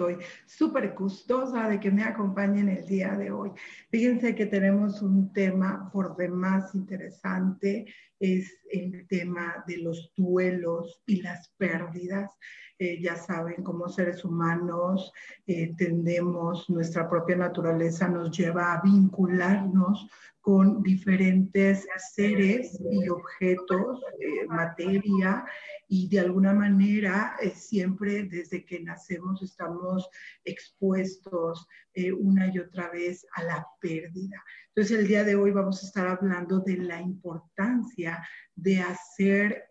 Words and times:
Estoy 0.00 0.16
súper 0.46 0.94
gustosa 0.94 1.68
de 1.68 1.78
que 1.78 1.90
me 1.90 2.02
acompañen 2.02 2.70
el 2.70 2.86
día 2.86 3.16
de 3.16 3.30
hoy. 3.30 3.50
Fíjense 3.90 4.34
que 4.34 4.46
tenemos 4.46 5.02
un 5.02 5.30
tema 5.32 5.90
por 5.92 6.16
demás 6.16 6.74
interesante, 6.74 7.86
es 8.18 8.50
el 8.70 9.06
tema 9.08 9.62
de 9.66 9.78
los 9.78 10.12
duelos 10.16 11.02
y 11.06 11.20
las 11.20 11.52
pérdidas. 11.58 12.32
Eh, 12.78 12.98
ya 13.02 13.14
saben, 13.16 13.62
como 13.62 13.90
seres 13.90 14.24
humanos 14.24 15.12
eh, 15.46 15.74
tendemos, 15.76 16.70
nuestra 16.70 17.06
propia 17.06 17.36
naturaleza 17.36 18.08
nos 18.08 18.30
lleva 18.30 18.72
a 18.72 18.80
vincularnos 18.80 20.08
con 20.40 20.82
diferentes 20.82 21.86
seres 22.14 22.80
y 22.90 23.06
objetos, 23.10 24.02
eh, 24.18 24.46
materia, 24.46 25.44
y 25.92 26.08
de 26.08 26.20
alguna 26.20 26.54
manera 26.54 27.36
eh, 27.42 27.50
siempre 27.50 28.22
desde 28.22 28.64
que 28.64 28.78
nacemos 28.78 29.42
estamos 29.42 30.08
expuestos 30.44 31.66
eh, 31.92 32.12
una 32.12 32.46
y 32.46 32.60
otra 32.60 32.88
vez 32.90 33.26
a 33.34 33.42
la 33.42 33.66
pérdida. 33.80 34.40
Entonces 34.68 35.00
el 35.00 35.08
día 35.08 35.24
de 35.24 35.34
hoy 35.34 35.50
vamos 35.50 35.82
a 35.82 35.86
estar 35.86 36.06
hablando 36.06 36.60
de 36.60 36.76
la 36.76 37.02
importancia 37.02 38.24
de 38.54 38.80
hacer 38.80 39.64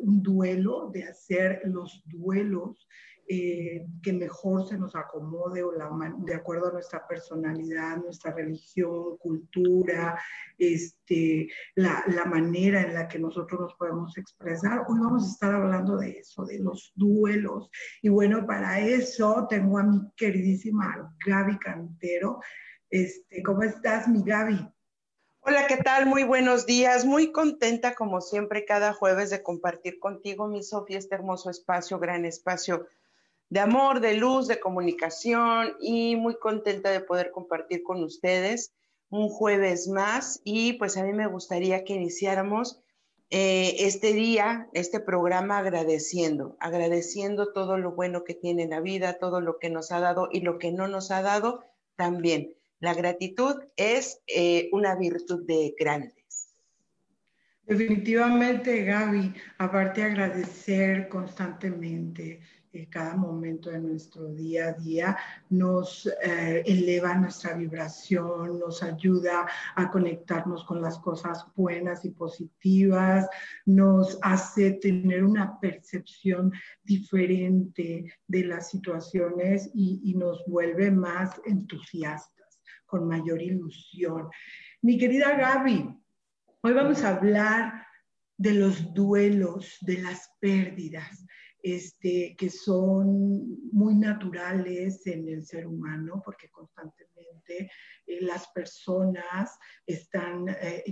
un 0.00 0.20
duelo, 0.20 0.90
de 0.92 1.04
hacer 1.04 1.62
los 1.64 2.02
duelos 2.06 2.88
eh, 3.26 3.86
que 4.02 4.12
mejor 4.12 4.68
se 4.68 4.76
nos 4.76 4.94
acomode 4.94 5.62
o 5.62 5.72
de 6.18 6.34
acuerdo 6.34 6.68
a 6.68 6.72
nuestra 6.72 7.06
personalidad, 7.06 7.96
nuestra 7.96 8.32
religión, 8.32 9.16
cultura, 9.16 10.20
este, 10.58 11.48
la, 11.74 12.04
la, 12.08 12.26
manera 12.26 12.82
en 12.82 12.92
la 12.92 13.08
que 13.08 13.18
nosotros 13.18 13.60
nos 13.60 13.74
podemos 13.76 14.16
expresar. 14.18 14.80
Hoy 14.88 14.98
vamos 15.00 15.24
a 15.24 15.30
estar 15.32 15.54
hablando 15.54 15.96
de 15.96 16.18
eso, 16.18 16.44
de 16.44 16.58
los 16.58 16.92
duelos. 16.96 17.70
Y 18.02 18.10
bueno, 18.10 18.46
para 18.46 18.78
eso 18.80 19.46
tengo 19.48 19.78
a 19.78 19.84
mi 19.84 20.00
queridísima 20.16 21.10
Gaby 21.26 21.58
Cantero. 21.58 22.40
Este, 22.90 23.42
¿Cómo 23.42 23.62
estás, 23.62 24.06
mi 24.06 24.22
Gaby? 24.22 24.68
Hola, 25.40 25.66
¿qué 25.66 25.78
tal? 25.78 26.06
Muy 26.06 26.24
buenos 26.24 26.66
días. 26.66 27.04
Muy 27.04 27.32
contenta, 27.32 27.94
como 27.94 28.20
siempre, 28.20 28.66
cada 28.66 28.92
jueves 28.92 29.30
de 29.30 29.42
compartir 29.42 29.98
contigo, 29.98 30.46
mi 30.46 30.62
Sofía, 30.62 30.98
este 30.98 31.14
hermoso 31.14 31.48
espacio, 31.48 31.98
gran 31.98 32.24
espacio 32.26 32.86
de 33.54 33.60
amor, 33.60 34.00
de 34.00 34.14
luz, 34.14 34.48
de 34.48 34.58
comunicación 34.58 35.76
y 35.80 36.16
muy 36.16 36.34
contenta 36.40 36.90
de 36.90 36.98
poder 36.98 37.30
compartir 37.30 37.84
con 37.84 38.02
ustedes 38.02 38.74
un 39.10 39.28
jueves 39.28 39.86
más 39.86 40.40
y 40.42 40.72
pues 40.72 40.96
a 40.96 41.04
mí 41.04 41.12
me 41.12 41.28
gustaría 41.28 41.84
que 41.84 41.92
iniciáramos 41.92 42.82
eh, 43.30 43.76
este 43.86 44.12
día, 44.12 44.68
este 44.72 44.98
programa 44.98 45.58
agradeciendo, 45.58 46.56
agradeciendo 46.58 47.52
todo 47.52 47.78
lo 47.78 47.92
bueno 47.92 48.24
que 48.24 48.34
tiene 48.34 48.66
la 48.66 48.80
vida, 48.80 49.20
todo 49.20 49.40
lo 49.40 49.60
que 49.60 49.70
nos 49.70 49.92
ha 49.92 50.00
dado 50.00 50.28
y 50.32 50.40
lo 50.40 50.58
que 50.58 50.72
no 50.72 50.88
nos 50.88 51.12
ha 51.12 51.22
dado 51.22 51.62
también. 51.94 52.54
La 52.80 52.92
gratitud 52.92 53.54
es 53.76 54.20
eh, 54.26 54.68
una 54.72 54.96
virtud 54.96 55.46
de 55.46 55.76
grandes. 55.78 56.56
Definitivamente, 57.66 58.84
Gaby, 58.84 59.32
aparte 59.58 60.02
agradecer 60.02 61.08
constantemente, 61.08 62.40
cada 62.90 63.16
momento 63.16 63.70
de 63.70 63.78
nuestro 63.78 64.28
día 64.34 64.68
a 64.68 64.72
día 64.72 65.16
nos 65.50 66.06
eh, 66.06 66.62
eleva 66.66 67.14
nuestra 67.14 67.54
vibración, 67.54 68.58
nos 68.58 68.82
ayuda 68.82 69.46
a 69.76 69.90
conectarnos 69.90 70.64
con 70.64 70.82
las 70.82 70.98
cosas 70.98 71.46
buenas 71.54 72.04
y 72.04 72.10
positivas, 72.10 73.28
nos 73.64 74.18
hace 74.22 74.72
tener 74.72 75.24
una 75.24 75.58
percepción 75.60 76.52
diferente 76.82 78.12
de 78.26 78.44
las 78.44 78.70
situaciones 78.70 79.70
y, 79.74 80.00
y 80.04 80.14
nos 80.14 80.44
vuelve 80.46 80.90
más 80.90 81.40
entusiastas, 81.44 82.60
con 82.86 83.06
mayor 83.06 83.40
ilusión. 83.40 84.28
Mi 84.82 84.98
querida 84.98 85.36
Gaby, 85.36 85.96
hoy 86.62 86.72
vamos 86.72 87.02
a 87.04 87.16
hablar 87.16 87.86
de 88.36 88.52
los 88.52 88.92
duelos, 88.92 89.78
de 89.80 89.98
las 89.98 90.30
pérdidas 90.40 91.24
este, 91.64 92.36
que 92.36 92.50
son 92.50 93.70
muy 93.72 93.94
naturales 93.94 95.06
en 95.06 95.26
el 95.28 95.46
ser 95.46 95.66
humano, 95.66 96.20
porque 96.22 96.50
constantemente 96.50 97.70
eh, 98.06 98.20
las 98.20 98.48
personas 98.48 99.58
están 99.86 100.46
eh, 100.50 100.84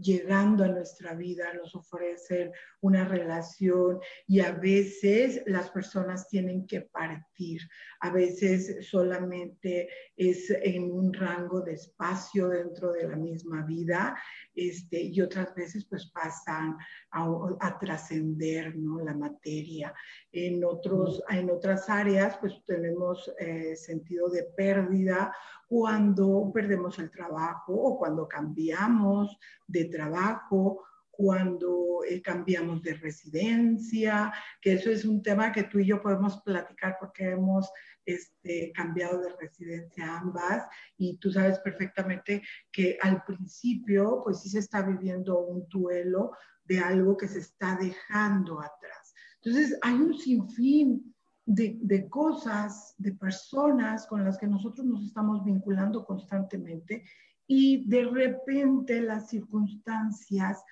llegando 0.00 0.62
a 0.62 0.68
nuestra 0.68 1.14
vida, 1.14 1.52
nos 1.54 1.74
ofrecen 1.74 2.52
una 2.80 3.04
relación 3.04 3.98
y 4.28 4.38
a 4.38 4.52
veces 4.52 5.42
las 5.46 5.68
personas 5.70 6.28
tienen 6.28 6.64
que 6.64 6.82
partir, 6.82 7.62
a 7.98 8.10
veces 8.10 8.88
solamente 8.88 9.88
es 10.16 10.48
en 10.50 10.92
un 10.92 11.12
rango 11.12 11.60
de 11.60 11.72
espacio 11.72 12.48
dentro 12.50 12.92
de 12.92 13.08
la 13.08 13.16
misma 13.16 13.66
vida 13.66 14.16
este, 14.54 15.02
y 15.02 15.20
otras 15.20 15.54
veces 15.56 15.86
pues 15.86 16.06
pasan 16.12 16.76
a, 17.10 17.78
trascender 17.80 18.76
¿no? 18.76 19.00
la 19.00 19.14
materia. 19.14 19.92
En, 20.32 20.64
otros, 20.64 21.22
en 21.28 21.50
otras 21.50 21.88
áreas, 21.88 22.36
pues 22.38 22.54
tenemos 22.64 23.32
eh, 23.38 23.74
sentido 23.76 24.28
de 24.28 24.44
pérdida 24.44 25.34
cuando 25.68 26.50
perdemos 26.52 26.98
el 26.98 27.10
trabajo 27.10 27.72
o 27.74 27.98
cuando 27.98 28.28
cambiamos 28.28 29.38
de 29.66 29.86
trabajo 29.86 30.84
cuando 31.20 32.02
eh, 32.08 32.22
cambiamos 32.22 32.82
de 32.82 32.94
residencia, 32.94 34.32
que 34.58 34.72
eso 34.72 34.88
es 34.88 35.04
un 35.04 35.22
tema 35.22 35.52
que 35.52 35.64
tú 35.64 35.78
y 35.78 35.84
yo 35.84 36.00
podemos 36.00 36.40
platicar 36.40 36.96
porque 36.98 37.32
hemos 37.32 37.70
este, 38.06 38.72
cambiado 38.72 39.20
de 39.20 39.28
residencia 39.38 40.18
ambas 40.18 40.66
y 40.96 41.18
tú 41.18 41.30
sabes 41.30 41.58
perfectamente 41.58 42.42
que 42.72 42.98
al 43.02 43.22
principio 43.24 44.22
pues 44.24 44.40
sí 44.40 44.48
se 44.48 44.60
está 44.60 44.80
viviendo 44.80 45.40
un 45.40 45.68
duelo 45.68 46.32
de 46.64 46.78
algo 46.78 47.18
que 47.18 47.28
se 47.28 47.40
está 47.40 47.76
dejando 47.78 48.58
atrás. 48.58 49.09
Entonces, 49.42 49.78
hay 49.82 49.94
un 49.94 50.14
sinfín 50.14 51.14
de, 51.46 52.08
cosas, 52.08 52.94
de 52.98 53.12
personas 53.12 54.06
con 54.06 54.24
las 54.24 54.38
que 54.38 54.46
nosotros 54.46 54.86
nos 54.86 55.04
estamos 55.04 55.44
vinculando 55.44 56.04
constantemente 56.04 57.04
y 57.46 57.88
de 57.88 58.04
repente 58.04 59.00
las 59.00 59.28
circunstancias 59.28 60.62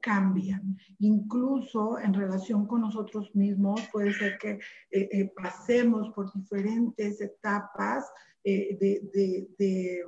cambian. 0.00 0.78
Incluso 1.00 1.98
en 1.98 2.14
relación 2.14 2.66
con 2.66 2.82
nosotros 2.82 3.34
mismos, 3.34 3.80
puede 3.90 4.12
ser 4.12 4.38
que 4.38 4.50
eh, 4.90 5.08
eh, 5.10 5.32
pasemos 5.34 6.10
por 6.14 6.32
diferentes 6.32 7.20
etapas 7.20 8.04
eh, 8.44 8.78
de, 8.78 10.04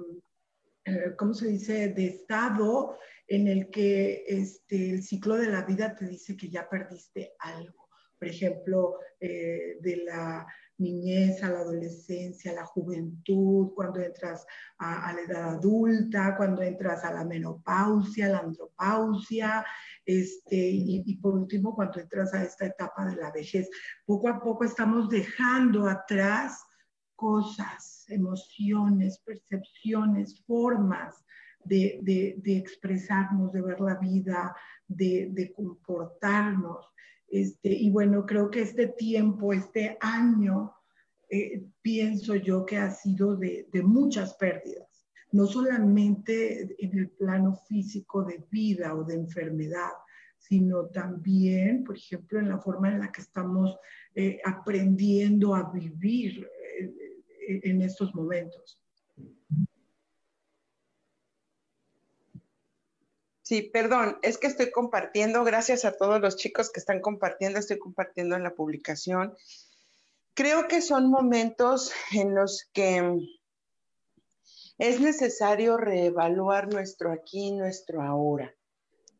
¿cómo 1.18 1.34
se 1.34 1.48
dice?, 1.48 1.92
estado 1.96 2.96
en 3.26 3.48
el 3.48 3.70
que 3.70 4.24
este, 4.28 4.90
el 4.90 5.02
ciclo 5.02 5.36
de 5.36 5.48
la 5.48 5.62
vida 5.62 5.94
te 5.96 6.06
dice 6.06 6.36
que 6.36 6.48
ya 6.48 6.68
perdiste 6.68 7.32
algo 7.40 7.79
por 8.20 8.28
ejemplo, 8.28 8.98
eh, 9.18 9.78
de 9.80 9.96
la 10.04 10.46
niñez 10.76 11.42
a 11.42 11.48
la 11.50 11.60
adolescencia, 11.60 12.52
a 12.52 12.54
la 12.54 12.64
juventud, 12.66 13.72
cuando 13.74 13.98
entras 14.00 14.46
a, 14.78 15.12
la 15.14 15.22
edad 15.22 15.54
adulta, 15.54 16.36
cuando 16.36 16.62
entras 16.62 17.02
a 17.04 17.12
la 17.12 17.24
menopausia, 17.24 18.28
la 18.28 18.38
andropausia, 18.40 19.64
este, 20.04 20.56
y, 20.56 21.02
y, 21.06 21.16
por 21.16 21.34
último, 21.34 21.74
cuando 21.74 21.98
entras 21.98 22.32
a 22.34 22.44
esta 22.44 22.66
etapa 22.66 23.06
de 23.06 23.16
la 23.16 23.32
vejez. 23.32 23.68
Poco 24.04 24.28
a 24.28 24.38
poco 24.38 24.64
estamos 24.64 25.08
dejando 25.08 25.88
atrás 25.88 26.62
cosas, 27.16 28.04
emociones, 28.08 29.18
percepciones, 29.18 30.42
formas 30.46 31.24
de, 31.64 32.40
expresarnos, 32.46 33.52
de 33.52 33.62
ver 33.62 33.80
la 33.80 33.96
vida, 33.96 34.54
de, 34.88 35.52
comportarnos. 35.54 36.86
Este, 37.30 37.72
y 37.72 37.90
bueno, 37.90 38.26
creo 38.26 38.50
que 38.50 38.62
este 38.62 38.88
tiempo, 38.88 39.52
este 39.52 39.96
año, 40.00 40.74
eh, 41.30 41.64
pienso 41.80 42.34
yo 42.34 42.66
que 42.66 42.76
ha 42.76 42.90
sido 42.90 43.36
de, 43.36 43.68
muchas 43.84 44.34
pérdidas, 44.34 45.06
no 45.30 45.46
solamente 45.46 46.74
en 46.84 46.98
el 46.98 47.10
plano 47.10 47.54
físico 47.68 48.24
de 48.24 48.44
vida 48.50 48.96
o 48.96 49.04
de 49.04 49.14
enfermedad, 49.14 49.92
sino 50.38 50.86
también, 50.86 51.84
por 51.84 51.96
ejemplo, 51.96 52.40
en 52.40 52.48
la 52.48 52.58
forma 52.58 52.88
en 52.88 52.98
la 52.98 53.12
que 53.12 53.20
estamos 53.20 53.76
eh, 54.16 54.40
aprendiendo 54.44 55.54
a 55.54 55.70
vivir 55.70 56.48
eh, 56.80 57.60
en 57.62 57.82
estos 57.82 58.12
momentos. 58.12 58.82
Sí, 63.50 63.62
perdón, 63.62 64.16
es 64.22 64.38
que 64.38 64.46
estoy 64.46 64.70
compartiendo, 64.70 65.42
gracias 65.42 65.84
a 65.84 65.96
todos 65.96 66.20
los 66.20 66.36
chicos 66.36 66.70
que 66.70 66.78
están 66.78 67.00
compartiendo, 67.00 67.58
estoy 67.58 67.80
compartiendo 67.80 68.36
en 68.36 68.44
la 68.44 68.54
publicación. 68.54 69.34
Creo 70.34 70.68
que 70.68 70.80
son 70.80 71.10
momentos 71.10 71.90
en 72.12 72.32
los 72.36 72.70
que 72.72 73.18
es 74.78 75.00
necesario 75.00 75.76
reevaluar 75.78 76.72
nuestro 76.72 77.10
aquí, 77.10 77.50
nuestro 77.50 78.02
ahora. 78.02 78.54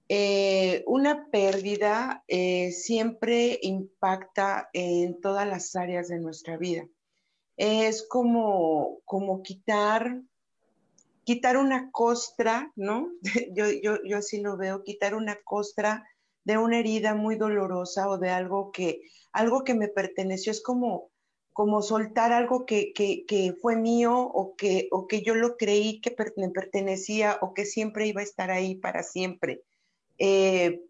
Eh, 0.09 0.85
una 0.87 1.27
pérdida 1.33 2.23
eh, 2.29 2.71
siempre 2.71 3.59
impacta 3.63 4.71
en 4.73 5.21
todas 5.21 5.49
las 5.49 5.75
áreas 5.75 6.07
de 6.07 6.21
nuestra 6.21 6.57
vida. 6.57 6.87
Es 7.57 8.07
como, 8.07 9.01
como 9.05 9.43
quitar 9.43 10.23
quitar 11.31 11.57
una 11.57 11.93
costra, 11.93 12.73
¿no? 12.75 13.09
Yo, 13.55 13.67
yo, 13.71 14.03
yo 14.03 14.17
así 14.17 14.41
lo 14.41 14.57
veo, 14.57 14.83
quitar 14.83 15.15
una 15.15 15.37
costra 15.45 16.05
de 16.43 16.59
una 16.59 16.81
herida 16.81 17.15
muy 17.15 17.37
dolorosa 17.37 18.09
o 18.09 18.19
de 18.19 18.31
algo 18.31 18.73
que, 18.73 19.03
algo 19.31 19.63
que 19.63 19.75
me 19.75 19.87
perteneció, 19.87 20.51
es 20.51 20.61
como, 20.61 21.13
como 21.53 21.83
soltar 21.83 22.33
algo 22.33 22.67
que, 22.67 22.93
que, 22.93 23.25
que 23.27 23.53
fue 23.63 23.77
mío 23.77 24.19
o 24.19 24.57
que, 24.57 24.89
o 24.91 25.07
que 25.07 25.23
yo 25.23 25.37
lo 25.37 25.57
creí 25.57 26.01
que 26.01 26.17
me 26.37 26.51
pertenecía 26.51 27.39
o 27.43 27.55
que 27.55 27.65
siempre 27.65 28.09
iba 28.09 28.23
a 28.23 28.25
estar 28.25 28.51
ahí 28.51 28.75
para 28.75 29.05
siempre. 29.05 29.63
Eh, 30.19 30.83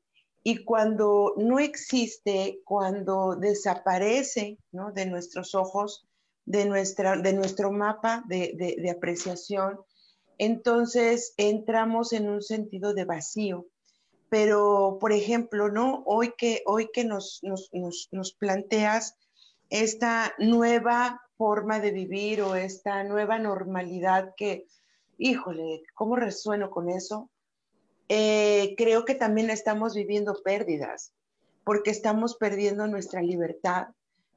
y 0.42 0.64
cuando 0.64 1.34
no 1.36 1.58
existe, 1.58 2.62
cuando 2.64 3.36
desaparece 3.36 4.56
¿no? 4.72 4.90
de 4.92 5.04
nuestros 5.04 5.54
ojos, 5.54 6.08
de, 6.46 6.64
nuestra, 6.64 7.18
de 7.18 7.34
nuestro 7.34 7.70
mapa 7.70 8.24
de, 8.26 8.54
de, 8.56 8.76
de 8.80 8.90
apreciación, 8.90 9.80
entonces 10.40 11.34
entramos 11.36 12.14
en 12.14 12.30
un 12.30 12.40
sentido 12.40 12.94
de 12.94 13.04
vacío. 13.04 13.66
Pero, 14.30 14.96
por 14.98 15.12
ejemplo, 15.12 15.68
¿no? 15.68 16.02
Hoy 16.06 16.32
que, 16.38 16.62
hoy 16.64 16.88
que 16.94 17.04
nos, 17.04 17.42
nos, 17.42 18.32
planteas 18.32 19.18
esta 19.68 20.32
nueva 20.38 21.20
forma 21.36 21.78
de 21.78 21.90
vivir 21.90 22.40
o 22.40 22.54
esta 22.54 23.04
nueva 23.04 23.38
normalidad 23.38 24.32
que, 24.34 24.66
híjole, 25.18 25.82
¿cómo 25.92 26.16
resueno 26.16 26.70
con 26.70 26.88
eso? 26.88 27.28
Eh, 28.08 28.74
creo 28.78 29.04
que 29.04 29.14
también 29.14 29.50
estamos 29.50 29.94
viviendo 29.94 30.40
pérdidas, 30.42 31.12
porque 31.64 31.90
estamos 31.90 32.36
perdiendo 32.36 32.86
nuestra 32.86 33.20
libertad 33.20 33.88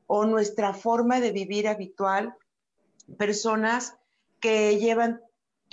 o 0.07 0.25
nuestra 0.25 0.73
forma 0.73 1.21
de 1.21 1.31
vivir 1.31 1.69
habitual. 1.69 2.35
Personas 3.17 3.95
que 4.41 4.77
llevan 4.79 5.21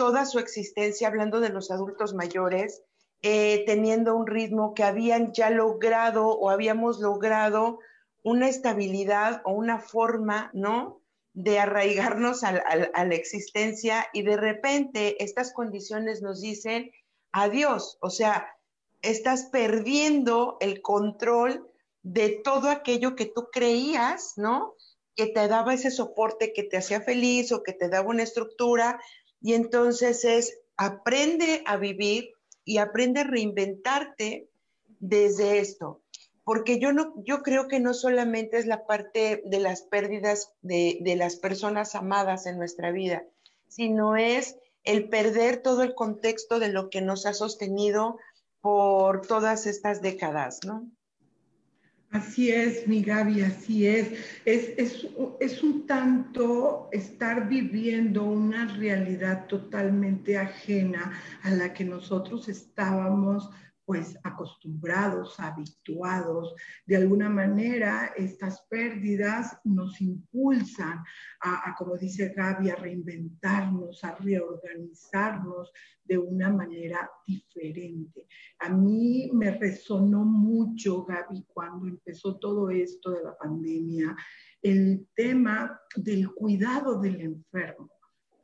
toda 0.01 0.25
su 0.25 0.39
existencia, 0.39 1.09
hablando 1.09 1.41
de 1.41 1.51
los 1.51 1.71
adultos 1.71 2.15
mayores, 2.15 2.83
eh, 3.21 3.65
teniendo 3.67 4.17
un 4.17 4.27
ritmo 4.27 4.73
que 4.73 4.83
habían 4.83 5.35
ya 5.35 5.51
logrado 5.51 6.27
o 6.29 6.49
habíamos 6.49 7.01
logrado 7.01 7.81
una 8.23 8.49
estabilidad 8.49 9.43
o 9.45 9.53
una 9.53 9.79
forma, 9.79 10.51
¿no? 10.55 11.03
De 11.35 11.59
arraigarnos 11.59 12.45
a, 12.45 12.53
la 12.53 13.15
existencia 13.15 14.07
y 14.15 14.23
de 14.23 14.39
repente 14.39 15.23
estas 15.23 15.53
condiciones 15.53 16.23
nos 16.23 16.41
dicen 16.41 16.91
adiós, 17.31 17.99
o 18.01 18.09
sea, 18.09 18.57
estás 19.03 19.51
perdiendo 19.53 20.57
el 20.61 20.81
control 20.81 21.71
de 22.03 22.41
todo 22.43 22.71
aquello 22.71 23.17
que 23.17 23.27
tú 23.27 23.49
creías, 23.53 24.33
¿no? 24.39 24.77
Que 25.15 25.27
te 25.27 25.47
daba 25.47 25.75
ese 25.75 25.91
soporte, 25.91 26.55
que 26.55 26.63
te 26.63 26.79
hacía 26.79 27.03
feliz 27.03 27.53
o 27.53 27.63
que 27.63 27.75
te 27.75 27.91
daba 27.91 28.09
una 28.09 28.23
estructura, 28.23 28.99
y 29.41 29.55
entonces 29.55 30.25
es 30.25 30.59
aprende 30.77 31.63
a 31.67 31.77
vivir 31.77 32.31
y 32.65 32.79
aprende 32.79 33.21
a 33.21 33.25
reinventarte 33.25 34.49
desde 34.99 35.59
esto. 35.59 36.03
Porque 36.45 36.79
yo, 36.79 36.93
no, 36.93 37.15
yo 37.25 37.43
creo 37.43 37.69
que 37.69 37.81
no 37.81 37.95
solamente 37.95 38.59
es 38.59 38.67
la 38.67 38.87
parte 38.87 39.43
de 39.45 39.61
las 39.61 39.83
pérdidas 39.83 40.53
de, 40.63 40.99
de 41.03 41.17
las 41.17 41.37
personas 41.37 41.95
amadas 41.95 42.47
en 42.47 42.59
nuestra 42.59 42.91
vida, 42.93 43.25
sino 43.69 44.17
es 44.17 44.57
el 44.85 45.09
perder 45.09 45.63
todo 45.63 45.83
el 45.83 45.95
contexto 45.95 46.59
de 46.59 46.69
lo 46.69 46.91
que 46.91 47.03
nos 47.03 47.27
ha 47.27 47.35
sostenido 47.35 48.19
por 48.61 49.27
todas 49.27 49.67
estas 49.67 50.01
décadas, 50.01 50.61
¿no? 50.67 50.91
Así 52.11 52.51
es, 52.51 52.89
mi 52.89 53.03
Gaby, 53.03 53.43
así 53.43 53.87
es. 53.87 54.09
Es, 54.45 55.07
es. 55.39 55.63
un 55.63 55.87
tanto 55.87 56.89
estar 56.91 57.49
viviendo 57.49 58.25
una 58.25 58.67
realidad 58.77 59.47
totalmente 59.47 60.37
ajena 60.37 61.13
a 61.43 61.51
la 61.51 61.73
que 61.73 61.85
nosotros 61.85 62.49
estábamos 62.49 63.51
pues 63.91 64.17
acostumbrados, 64.23 65.41
habituados. 65.41 66.55
De 66.87 66.97
alguna 66.97 67.29
manera, 67.29 68.13
estas 68.17 68.65
pérdidas 68.71 69.59
nos 69.65 70.01
impulsan 70.01 71.03
a, 71.41 71.75
como 71.77 71.97
dice 71.97 72.33
Gaby, 72.37 72.71
a 72.71 72.77
reinventarnos, 72.77 74.05
a 74.05 74.15
reorganizarnos 74.15 75.73
de 76.05 76.19
una 76.19 76.51
manera 76.51 77.11
diferente. 77.27 78.29
A 78.61 78.69
mí 78.69 79.29
me 79.35 79.51
resonó 79.59 80.25
mucho, 80.25 81.05
Gaby, 81.05 81.47
cuando 81.53 81.89
empezó 81.89 82.39
todo 82.39 82.71
esto 82.71 83.11
de 83.11 83.25
la 83.25 83.37
pandemia, 83.37 84.15
el 84.63 85.09
tema 85.17 85.81
del 85.97 86.33
cuidado 86.33 87.01
del 87.01 87.21
enfermo 87.23 87.91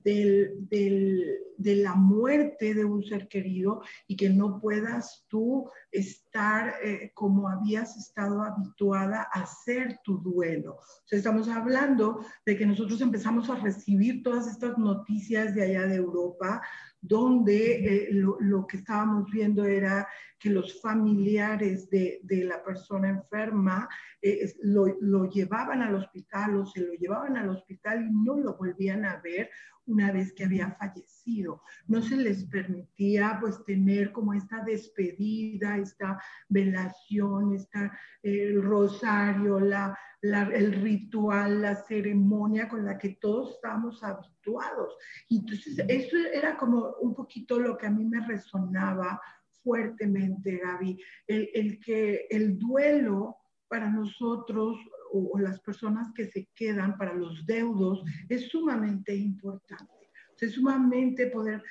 de 0.06 1.76
la 1.76 1.95
muerte 1.95 2.75
de 2.75 2.85
un 2.85 3.02
ser 3.02 3.26
querido 3.26 3.83
y 4.07 4.16
que 4.16 4.31
no 4.31 4.61
puedas 4.61 5.25
tú 5.28 5.69
estar 5.90 6.75
eh, 6.83 7.11
como 7.14 7.49
habías 7.49 7.97
estado 7.97 8.42
habituada 8.42 9.26
a 9.33 9.40
hacer 9.40 9.99
tu 10.04 10.19
duelo. 10.19 10.75
O 10.75 11.07
sea, 11.07 11.19
estamos 11.19 11.49
hablando 11.49 12.25
de 12.45 12.57
que 12.57 12.66
nosotros 12.66 13.00
empezamos 13.00 13.50
a 13.50 13.57
recibir 13.57 14.23
todas 14.23 14.47
estas 14.47 14.78
noticias 14.78 15.54
de 15.54 15.64
allá 15.64 15.87
de 15.87 15.97
Europa, 15.97 16.62
donde 17.00 18.07
eh, 18.07 18.09
lo, 18.12 18.66
que 18.66 18.76
estábamos 18.76 19.31
viendo 19.31 19.64
era 19.64 20.07
que 20.38 20.50
los 20.50 20.81
familiares 20.81 21.88
de, 21.90 22.21
la 22.45 22.62
persona 22.62 23.09
enferma 23.09 23.88
eh, 24.21 24.52
lo, 24.62 24.87
lo, 25.00 25.31
llevaban 25.31 25.83
al 25.83 25.95
hospital 25.95 26.57
o 26.57 26.66
se 26.66 26.81
lo 26.81 26.93
llevaban 26.93 27.37
al 27.37 27.50
hospital 27.50 28.07
y 28.07 28.12
no 28.12 28.37
lo 28.37 28.57
volvían 28.57 29.05
a 29.05 29.21
ver 29.21 29.50
una 29.87 30.12
vez 30.12 30.33
que 30.33 30.45
había 30.45 30.73
fallecido. 30.73 31.62
No 31.87 32.02
se 32.02 32.16
les 32.16 32.45
permitía 32.45 33.38
pues 33.40 33.64
tener 33.64 34.12
como 34.12 34.35
esta 34.35 34.62
despedida, 34.64 35.78
esta 35.78 36.21
velación, 36.49 37.55
esta, 37.55 37.97
el 38.23 38.62
rosario, 38.62 39.61
la, 39.61 39.97
el 40.23 40.73
ritual, 40.83 41.62
la 41.62 41.76
ceremonia 41.76 42.69
con 42.69 42.85
la 42.85 42.99
que 42.99 43.16
todos 43.21 43.55
estábamos 43.55 44.02
habituados. 44.02 44.97
Entonces 45.31 45.78
eso 45.88 46.16
era 46.33 46.57
como 46.57 46.95
un 47.00 47.14
poquito 47.14 47.61
lo 47.61 47.76
que 47.78 47.87
a 47.87 47.90
mí 47.90 48.05
me 48.05 48.26
resonaba 48.26 49.21
fuertemente, 49.66 50.61
Gaby, 50.62 50.96
el, 51.26 51.50
el 51.52 51.80
que 51.80 52.28
el 52.30 52.56
duelo 52.56 53.37
para 53.68 53.90
nosotros 53.90 54.76
o, 55.12 55.37
las 55.40 55.58
personas 55.61 56.12
que 56.14 56.26
se 56.26 56.49
quedan 56.54 56.96
para 56.96 57.14
los 57.14 57.44
deudos 57.46 58.04
es 58.28 58.49
sumamente 58.49 59.12
importante. 59.12 59.92
es 60.40 60.52
sumamente 60.52 61.26
poder 61.28 61.64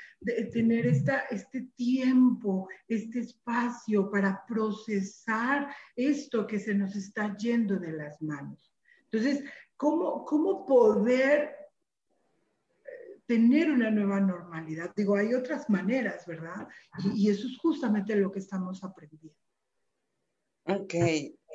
tener 0.52 0.88
esta, 0.88 1.20
este 1.30 1.70
tiempo, 1.76 2.68
este 2.88 3.20
espacio 3.20 4.10
para 4.10 4.44
procesar 4.46 5.70
esto 5.96 6.46
que 6.46 6.60
se 6.60 6.74
nos 6.74 6.96
está 6.98 7.38
yendo 7.38 7.78
de 7.80 7.94
las 7.94 8.22
manos. 8.22 8.74
Entonces, 9.06 9.46
¿cómo, 9.78 10.26
cómo 10.26 10.66
poder 10.66 11.65
tener 13.28 13.72
una 13.72 13.90
nueva 13.90 14.20
normalidad? 14.20 14.92
Digo, 14.96 15.16
hay 15.16 15.34
otras 15.34 15.70
maneras, 15.70 16.26
¿verdad? 16.26 16.68
Y, 17.04 17.26
y 17.26 17.30
eso 17.30 17.48
es 17.48 17.58
justamente 17.58 18.16
lo 18.16 18.32
que 18.32 18.40
estamos 18.40 18.84
aprendiendo. 18.84 19.38
Ok, 20.68 20.94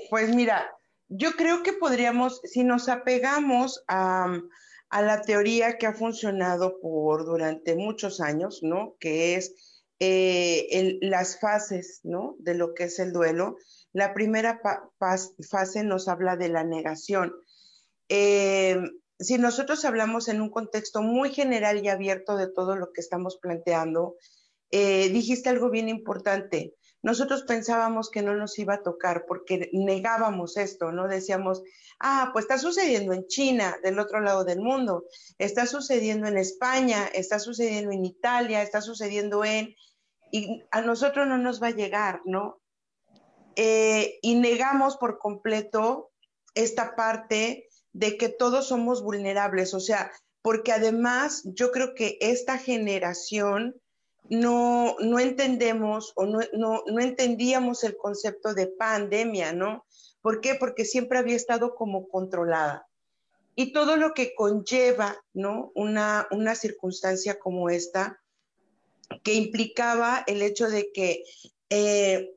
pues 0.09 0.35
mira, 0.35 0.71
yo 1.09 1.33
creo 1.33 1.62
que 1.62 1.73
podríamos, 1.73 2.41
si 2.45 2.62
nos 2.62 2.89
apegamos 2.89 3.83
a, 3.89 4.41
a 4.89 5.03
la 5.03 5.23
teoría 5.23 5.79
que 5.79 5.87
ha 5.87 5.93
funcionado 5.93 6.81
por 6.81 7.25
durante 7.25 7.75
muchos 7.75 8.21
años, 8.21 8.61
¿no? 8.62 8.97
Que 9.00 9.35
es 9.35 9.83
eh, 9.99 10.99
las 11.03 11.41
fases, 11.41 12.00
¿no? 12.05 12.37
De 12.39 12.55
lo 12.55 12.75
que 12.75 12.85
es 12.85 12.99
el 13.00 13.12
duelo. 13.12 13.57
La 13.93 14.15
primera 14.15 14.61
fase 14.99 15.83
nos 15.83 16.07
habla 16.07 16.37
de 16.37 16.49
la 16.49 16.62
negación. 16.62 17.35
Eh, 18.09 18.81
si 19.21 19.37
nosotros 19.37 19.85
hablamos 19.85 20.29
en 20.29 20.41
un 20.41 20.50
contexto 20.50 21.03
muy 21.03 21.31
general 21.31 21.85
y 21.85 21.89
abierto 21.89 22.37
de 22.37 22.49
todo 22.49 22.75
lo 22.75 22.93
que 22.93 23.03
estamos 23.03 23.37
planteando, 23.37 24.17
eh, 24.71 25.11
dijiste 25.11 25.50
algo 25.50 25.71
bien 25.71 25.89
importante. 25.89 26.75
Nosotros 27.03 27.43
pensábamos 27.43 28.11
que 28.11 28.23
no 28.23 28.35
nos 28.35 28.59
iba 28.59 28.75
a 28.75 28.83
tocar 28.83 29.25
porque 29.27 29.71
negábamos 29.73 30.57
esto, 30.57 30.93
¿no? 30.93 31.09
Decíamos, 31.09 31.62
ah, 31.99 32.31
pues 32.33 32.45
está 32.45 32.59
sucediendo 32.59 33.12
en 33.12 33.27
China, 33.27 33.77
del 33.83 33.99
otro 33.99 34.21
lado 34.21 34.45
del 34.45 34.61
mundo, 34.61 35.05
está 35.39 35.67
sucediendo 35.67 36.27
en 36.27 36.37
España, 36.37 37.07
está 37.12 37.39
sucediendo 37.39 37.93
en 37.93 38.05
Italia, 38.05 38.62
está 38.62 38.81
sucediendo 38.81 39.45
en... 39.45 39.75
Y 40.33 40.62
a 40.71 40.83
nosotros 40.83 41.27
no 41.27 41.39
nos 41.39 41.62
va 41.62 41.69
a 41.69 41.73
llegar, 41.73 42.21
¿no? 42.25 42.61
Eh, 43.57 44.19
y 44.23 44.37
negamos 44.37 44.97
por 44.97 45.19
completo 45.19 46.12
esta 46.55 46.95
parte 46.95 47.70
de 47.92 48.16
que 48.16 48.28
todos 48.28 48.68
somos 48.68 49.02
vulnerables, 49.02 49.75
o 49.75 49.80
sea, 49.80 50.12
porque 50.42 50.73
además 50.73 51.42
yo 51.44 51.70
creo 51.70 51.94
que 51.94 52.18
esta 52.20 52.59
generación 52.59 53.75
no, 54.28 54.97
no 55.00 55.18
entendemos 55.18 56.12
o 56.14 56.25
no, 56.25 56.40
no, 56.52 56.82
no 56.87 57.00
entendíamos 57.00 57.85
el 57.85 57.97
concepto 57.97 58.54
de 58.54 58.68
pandemia, 58.68 59.52
¿no? 59.52 59.85
¿Por 60.23 60.40
qué? 60.40 60.54
Porque 60.54 60.85
siempre 60.85 61.18
había 61.18 61.37
estado 61.37 61.75
como 61.75 62.09
controlada. 62.09 62.87
Y 63.56 63.73
todo 63.73 63.97
lo 63.97 64.14
que 64.14 64.35
conlleva, 64.35 65.16
¿no? 65.35 65.73
Una, 65.75 66.28
una 66.30 66.54
circunstancia 66.54 67.38
como 67.38 67.68
esta, 67.68 68.20
que 69.23 69.35
implicaba 69.35 70.23
el 70.26 70.42
hecho 70.42 70.68
de 70.68 70.92
que 70.92 71.25
eh, 71.68 72.32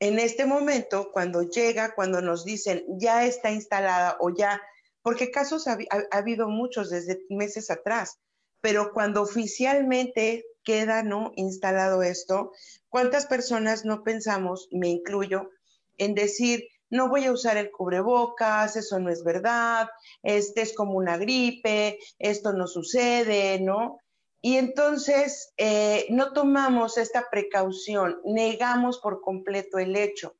en 0.00 0.18
este 0.18 0.46
momento, 0.46 1.10
cuando 1.12 1.42
llega, 1.42 1.94
cuando 1.94 2.20
nos 2.20 2.44
dicen 2.44 2.84
ya 2.98 3.24
está 3.24 3.50
instalada 3.50 4.16
o 4.20 4.34
ya, 4.34 4.60
porque 5.06 5.30
casos 5.30 5.68
ha, 5.68 5.78
habido 6.10 6.48
muchos 6.48 6.90
desde 6.90 7.24
meses 7.28 7.70
atrás, 7.70 8.18
pero 8.60 8.92
cuando 8.92 9.22
oficialmente 9.22 10.44
queda 10.64 11.04
no 11.04 11.30
instalado 11.36 12.02
esto, 12.02 12.50
¿cuántas 12.88 13.26
personas 13.26 13.84
no 13.84 14.02
pensamos, 14.02 14.68
me 14.72 14.88
incluyo, 14.88 15.50
en 15.96 16.16
decir, 16.16 16.64
no 16.90 17.08
voy 17.08 17.26
a 17.26 17.30
usar 17.30 17.56
el 17.56 17.70
cubrebocas, 17.70 18.74
eso 18.74 18.98
no 18.98 19.08
es 19.08 19.22
verdad, 19.22 19.86
este 20.24 20.62
es 20.62 20.74
como 20.74 20.94
una 20.94 21.18
gripe, 21.18 22.00
esto 22.18 22.52
no 22.52 22.66
sucede, 22.66 23.60
¿no? 23.60 24.00
Y 24.42 24.56
entonces 24.56 25.52
eh, 25.56 26.06
no 26.10 26.32
tomamos 26.32 26.98
esta 26.98 27.30
precaución, 27.30 28.20
negamos 28.24 28.98
por 28.98 29.20
completo 29.20 29.78
el 29.78 29.94
hecho. 29.94 30.34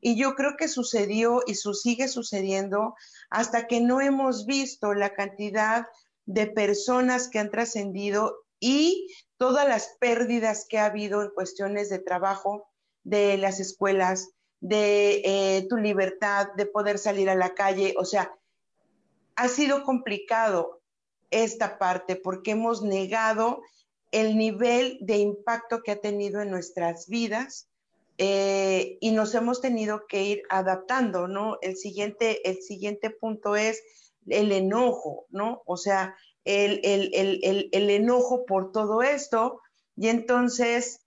Y 0.00 0.16
yo 0.16 0.34
creo 0.34 0.56
que 0.56 0.68
sucedió 0.68 1.42
y 1.46 1.54
su 1.54 1.74
sigue 1.74 2.08
sucediendo 2.08 2.94
hasta 3.28 3.66
que 3.66 3.80
no 3.80 4.00
hemos 4.00 4.46
visto 4.46 4.94
la 4.94 5.14
cantidad 5.14 5.86
de 6.26 6.46
personas 6.46 7.28
que 7.28 7.38
han 7.38 7.50
trascendido 7.50 8.44
y 8.58 9.08
todas 9.36 9.66
las 9.66 9.96
pérdidas 9.98 10.66
que 10.68 10.78
ha 10.78 10.86
habido 10.86 11.22
en 11.22 11.30
cuestiones 11.30 11.88
de 11.88 11.98
trabajo, 11.98 12.68
de 13.02 13.38
las 13.38 13.58
escuelas, 13.58 14.30
de 14.60 15.22
eh, 15.24 15.66
tu 15.68 15.76
libertad, 15.76 16.48
de 16.56 16.66
poder 16.66 16.98
salir 16.98 17.30
a 17.30 17.34
la 17.34 17.54
calle. 17.54 17.94
O 17.98 18.04
sea, 18.04 18.34
ha 19.36 19.48
sido 19.48 19.84
complicado 19.84 20.82
esta 21.30 21.78
parte 21.78 22.16
porque 22.16 22.50
hemos 22.50 22.82
negado 22.82 23.62
el 24.10 24.36
nivel 24.36 24.98
de 25.00 25.16
impacto 25.16 25.82
que 25.82 25.92
ha 25.92 26.00
tenido 26.00 26.42
en 26.42 26.50
nuestras 26.50 27.08
vidas 27.08 27.69
eh, 28.22 28.98
y 29.00 29.12
nos 29.12 29.34
hemos 29.34 29.62
tenido 29.62 30.06
que 30.06 30.22
ir 30.22 30.42
adaptando, 30.50 31.26
¿no? 31.26 31.56
El 31.62 31.76
siguiente, 31.76 32.46
el 32.46 32.60
siguiente 32.62 33.08
punto 33.08 33.56
es 33.56 33.82
el 34.26 34.52
enojo, 34.52 35.24
¿no? 35.30 35.62
O 35.64 35.78
sea, 35.78 36.14
el, 36.44 36.80
el 36.84 37.90
enojo 37.90 38.44
por 38.44 38.72
todo 38.72 39.02
esto 39.02 39.62
y 39.96 40.08
entonces 40.08 41.00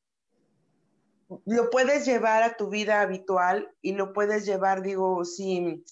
lo 1.45 1.69
puedes 1.69 2.05
llevar 2.05 2.41
a 2.41 2.57
tu 2.57 2.69
vida 2.69 3.01
habitual 3.01 3.71
y 3.81 3.93
lo 3.93 4.11
puedes 4.13 4.45
llevar, 4.45 4.81
digo, 4.81 5.23
si 5.23 5.83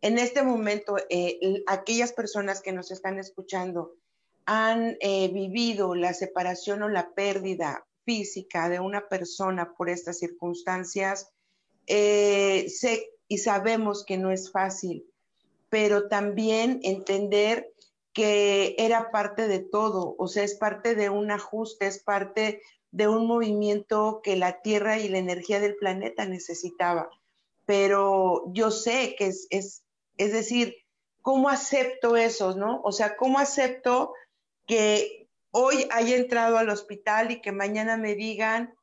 en 0.00 0.18
este 0.18 0.42
momento 0.42 0.96
eh, 1.10 1.64
aquellas 1.66 2.12
personas 2.12 2.62
que 2.62 2.72
nos 2.72 2.92
están 2.92 3.18
escuchando 3.18 3.94
han 4.46 4.96
eh, 5.00 5.28
vivido 5.28 5.96
la 5.96 6.14
separación 6.14 6.82
o 6.82 6.88
la 6.88 7.10
pérdida 7.14 7.84
física 8.08 8.70
de 8.70 8.80
una 8.80 9.06
persona 9.06 9.74
por 9.76 9.90
estas 9.90 10.18
circunstancias, 10.18 11.30
eh, 11.86 12.66
sé 12.70 13.10
y 13.28 13.36
sabemos 13.36 14.02
que 14.02 14.16
no 14.16 14.30
es 14.30 14.50
fácil, 14.50 15.04
pero 15.68 16.08
también 16.08 16.80
entender 16.84 17.70
que 18.14 18.74
era 18.78 19.10
parte 19.10 19.46
de 19.46 19.58
todo, 19.58 20.16
o 20.18 20.26
sea, 20.26 20.42
es 20.42 20.54
parte 20.54 20.94
de 20.94 21.10
un 21.10 21.30
ajuste, 21.30 21.86
es 21.86 22.02
parte 22.02 22.62
de 22.92 23.08
un 23.08 23.26
movimiento 23.26 24.22
que 24.24 24.36
la 24.36 24.62
Tierra 24.62 24.98
y 24.98 25.10
la 25.10 25.18
energía 25.18 25.60
del 25.60 25.76
planeta 25.76 26.24
necesitaba. 26.24 27.10
Pero 27.66 28.44
yo 28.54 28.70
sé 28.70 29.16
que 29.18 29.26
es, 29.26 29.46
es, 29.50 29.84
es 30.16 30.32
decir, 30.32 30.76
¿cómo 31.20 31.50
acepto 31.50 32.16
eso, 32.16 32.56
no? 32.56 32.80
O 32.84 32.90
sea, 32.90 33.18
¿cómo 33.18 33.38
acepto 33.38 34.14
que 34.66 35.17
hoy 35.50 35.88
haya 35.90 36.16
entrado 36.16 36.58
al 36.58 36.68
hospital 36.68 37.30
y 37.30 37.40
que 37.40 37.52
mañana 37.52 37.96
me 37.96 38.14
digan, 38.14 38.74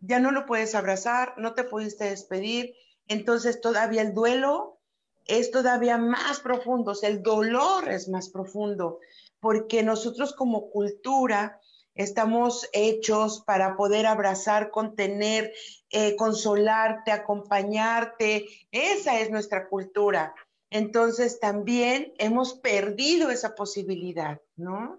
ya 0.00 0.18
no 0.18 0.30
lo 0.30 0.46
puedes 0.46 0.74
abrazar, 0.74 1.34
no 1.38 1.54
te 1.54 1.64
pudiste 1.64 2.04
despedir? 2.04 2.74
Entonces 3.08 3.60
todavía 3.60 4.02
el 4.02 4.14
duelo 4.14 4.78
es 5.26 5.50
todavía 5.50 5.96
más 5.98 6.40
profundo, 6.40 6.92
o 6.92 7.06
el 7.06 7.22
dolor 7.22 7.88
es 7.88 8.08
más 8.08 8.28
profundo, 8.28 9.00
porque 9.40 9.82
nosotros 9.82 10.34
como 10.34 10.70
cultura 10.70 11.60
Estamos 11.94 12.68
hechos 12.72 13.42
para 13.46 13.76
poder 13.76 14.06
abrazar, 14.06 14.70
contener, 14.70 15.52
eh, 15.90 16.16
consolarte, 16.16 17.12
acompañarte. 17.12 18.46
Esa 18.72 19.20
es 19.20 19.30
nuestra 19.30 19.68
cultura. 19.68 20.34
Entonces 20.70 21.38
también 21.38 22.12
hemos 22.18 22.54
perdido 22.54 23.30
esa 23.30 23.54
posibilidad, 23.54 24.40
¿no? 24.56 24.98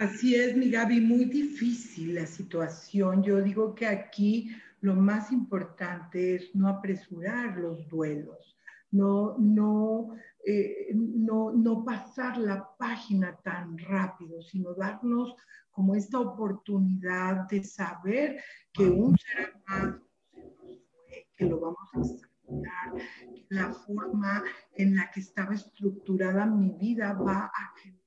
Así 0.00 0.34
es, 0.34 0.56
mi 0.56 0.70
Gaby, 0.70 0.98
muy 1.02 1.26
difícil 1.26 2.14
la 2.14 2.24
situación. 2.24 3.22
Yo 3.22 3.42
digo 3.42 3.74
que 3.74 3.86
aquí 3.86 4.50
lo 4.80 4.94
más 4.94 5.30
importante 5.30 6.36
es 6.36 6.54
no 6.54 6.68
apresurar 6.68 7.58
los 7.58 7.86
duelos, 7.86 8.56
no, 8.90 9.36
no 9.36 10.16
eh, 10.46 10.88
no, 10.94 11.52
no 11.52 11.84
pasar 11.84 12.38
la 12.38 12.66
página 12.78 13.36
tan 13.44 13.76
rápido, 13.76 14.40
sino 14.40 14.72
darnos 14.72 15.36
como 15.70 15.94
esta 15.94 16.18
oportunidad 16.18 17.46
de 17.50 17.62
saber 17.62 18.42
que 18.72 18.84
un 18.84 19.18
ser 19.18 19.52
amado 19.66 20.00
que 21.36 21.44
lo 21.44 21.60
vamos 21.60 21.90
a 21.92 22.00
examinar, 22.00 23.06
que 23.34 23.46
la 23.50 23.74
forma 23.74 24.44
en 24.76 24.96
la 24.96 25.10
que 25.10 25.20
estaba 25.20 25.54
estructurada 25.54 26.46
mi 26.46 26.70
vida 26.70 27.12
va 27.12 27.52
a 27.54 27.74
generar 27.82 27.99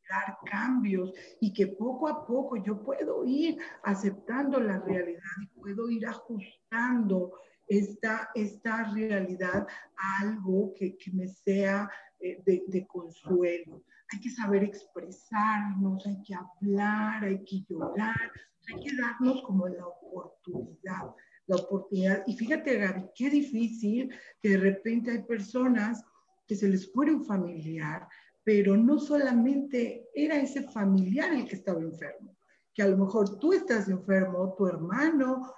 cambios 0.46 1.12
y 1.40 1.54
que 1.54 1.68
poco 1.68 2.08
a 2.08 2.26
poco 2.26 2.58
yo 2.58 2.82
puedo 2.84 3.26
ir 3.26 3.58
aceptando 3.84 4.60
la 4.60 4.80
realidad 4.80 5.22
y 5.42 5.48
puedo 5.48 5.90
ir 5.90 6.06
ajustando 6.06 7.34
esta, 7.68 8.30
esta 8.36 8.84
realidad 8.94 9.68
a 9.98 10.22
algo 10.22 10.74
que, 10.76 10.98
que 10.98 11.12
me 11.12 11.28
sea 11.28 11.90
eh, 12.20 12.42
de, 12.46 12.88
consuelo. 12.88 13.84
Hay 14.14 14.20
que 14.22 14.30
saber 14.30 14.64
expresarnos, 14.64 16.06
hay 16.06 16.22
que 16.24 16.34
hablar, 16.34 17.24
hay 17.24 17.44
que 17.44 17.66
llorar, 17.68 18.32
hay 18.68 18.82
que 18.82 18.96
darnos 18.96 19.42
como 19.44 19.68
la 19.68 19.86
oportunidad, 19.86 21.14
la 21.48 21.56
oportunidad. 21.58 22.24
Y 22.26 22.38
fíjate, 22.38 22.78
Gaby, 22.78 23.10
qué 23.14 23.30
difícil 23.30 24.10
que 24.42 24.50
de 24.50 24.58
repente 24.58 25.12
hay 25.12 25.24
personas 25.24 26.02
que 26.48 26.56
se 26.56 26.70
les 26.70 26.96
muere 26.96 27.14
un 27.14 27.26
familiar, 27.26 28.08
pero 28.44 28.76
no 28.76 29.00
solamente 29.00 30.10
era 30.14 30.38
ese 30.38 30.64
familiar 30.64 31.34
el 31.34 31.48
que 31.48 31.56
estaba 31.56 31.82
enfermo, 31.82 32.36
que 32.74 32.84
a 32.84 32.88
lo 32.88 32.98
mejor 32.98 33.40
tú 33.40 33.54
estás 33.54 33.88
enfermo, 33.88 34.56
tu 34.58 34.68
hermano, 34.68 35.54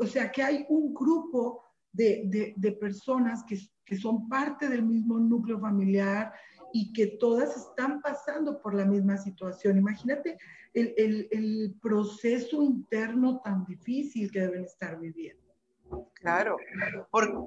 o, 0.00 0.06
sea, 0.06 0.30
que 0.30 0.42
hay 0.42 0.66
un 0.68 0.92
grupo 0.92 1.64
de, 1.92 2.54
de 2.56 2.72
personas 2.72 3.44
que 3.44 3.56
que 3.88 3.96
son 3.96 4.28
parte 4.28 4.68
del 4.68 4.82
mismo 4.82 5.18
núcleo 5.18 5.58
familiar 5.58 6.30
y 6.74 6.92
que 6.92 7.06
todas 7.06 7.56
están 7.56 8.02
pasando 8.02 8.60
por 8.60 8.74
la 8.74 8.84
misma 8.84 9.16
situación. 9.16 9.78
Imagínate 9.78 10.36
el, 10.74 10.92
el, 10.98 11.28
el 11.30 11.74
proceso 11.80 12.62
interno 12.62 13.40
tan 13.40 13.64
difícil 13.64 14.30
que 14.30 14.40
deben 14.40 14.64
estar 14.64 15.00
viviendo. 15.00 15.47
Claro, 16.14 16.56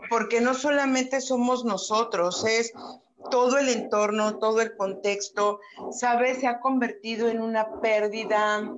porque 0.09 0.39
no 0.39 0.53
solamente 0.53 1.19
somos 1.19 1.65
nosotros, 1.65 2.45
es 2.45 2.73
todo 3.29 3.57
el 3.57 3.69
entorno, 3.69 4.39
todo 4.39 4.61
el 4.61 4.75
contexto, 4.75 5.59
¿sabes? 5.91 6.39
Se 6.39 6.47
ha 6.47 6.59
convertido 6.59 7.29
en 7.29 7.41
una 7.41 7.79
pérdida, 7.81 8.73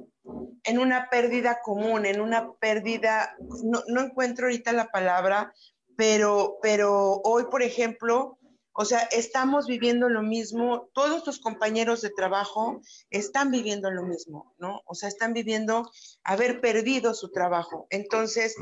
en 0.63 0.79
una 0.79 1.09
pérdida 1.09 1.59
común, 1.63 2.05
en 2.05 2.21
una 2.21 2.51
pérdida, 2.53 3.35
no, 3.63 3.83
no 3.87 4.01
encuentro 4.01 4.47
ahorita 4.47 4.73
la 4.73 4.91
palabra, 4.91 5.53
pero, 5.95 6.57
pero 6.61 7.21
hoy, 7.23 7.45
por 7.51 7.61
ejemplo, 7.61 8.39
o 8.73 8.85
sea, 8.85 8.99
estamos 9.11 9.67
viviendo 9.67 10.09
lo 10.09 10.23
mismo, 10.23 10.89
todos 10.93 11.23
tus 11.23 11.39
compañeros 11.39 12.01
de 12.01 12.09
trabajo 12.09 12.81
están 13.11 13.51
viviendo 13.51 13.91
lo 13.91 14.03
mismo, 14.03 14.55
¿no? 14.57 14.81
O 14.85 14.95
sea, 14.95 15.09
están 15.09 15.33
viviendo 15.33 15.89
haber 16.23 16.59
perdido 16.59 17.13
su 17.13 17.31
trabajo. 17.31 17.85
Entonces, 17.91 18.55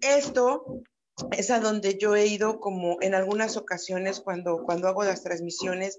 esto 0.00 0.82
es 1.30 1.50
a 1.50 1.60
donde 1.60 1.98
yo 1.98 2.16
he 2.16 2.26
ido 2.26 2.60
como 2.60 2.96
en 3.02 3.14
algunas 3.14 3.56
ocasiones 3.56 4.20
cuando, 4.20 4.62
cuando 4.64 4.88
hago 4.88 5.04
las 5.04 5.22
transmisiones. 5.22 5.98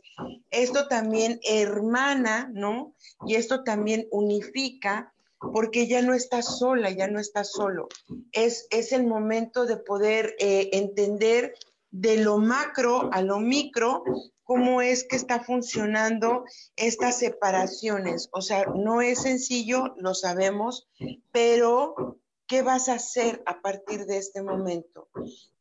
Esto 0.50 0.88
también 0.88 1.40
hermana, 1.44 2.50
¿no? 2.54 2.96
Y 3.28 3.36
esto 3.36 3.64
también 3.64 4.08
unifica 4.12 5.14
porque 5.54 5.88
ya 5.88 6.02
no 6.02 6.14
estás 6.14 6.58
sola, 6.58 6.90
ya 6.90 7.08
no 7.08 7.20
estás 7.20 7.52
solo. 7.52 7.88
Es, 8.32 8.66
es 8.72 8.94
el 8.94 9.06
momento 9.06 9.66
de 9.66 9.78
poder 9.78 10.36
eh, 10.40 10.70
entender 10.74 11.54
de 11.94 12.18
lo 12.18 12.40
macro 12.40 13.10
a 13.14 13.22
lo 13.22 13.40
micro 13.40 14.04
cómo 14.44 14.82
es 14.82 15.06
que 15.08 15.16
está 15.16 15.44
funcionando 15.44 16.44
estas 16.76 17.20
separaciones. 17.20 18.30
O 18.34 18.42
sea, 18.42 18.66
no 18.76 19.02
es 19.02 19.22
sencillo, 19.22 19.94
lo 19.98 20.16
sabemos, 20.16 20.90
pero 21.32 22.18
¿qué 22.48 22.64
vas 22.64 22.90
a 22.90 22.96
hacer 22.96 23.44
a 23.46 23.62
partir 23.62 24.06
de 24.06 24.18
este 24.18 24.42
momento? 24.42 25.08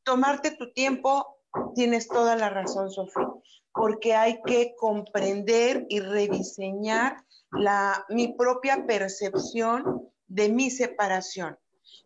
Tomarte 0.05 0.51
tu 0.53 0.73
tiempo, 0.73 1.39
tienes 1.75 2.09
toda 2.09 2.35
la 2.35 2.49
razón, 2.49 2.91
Sofía, 2.91 3.29
porque 3.73 4.15
hay 4.15 4.41
que 4.43 4.75
comprender 4.77 5.87
y 5.91 6.01
rediseñar 6.01 7.25
la, 7.53 8.07
mi 8.09 8.35
propia 8.35 8.87
percepción 8.87 10.11
de 10.29 10.49
mi 10.49 10.71
separación. 10.71 11.59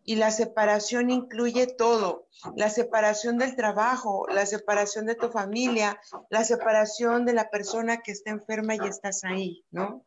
Y 0.03 0.15
la 0.15 0.31
separación 0.31 1.09
incluye 1.09 1.67
todo, 1.67 2.27
la 2.55 2.69
separación 2.69 3.37
del 3.37 3.55
trabajo, 3.55 4.25
la 4.29 4.45
separación 4.45 5.05
de 5.05 5.15
tu 5.15 5.29
familia, 5.29 5.99
la 6.29 6.43
separación 6.43 7.25
de 7.25 7.33
la 7.33 7.49
persona 7.49 7.97
que 7.97 8.11
está 8.11 8.31
enferma 8.31 8.75
y 8.75 8.87
estás 8.87 9.23
ahí, 9.23 9.65
¿no? 9.71 10.05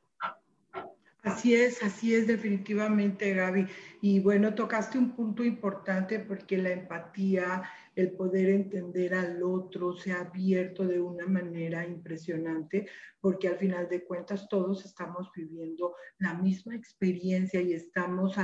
Así 1.22 1.54
es, 1.54 1.82
así 1.82 2.14
es 2.14 2.26
definitivamente, 2.26 3.34
Gaby. 3.34 3.66
Y 4.00 4.20
bueno, 4.20 4.54
tocaste 4.54 4.96
un 4.96 5.10
punto 5.10 5.44
importante 5.44 6.18
porque 6.18 6.56
la 6.56 6.70
empatía, 6.70 7.62
el 8.00 8.12
poder 8.12 8.50
entender 8.50 9.14
al 9.14 9.42
otro 9.42 9.94
se 9.94 10.12
ha 10.12 10.20
abierto 10.20 10.86
de 10.86 11.00
una 11.00 11.26
manera 11.26 11.86
impresionante 11.86 12.88
porque 13.20 13.48
al 13.48 13.56
final 13.56 13.88
de 13.88 14.04
cuentas 14.04 14.48
todos 14.48 14.84
estamos 14.84 15.30
viviendo 15.34 15.94
la 16.18 16.34
misma 16.34 16.74
experiencia 16.74 17.60
y 17.60 17.74
estamos 17.74 18.34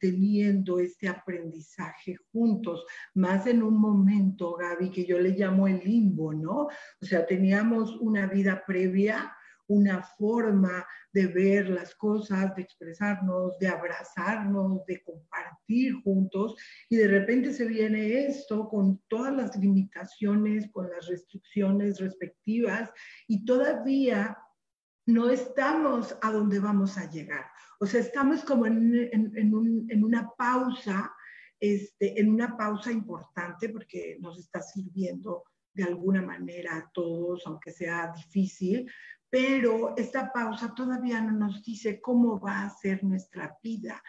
teniendo 0.00 0.78
este 0.78 1.08
aprendizaje 1.08 2.16
juntos, 2.32 2.84
más 3.14 3.46
en 3.46 3.62
un 3.62 3.78
momento, 3.78 4.54
Gaby, 4.54 4.90
que 4.90 5.04
yo 5.04 5.18
le 5.18 5.30
llamo 5.30 5.68
el 5.68 5.80
limbo, 5.80 6.32
¿no? 6.32 6.68
O 7.00 7.04
sea, 7.04 7.26
teníamos 7.26 7.96
una 8.00 8.26
vida 8.26 8.64
previa 8.66 9.34
una 9.68 10.02
forma 10.02 10.86
de 11.12 11.26
ver 11.26 11.68
las 11.68 11.94
cosas, 11.94 12.54
de 12.56 12.62
expresarnos, 12.62 13.58
de 13.58 13.68
abrazarnos, 13.68 14.84
de 14.86 15.02
compartir 15.02 15.94
juntos 16.02 16.56
y 16.88 16.96
de 16.96 17.08
repente 17.08 17.52
se 17.52 17.66
viene 17.66 18.26
esto 18.26 18.68
con 18.68 19.02
todas 19.08 19.34
las 19.34 19.56
limitaciones, 19.56 20.70
con 20.70 20.90
las 20.90 21.06
restricciones 21.06 22.00
respectivas 22.00 22.90
y 23.28 23.44
todavía 23.44 24.36
no 25.06 25.30
estamos 25.30 26.16
a 26.22 26.30
donde 26.32 26.58
vamos 26.58 26.96
a 26.96 27.10
llegar. 27.10 27.46
O 27.78 27.86
sea, 27.86 28.00
estamos 28.00 28.42
como 28.44 28.66
en, 28.66 30.04
una 30.04 30.30
pausa, 30.36 31.14
este, 31.60 32.18
en 32.20 32.30
una 32.30 32.56
pausa 32.56 32.90
importante 32.90 33.68
porque 33.68 34.16
nos 34.20 34.38
está 34.38 34.62
sirviendo 34.62 35.44
de 35.74 35.84
alguna 35.84 36.22
manera 36.22 36.76
a 36.76 36.90
todos, 36.92 37.42
aunque 37.46 37.72
sea 37.72 38.12
difícil, 38.16 38.90
pero 39.34 39.96
esta 39.96 40.32
pausa 40.32 40.72
todavía 40.76 41.20
no 41.20 41.32
nos 41.32 41.64
dice 41.64 42.00
cómo 42.00 42.38
va 42.38 42.62
a 42.62 42.70
ser 42.70 43.02
nuestra 43.02 43.58
vida 43.60 44.00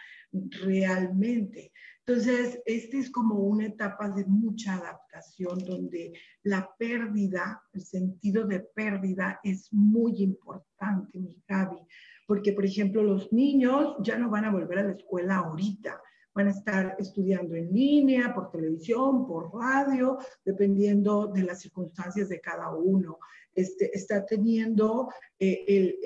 realmente. 0.62 1.72
Entonces, 2.06 2.62
esta 2.64 2.96
es 2.96 3.10
como 3.10 3.40
una 3.40 3.66
etapa 3.66 4.08
de 4.08 4.24
mucha 4.24 4.76
adaptación 4.76 5.58
donde 5.64 6.12
la 6.44 6.70
pérdida, 6.78 7.60
el 7.72 7.80
sentido 7.82 8.46
de 8.46 8.60
pérdida 8.60 9.40
es 9.42 9.72
muy 9.72 10.22
importante, 10.22 11.18
mi 11.18 11.42
Gaby, 11.48 11.78
porque, 12.28 12.52
por 12.52 12.64
ejemplo, 12.64 13.02
los 13.02 13.32
niños 13.32 13.96
ya 14.04 14.16
no 14.16 14.30
van 14.30 14.44
a 14.44 14.52
volver 14.52 14.78
a 14.78 14.84
la 14.84 14.92
escuela 14.92 15.38
ahorita, 15.38 16.00
van 16.36 16.46
a 16.46 16.50
estar 16.50 16.94
estudiando 17.00 17.56
en 17.56 17.72
línea, 17.72 18.32
por 18.32 18.52
televisión, 18.52 19.26
por 19.26 19.52
radio, 19.52 20.18
dependiendo 20.44 21.26
de 21.26 21.42
las 21.42 21.62
circunstancias 21.62 22.28
de 22.28 22.40
cada 22.40 22.70
uno. 22.70 23.18
Este, 23.56 23.90
está 23.96 24.26
teniendo 24.26 25.08
eh, 25.38 25.96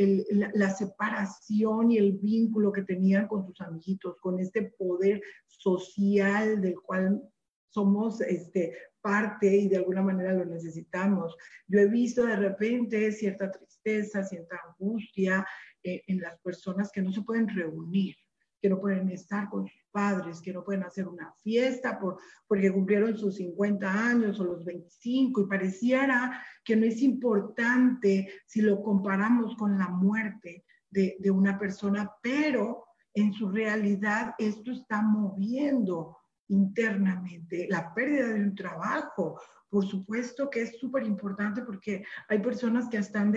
la, 0.54 0.70
separación 0.70 1.90
y 1.90 1.98
el 1.98 2.12
vínculo 2.12 2.72
que 2.72 2.82
tenían 2.82 3.26
con 3.26 3.44
sus 3.44 3.60
amiguitos, 3.60 4.16
con 4.20 4.38
este 4.38 4.62
poder 4.78 5.20
social 5.48 6.60
del 6.60 6.80
cual 6.80 7.20
somos 7.68 8.20
este, 8.20 8.76
parte 9.00 9.52
y 9.52 9.68
de 9.68 9.78
alguna 9.78 10.00
manera 10.00 10.32
lo 10.32 10.44
necesitamos. 10.44 11.36
Yo 11.66 11.80
he 11.80 11.88
visto 11.88 12.24
de 12.24 12.36
repente 12.36 13.10
cierta 13.10 13.50
tristeza, 13.50 14.22
cierta 14.22 14.56
angustia 14.68 15.44
eh, 15.82 16.04
en 16.06 16.20
las 16.20 16.38
personas 16.38 16.92
que 16.92 17.02
no 17.02 17.12
se 17.12 17.22
pueden 17.22 17.48
reunir 17.48 18.14
que 18.60 18.68
no 18.68 18.80
pueden 18.80 19.08
estar 19.10 19.48
con 19.48 19.66
sus 19.66 19.86
padres, 19.90 20.40
que 20.40 20.52
no 20.52 20.62
pueden 20.62 20.84
hacer 20.84 21.08
una 21.08 21.32
fiesta 21.42 21.98
por, 21.98 22.18
porque 22.46 22.72
cumplieron 22.72 23.16
sus 23.16 23.36
50 23.36 23.92
años 23.92 24.38
o 24.40 24.44
los 24.44 24.64
25 24.64 25.40
y 25.40 25.46
pareciera 25.46 26.42
que 26.64 26.76
no 26.76 26.86
es 26.86 27.00
importante 27.02 28.28
si 28.46 28.60
lo 28.62 28.82
comparamos 28.82 29.56
con 29.56 29.78
la 29.78 29.88
muerte 29.88 30.64
de, 30.90 31.16
de 31.18 31.30
una 31.30 31.58
persona, 31.58 32.10
pero 32.22 32.84
en 33.14 33.32
su 33.32 33.50
realidad 33.50 34.34
esto 34.38 34.72
está 34.72 35.02
moviendo 35.02 36.16
internamente 36.50 37.66
la 37.70 37.94
pérdida 37.94 38.28
de 38.28 38.42
un 38.42 38.54
trabajo. 38.54 39.40
Por 39.68 39.86
supuesto 39.86 40.50
que 40.50 40.62
es 40.62 40.78
súper 40.78 41.04
importante 41.04 41.62
porque 41.62 42.04
hay 42.28 42.40
personas 42.40 42.88
que 42.88 42.98
están, 42.98 43.32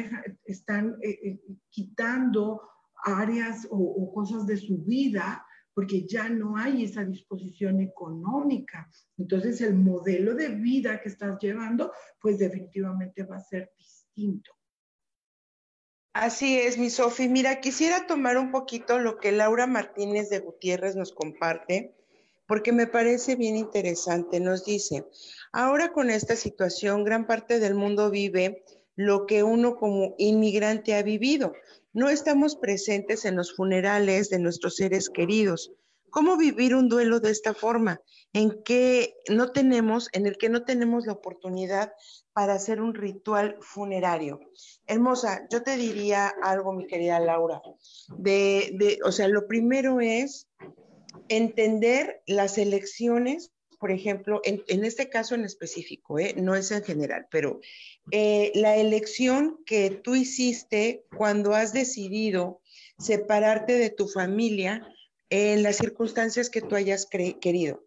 están 0.45 0.97
eh, 1.01 1.19
eh, 1.23 1.41
quitando 1.69 2.61
áreas 3.03 3.67
o, 3.69 4.11
cosas 4.13 4.45
de 4.45 4.57
su 4.57 4.77
vida 4.79 5.45
porque 5.73 6.05
ya 6.05 6.29
no 6.29 6.55
hay 6.55 6.83
esa 6.83 7.03
disposición 7.03 7.81
económica. 7.81 8.89
Entonces 9.17 9.59
el 9.61 9.73
modelo 9.73 10.35
de 10.35 10.49
vida 10.49 11.01
que 11.01 11.09
estás 11.09 11.39
llevando, 11.39 11.91
pues 12.21 12.37
definitivamente 12.37 13.23
va 13.23 13.37
a 13.37 13.43
ser 13.43 13.71
distinto. 13.77 14.51
Así 16.13 16.59
es, 16.59 16.77
mi 16.77 16.91
Sofi. 16.91 17.27
Mira, 17.27 17.59
quisiera 17.59 18.05
tomar 18.05 18.37
un 18.37 18.51
poquito 18.51 18.99
lo 18.99 19.17
que 19.17 19.31
Laura 19.31 19.65
Martínez 19.65 20.29
de 20.29 20.39
Gutiérrez 20.39 20.95
nos 20.95 21.11
comparte, 21.11 21.95
porque 22.45 22.71
me 22.71 22.85
parece 22.85 23.35
bien 23.35 23.57
interesante. 23.57 24.39
Nos 24.39 24.63
dice, 24.63 25.07
ahora 25.51 25.91
con 25.91 26.11
esta 26.11 26.35
situación, 26.35 27.03
gran 27.03 27.25
parte 27.25 27.59
del 27.59 27.73
mundo 27.73 28.11
vive 28.11 28.63
lo 28.95 29.25
que 29.25 29.41
uno 29.41 29.75
como 29.75 30.13
inmigrante 30.19 30.93
ha 30.93 31.01
vivido, 31.01 31.53
no 31.93 32.09
estamos 32.09 32.55
presentes 32.55 33.23
en 33.25 33.35
los 33.35 33.55
funerales 33.55 34.29
de 34.29 34.39
nuestros 34.39 34.75
seres 34.75 35.09
queridos. 35.09 35.71
¿Cómo 36.09 36.37
vivir 36.37 36.75
un 36.75 36.89
duelo 36.89 37.19
de 37.19 37.31
esta 37.31 37.53
forma? 37.53 37.99
En 38.33 38.63
que 38.63 39.15
no 39.29 39.51
tenemos, 39.51 40.09
en 40.11 40.27
el 40.27 40.37
que 40.37 40.49
no 40.49 40.63
tenemos 40.63 41.07
la 41.07 41.13
oportunidad 41.13 41.93
para 42.33 42.53
hacer 42.53 42.81
un 42.81 42.93
ritual 42.93 43.57
funerario. 43.61 44.39
Hermosa, 44.85 45.47
yo 45.51 45.63
te 45.63 45.75
diría 45.75 46.31
algo, 46.43 46.73
mi 46.73 46.85
querida 46.85 47.19
Laura. 47.19 47.61
De, 48.17 48.99
o 49.03 49.11
sea, 49.11 49.27
lo 49.27 49.47
primero 49.47 50.01
es 50.01 50.47
entender 51.29 52.21
las 52.27 52.57
elecciones 52.57 53.51
por 53.83 53.91
ejemplo, 53.91 54.39
en, 54.45 54.85
este 54.85 55.09
caso 55.09 55.35
en 55.35 55.43
específico, 55.43 56.17
¿eh? 56.17 56.35
no 56.37 56.55
es 56.55 56.71
en 56.71 56.85
general, 56.85 57.27
pero 57.29 57.59
eh, 58.11 58.53
la 58.55 58.77
elección 58.77 59.59
que 59.65 59.89
tú 59.89 60.15
hiciste 60.15 61.03
cuando 61.17 61.53
has 61.53 61.73
decidido 61.73 62.61
separarte 62.97 63.73
de 63.73 63.89
tu 63.89 64.07
familia 64.07 64.87
en 65.29 65.63
las 65.63 65.75
circunstancias 65.75 66.49
que 66.49 66.61
tú 66.61 66.75
hayas 66.75 67.07
querido. 67.07 67.85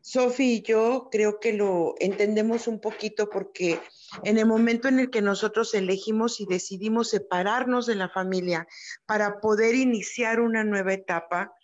Sofi 0.00 0.54
y 0.54 0.62
yo 0.62 1.08
creo 1.08 1.38
que 1.38 1.52
lo 1.52 1.94
entendemos 2.00 2.66
un 2.66 2.80
poquito 2.80 3.30
porque 3.30 3.78
en 4.24 4.38
el 4.38 4.46
momento 4.46 4.88
en 4.88 4.98
el 4.98 5.08
que 5.08 5.22
nosotros 5.22 5.72
elegimos 5.72 6.40
y 6.40 6.46
decidimos 6.46 7.10
separarnos 7.10 7.86
de 7.86 7.94
la 7.94 8.08
familia 8.08 8.66
para 9.06 9.40
poder 9.40 9.76
iniciar 9.76 10.40
una 10.40 10.64
nueva 10.64 10.94
etapa, 10.94 11.54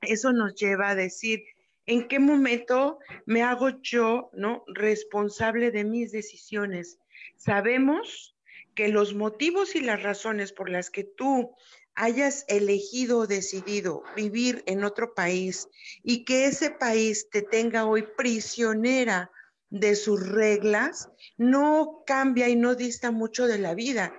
eso 0.00 0.32
nos 0.32 0.56
lleva 0.56 0.88
a 0.88 0.96
decir, 0.96 1.44
¿En 1.86 2.08
qué 2.08 2.18
momento 2.18 2.98
me 3.26 3.42
hago 3.42 3.80
yo, 3.80 4.30
¿no? 4.32 4.64
Responsable 4.66 5.70
de 5.70 5.84
mis 5.84 6.10
decisiones. 6.10 6.98
Sabemos 7.36 8.36
que 8.74 8.88
los 8.88 9.14
motivos 9.14 9.76
y 9.76 9.80
las 9.80 10.02
razones 10.02 10.52
por 10.52 10.68
las 10.68 10.90
que 10.90 11.04
tú 11.04 11.54
hayas 11.94 12.44
elegido 12.48 13.18
o 13.20 13.26
decidido 13.26 14.02
vivir 14.14 14.62
en 14.66 14.84
otro 14.84 15.14
país 15.14 15.68
y 16.02 16.24
que 16.24 16.46
ese 16.46 16.70
país 16.70 17.30
te 17.30 17.40
tenga 17.42 17.86
hoy 17.86 18.04
prisionera 18.16 19.30
de 19.70 19.96
sus 19.96 20.28
reglas, 20.28 21.10
no 21.36 22.02
cambia 22.06 22.48
y 22.48 22.56
no 22.56 22.74
dista 22.74 23.10
mucho 23.10 23.46
de 23.46 23.58
la 23.58 23.74
vida. 23.74 24.12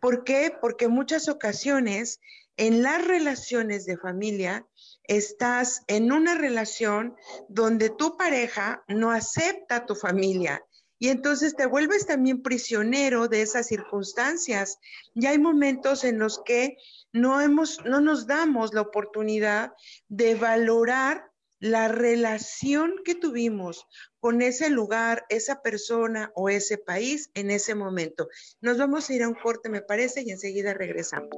¿Por 0.00 0.24
qué? 0.24 0.52
Porque 0.60 0.88
muchas 0.88 1.28
ocasiones 1.28 2.20
en 2.56 2.82
las 2.82 3.06
relaciones 3.06 3.84
de 3.84 3.96
familia 3.96 4.66
estás 5.08 5.82
en 5.88 6.12
una 6.12 6.36
relación 6.36 7.16
donde 7.48 7.90
tu 7.90 8.16
pareja 8.16 8.84
no 8.86 9.10
acepta 9.10 9.76
a 9.76 9.86
tu 9.86 9.94
familia 9.94 10.62
y 10.98 11.08
entonces 11.08 11.54
te 11.54 11.66
vuelves 11.66 12.06
también 12.06 12.42
prisionero 12.42 13.28
de 13.28 13.42
esas 13.42 13.68
circunstancias. 13.68 14.78
Y 15.14 15.26
hay 15.26 15.38
momentos 15.38 16.04
en 16.04 16.18
los 16.18 16.42
que 16.44 16.76
no, 17.12 17.40
hemos, 17.40 17.84
no 17.84 18.00
nos 18.00 18.26
damos 18.26 18.74
la 18.74 18.80
oportunidad 18.80 19.72
de 20.08 20.34
valorar 20.34 21.30
la 21.60 21.88
relación 21.88 22.94
que 23.04 23.14
tuvimos 23.14 23.86
con 24.20 24.42
ese 24.42 24.70
lugar, 24.70 25.24
esa 25.28 25.62
persona 25.62 26.32
o 26.34 26.48
ese 26.48 26.78
país 26.78 27.30
en 27.34 27.50
ese 27.50 27.74
momento. 27.74 28.28
Nos 28.60 28.78
vamos 28.78 29.08
a 29.08 29.14
ir 29.14 29.22
a 29.22 29.28
un 29.28 29.34
corte, 29.34 29.68
me 29.68 29.82
parece, 29.82 30.22
y 30.22 30.30
enseguida 30.30 30.74
regresamos. 30.74 31.30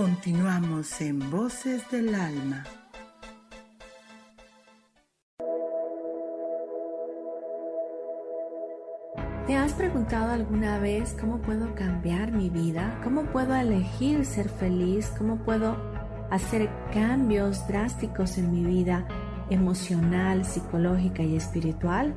Continuamos 0.00 0.98
en 1.02 1.30
Voces 1.30 1.82
del 1.90 2.14
Alma. 2.14 2.64
¿Te 9.46 9.56
has 9.56 9.74
preguntado 9.74 10.32
alguna 10.32 10.78
vez 10.78 11.14
cómo 11.20 11.42
puedo 11.42 11.74
cambiar 11.74 12.32
mi 12.32 12.48
vida? 12.48 12.98
¿Cómo 13.04 13.26
puedo 13.26 13.54
elegir 13.54 14.24
ser 14.24 14.48
feliz? 14.48 15.12
¿Cómo 15.18 15.44
puedo 15.44 15.76
hacer 16.30 16.70
cambios 16.94 17.68
drásticos 17.68 18.38
en 18.38 18.52
mi 18.52 18.64
vida 18.64 19.06
emocional, 19.50 20.46
psicológica 20.46 21.22
y 21.22 21.36
espiritual? 21.36 22.16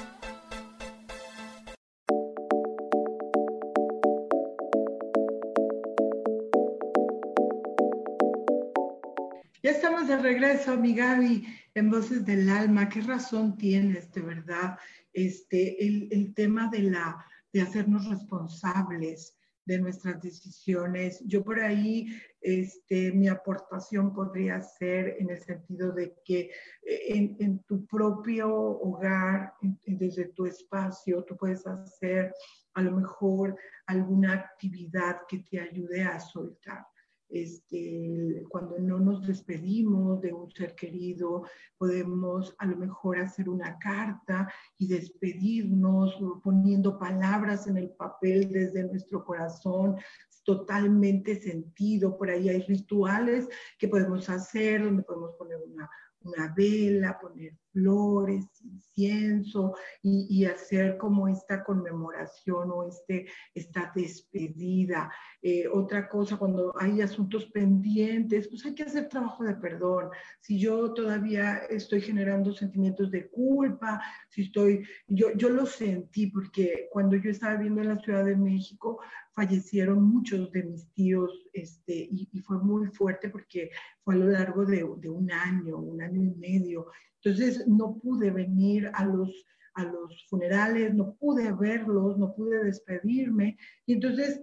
Regreso, 10.21 10.77
mi 10.77 10.93
Gaby, 10.93 11.45
en 11.73 11.89
Voces 11.89 12.25
del 12.25 12.49
Alma. 12.49 12.89
¿Qué 12.89 13.01
razón 13.01 13.57
tienes, 13.57 14.11
de 14.11 14.21
verdad? 14.21 14.77
Este, 15.13 15.85
el, 15.85 16.07
el 16.11 16.33
tema 16.33 16.69
de, 16.69 16.83
la, 16.83 17.25
de 17.51 17.61
hacernos 17.61 18.07
responsables 18.07 19.37
de 19.65 19.79
nuestras 19.79 20.21
decisiones. 20.21 21.21
Yo 21.25 21.43
por 21.43 21.59
ahí, 21.59 22.07
este, 22.39 23.11
mi 23.11 23.27
aportación 23.27 24.13
podría 24.13 24.61
ser 24.61 25.17
en 25.19 25.29
el 25.29 25.39
sentido 25.39 25.91
de 25.91 26.15
que 26.25 26.51
eh, 26.83 27.01
en, 27.07 27.37
en 27.39 27.59
tu 27.63 27.85
propio 27.85 28.53
hogar, 28.53 29.53
desde 29.85 30.25
tu 30.29 30.45
espacio, 30.45 31.23
tú 31.23 31.37
puedes 31.37 31.65
hacer 31.67 32.33
a 32.73 32.81
lo 32.81 32.91
mejor 32.91 33.57
alguna 33.85 34.33
actividad 34.33 35.21
que 35.27 35.39
te 35.39 35.59
ayude 35.59 36.03
a 36.03 36.19
soltar 36.19 36.85
este, 37.31 38.43
cuando 38.49 38.77
no 38.79 38.99
nos 38.99 39.25
despedimos 39.25 40.21
de 40.21 40.33
un 40.33 40.51
ser 40.51 40.75
querido, 40.75 41.43
podemos 41.77 42.53
a 42.57 42.65
lo 42.65 42.77
mejor 42.77 43.19
hacer 43.19 43.49
una 43.49 43.79
carta 43.79 44.51
y 44.77 44.87
despedirnos 44.87 46.17
poniendo 46.43 46.99
palabras 46.99 47.67
en 47.67 47.77
el 47.77 47.89
papel 47.91 48.49
desde 48.51 48.83
nuestro 48.83 49.23
corazón, 49.23 49.97
totalmente 50.43 51.39
sentido. 51.39 52.17
Por 52.17 52.29
ahí 52.29 52.49
hay 52.49 52.61
rituales 52.61 53.47
que 53.77 53.87
podemos 53.87 54.29
hacer, 54.29 54.83
donde 54.83 55.03
podemos 55.03 55.35
poner 55.35 55.57
una, 55.65 55.89
una 56.23 56.53
vela, 56.55 57.19
poner 57.19 57.57
flores, 57.71 58.45
incienso 58.63 59.75
y, 60.01 60.45
hacer 60.45 60.97
como 60.97 61.27
esta 61.27 61.63
conmemoración 61.63 62.71
o 62.71 62.87
este, 62.87 63.27
esta 63.53 63.91
despedida. 63.95 65.11
Eh, 65.41 65.67
otra 65.67 66.07
cosa, 66.09 66.37
cuando 66.37 66.73
hay 66.77 67.01
asuntos 67.01 67.45
pendientes, 67.47 68.47
pues 68.47 68.65
hay 68.65 68.75
que 68.75 68.83
hacer 68.83 69.07
trabajo 69.09 69.43
de 69.43 69.55
perdón. 69.55 70.09
Si 70.39 70.59
yo 70.59 70.93
todavía 70.93 71.57
estoy 71.69 72.01
generando 72.01 72.53
sentimientos 72.53 73.11
de 73.11 73.29
culpa, 73.29 74.01
si 74.29 74.43
estoy, 74.43 74.85
yo, 75.07 75.31
yo 75.35 75.49
lo 75.49 75.65
sentí 75.65 76.27
porque 76.27 76.87
cuando 76.91 77.15
yo 77.15 77.29
estaba 77.29 77.55
viviendo 77.55 77.81
en 77.81 77.89
la 77.89 77.99
Ciudad 77.99 78.25
de 78.25 78.35
México, 78.35 78.99
fallecieron 79.33 80.03
muchos 80.03 80.51
de 80.51 80.63
mis 80.63 80.91
tíos 80.93 81.31
este, 81.53 81.93
y, 81.93 82.27
fue 82.41 82.57
muy 82.59 82.87
fuerte 82.87 83.29
porque 83.29 83.71
fue 84.03 84.15
a 84.15 84.17
lo 84.17 84.27
largo 84.27 84.65
de, 84.65 84.85
de 84.97 85.09
un 85.09 85.31
año, 85.31 85.77
un 85.77 86.01
año 86.01 86.21
y 86.23 86.35
medio. 86.35 86.87
Entonces 87.23 87.67
no 87.67 87.97
pude 87.97 88.31
venir 88.31 88.89
a 88.93 89.05
los, 89.05 89.45
a 89.75 89.83
los 89.83 90.25
funerales, 90.29 90.93
no 90.93 91.15
pude 91.15 91.51
verlos, 91.53 92.17
no 92.17 92.33
pude 92.33 92.63
despedirme. 92.63 93.57
Y 93.85 93.93
entonces 93.93 94.41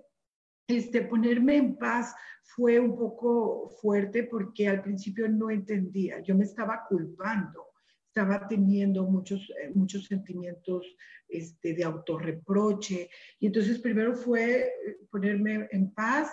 este, 0.68 1.02
ponerme 1.02 1.56
en 1.56 1.76
paz 1.76 2.14
fue 2.42 2.78
un 2.78 2.96
poco 2.96 3.70
fuerte 3.80 4.24
porque 4.24 4.68
al 4.68 4.82
principio 4.82 5.28
no 5.28 5.50
entendía, 5.50 6.20
yo 6.20 6.36
me 6.36 6.44
estaba 6.44 6.84
culpando, 6.88 7.68
estaba 8.06 8.46
teniendo 8.46 9.04
muchos, 9.04 9.50
eh, 9.62 9.70
muchos 9.74 10.06
sentimientos 10.06 10.86
este, 11.28 11.74
de 11.74 11.84
autorreproche. 11.84 13.08
Y 13.40 13.46
entonces 13.46 13.78
primero 13.78 14.14
fue 14.14 14.70
ponerme 15.10 15.68
en 15.72 15.92
paz 15.92 16.30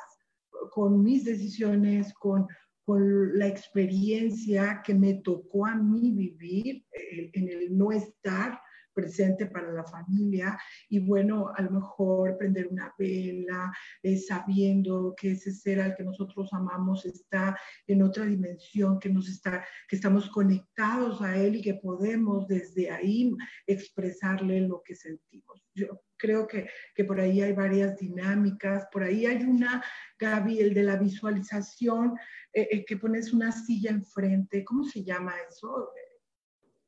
con 0.71 1.01
mis 1.03 1.25
decisiones, 1.25 2.13
con 2.13 2.47
con 2.85 3.37
la 3.37 3.47
experiencia 3.47 4.81
que 4.85 4.93
me 4.93 5.15
tocó 5.15 5.65
a 5.65 5.75
mí 5.75 6.11
vivir 6.11 6.85
eh, 6.93 7.31
en 7.33 7.49
el 7.49 7.75
no 7.75 7.91
estar 7.91 8.61
presente 8.95 9.45
para 9.45 9.71
la 9.71 9.83
familia 9.83 10.57
y 10.89 10.99
bueno, 10.99 11.51
a 11.55 11.61
lo 11.61 11.71
mejor 11.71 12.37
prender 12.37 12.67
una 12.67 12.93
vela, 12.97 13.71
eh, 14.01 14.17
sabiendo 14.17 15.13
que 15.15 15.31
ese 15.31 15.51
ser 15.51 15.81
al 15.81 15.95
que 15.95 16.03
nosotros 16.03 16.51
amamos 16.53 17.05
está 17.05 17.59
en 17.85 18.01
otra 18.01 18.25
dimensión, 18.25 18.99
que 18.99 19.09
nos 19.09 19.29
está, 19.29 19.63
que 19.87 19.97
estamos 19.97 20.29
conectados 20.29 21.21
a 21.21 21.37
él 21.37 21.57
y 21.57 21.61
que 21.61 21.75
podemos 21.75 22.47
desde 22.47 22.89
ahí 22.89 23.31
expresarle 23.67 24.61
lo 24.61 24.81
que 24.81 24.95
sentimos. 24.95 25.61
Yo 25.75 26.01
creo 26.17 26.47
que, 26.47 26.69
que 26.95 27.03
por 27.03 27.19
ahí 27.19 27.41
hay 27.41 27.51
varias 27.51 27.97
dinámicas, 27.97 28.87
por 28.91 29.03
ahí 29.03 29.25
hay 29.25 29.43
una, 29.43 29.83
Gaby, 30.17 30.59
el 30.61 30.73
de 30.73 30.83
la 30.83 30.95
visualización, 30.95 32.17
eh, 32.53 32.85
que 32.85 32.97
pones 32.97 33.33
una 33.33 33.51
silla 33.51 33.91
enfrente, 33.91 34.63
¿cómo 34.63 34.85
se 34.85 35.03
llama 35.03 35.33
eso? 35.49 35.91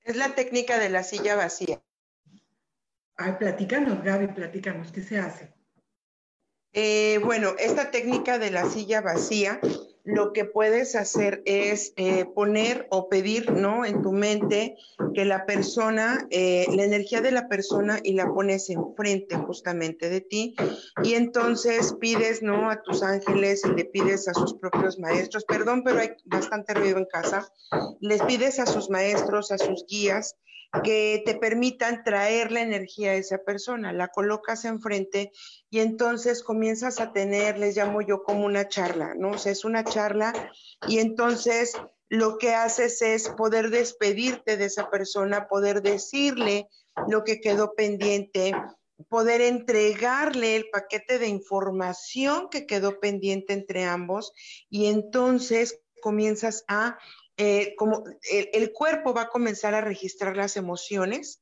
Es 0.03 0.15
la 0.15 0.33
técnica 0.35 0.79
de 0.79 0.89
la 0.89 1.03
silla 1.03 1.35
vacía. 1.35 1.83
Ay, 3.17 3.33
platícanos, 3.39 4.03
Gaby, 4.03 4.27
platícanos, 4.27 4.91
¿qué 4.91 5.01
se 5.01 5.17
hace? 5.17 5.51
Eh, 6.73 7.19
bueno, 7.23 7.55
esta 7.57 7.89
técnica 7.89 8.37
de 8.37 8.51
la 8.51 8.69
silla 8.69 9.01
vacía, 9.01 9.59
lo 10.03 10.31
que 10.31 10.45
puedes 10.45 10.95
hacer 10.95 11.41
es 11.45 11.93
eh, 11.97 12.25
poner 12.25 12.87
o 12.91 13.09
pedir, 13.09 13.51
¿no? 13.51 13.85
En 13.85 14.03
tu 14.03 14.11
mente 14.11 14.77
que 15.15 15.25
la 15.25 15.47
persona, 15.47 16.27
eh, 16.29 16.67
la 16.75 16.83
energía 16.83 17.21
de 17.21 17.31
la 17.31 17.49
persona 17.49 17.99
y 18.03 18.13
la 18.13 18.31
pones 18.31 18.69
enfrente 18.69 19.35
justamente 19.35 20.09
de 20.09 20.21
ti 20.21 20.55
y 21.03 21.15
entonces 21.15 21.95
pides, 21.99 22.43
¿no? 22.43 22.69
A 22.69 22.83
tus 22.83 23.01
ángeles 23.01 23.63
y 23.65 23.75
le 23.75 23.85
pides 23.85 24.27
a 24.27 24.35
sus 24.35 24.53
propios 24.53 24.99
maestros, 24.99 25.43
perdón, 25.43 25.83
pero 25.83 25.99
hay 25.99 26.11
bastante 26.25 26.75
ruido 26.75 26.99
en 26.99 27.05
casa, 27.05 27.51
les 27.99 28.21
pides 28.21 28.59
a 28.59 28.67
sus 28.67 28.91
maestros, 28.91 29.51
a 29.51 29.57
sus 29.57 29.85
guías, 29.87 30.35
que 30.83 31.21
te 31.25 31.35
permitan 31.35 32.03
traer 32.03 32.51
la 32.51 32.61
energía 32.61 33.11
a 33.11 33.15
esa 33.15 33.39
persona. 33.39 33.93
La 33.93 34.07
colocas 34.09 34.65
enfrente 34.65 35.31
y 35.69 35.79
entonces 35.79 36.43
comienzas 36.43 36.99
a 36.99 37.13
tener, 37.13 37.57
les 37.57 37.75
llamo 37.75 38.01
yo 38.01 38.23
como 38.23 38.45
una 38.45 38.67
charla, 38.67 39.13
¿no? 39.15 39.31
O 39.31 39.37
sea, 39.37 39.51
es 39.51 39.65
una 39.65 39.83
charla 39.83 40.51
y 40.87 40.99
entonces 40.99 41.73
lo 42.09 42.37
que 42.37 42.53
haces 42.53 43.01
es 43.01 43.29
poder 43.29 43.69
despedirte 43.69 44.57
de 44.57 44.65
esa 44.65 44.89
persona, 44.89 45.47
poder 45.47 45.81
decirle 45.81 46.67
lo 47.07 47.23
que 47.23 47.41
quedó 47.41 47.73
pendiente, 47.75 48.53
poder 49.09 49.41
entregarle 49.41 50.55
el 50.55 50.69
paquete 50.69 51.19
de 51.19 51.27
información 51.27 52.49
que 52.49 52.65
quedó 52.65 52.99
pendiente 52.99 53.53
entre 53.53 53.83
ambos 53.83 54.31
y 54.69 54.87
entonces 54.87 55.81
comienzas 56.01 56.63
a 56.67 56.97
eh, 57.37 57.75
como 57.77 58.03
el, 58.31 58.73
cuerpo 58.73 59.13
va 59.13 59.23
a 59.23 59.29
comenzar 59.29 59.75
a 59.75 59.81
registrar 59.81 60.35
las 60.35 60.57
emociones 60.57 61.41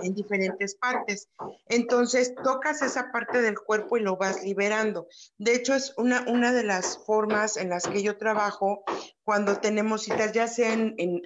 en 0.00 0.14
diferentes 0.14 0.76
partes. 0.76 1.28
Entonces, 1.66 2.34
tocas 2.44 2.82
esa 2.82 3.10
parte 3.10 3.42
del 3.42 3.58
cuerpo 3.58 3.96
y 3.96 4.00
lo 4.00 4.16
vas 4.16 4.44
liberando. 4.44 5.08
De 5.38 5.54
hecho, 5.54 5.74
es 5.74 5.92
una, 5.96 6.24
una 6.28 6.52
de 6.52 6.62
las 6.62 7.04
formas 7.04 7.56
en 7.56 7.70
las 7.70 7.88
que 7.88 8.02
yo 8.02 8.16
trabajo 8.16 8.84
cuando 9.24 9.58
tenemos 9.58 10.04
citas, 10.04 10.32
ya 10.32 10.46
sea 10.46 10.76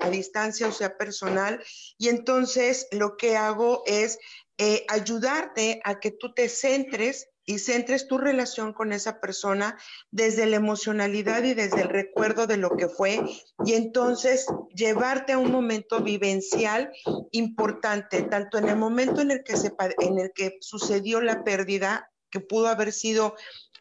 a 0.00 0.10
distancia 0.10 0.68
o 0.68 0.72
sea 0.72 0.96
personal. 0.96 1.62
Y 1.98 2.08
entonces, 2.08 2.88
lo 2.92 3.18
que 3.18 3.36
hago 3.36 3.82
es 3.86 4.18
eh, 4.58 4.86
ayudarte 4.88 5.80
a 5.84 6.00
que 6.00 6.12
tú 6.12 6.32
te 6.32 6.48
centres 6.48 7.28
y 7.44 7.58
centres 7.58 8.06
tu 8.06 8.18
relación 8.18 8.72
con 8.72 8.92
esa 8.92 9.20
persona 9.20 9.76
desde 10.10 10.46
la 10.46 10.56
emocionalidad 10.56 11.42
y 11.42 11.54
desde 11.54 11.82
el 11.82 11.88
recuerdo 11.88 12.46
de 12.46 12.56
lo 12.56 12.76
que 12.76 12.88
fue 12.88 13.20
y 13.64 13.74
entonces 13.74 14.46
llevarte 14.74 15.32
a 15.32 15.38
un 15.38 15.50
momento 15.50 16.00
vivencial 16.00 16.92
importante, 17.32 18.22
tanto 18.22 18.58
en 18.58 18.68
el 18.68 18.76
momento 18.76 19.20
en 19.20 19.32
el 19.32 19.42
que, 19.44 19.56
se, 19.56 19.72
en 19.98 20.18
el 20.18 20.32
que 20.34 20.58
sucedió 20.60 21.20
la 21.20 21.44
pérdida, 21.44 22.10
que 22.30 22.40
pudo 22.40 22.68
haber 22.68 22.92
sido 22.92 23.34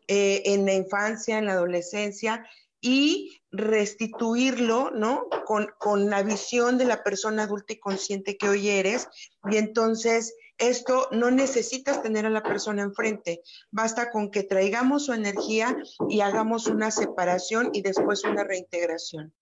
eh, 0.07 0.41
en 0.45 0.65
la 0.65 0.73
infancia, 0.73 1.37
en 1.37 1.45
la 1.45 1.53
adolescencia, 1.53 2.45
y 2.81 3.41
restituirlo, 3.51 4.89
¿no? 4.91 5.27
Con, 5.45 5.69
con 5.77 6.09
la 6.09 6.23
visión 6.23 6.79
de 6.79 6.85
la 6.85 7.03
persona 7.03 7.43
adulta 7.43 7.73
y 7.73 7.79
consciente 7.79 8.37
que 8.37 8.49
hoy 8.49 8.69
eres, 8.69 9.07
y 9.49 9.57
entonces 9.57 10.33
esto 10.61 11.07
no 11.11 11.31
necesitas 11.31 12.01
tener 12.01 12.25
a 12.25 12.29
la 12.29 12.43
persona 12.43 12.83
enfrente, 12.83 13.41
basta 13.71 14.11
con 14.11 14.31
que 14.31 14.43
traigamos 14.43 15.05
su 15.05 15.13
energía 15.13 15.75
y 16.09 16.21
hagamos 16.21 16.67
una 16.67 16.91
separación 16.91 17.71
y 17.73 17.81
después 17.81 18.23
una 18.23 18.43
reintegración. 18.43 19.33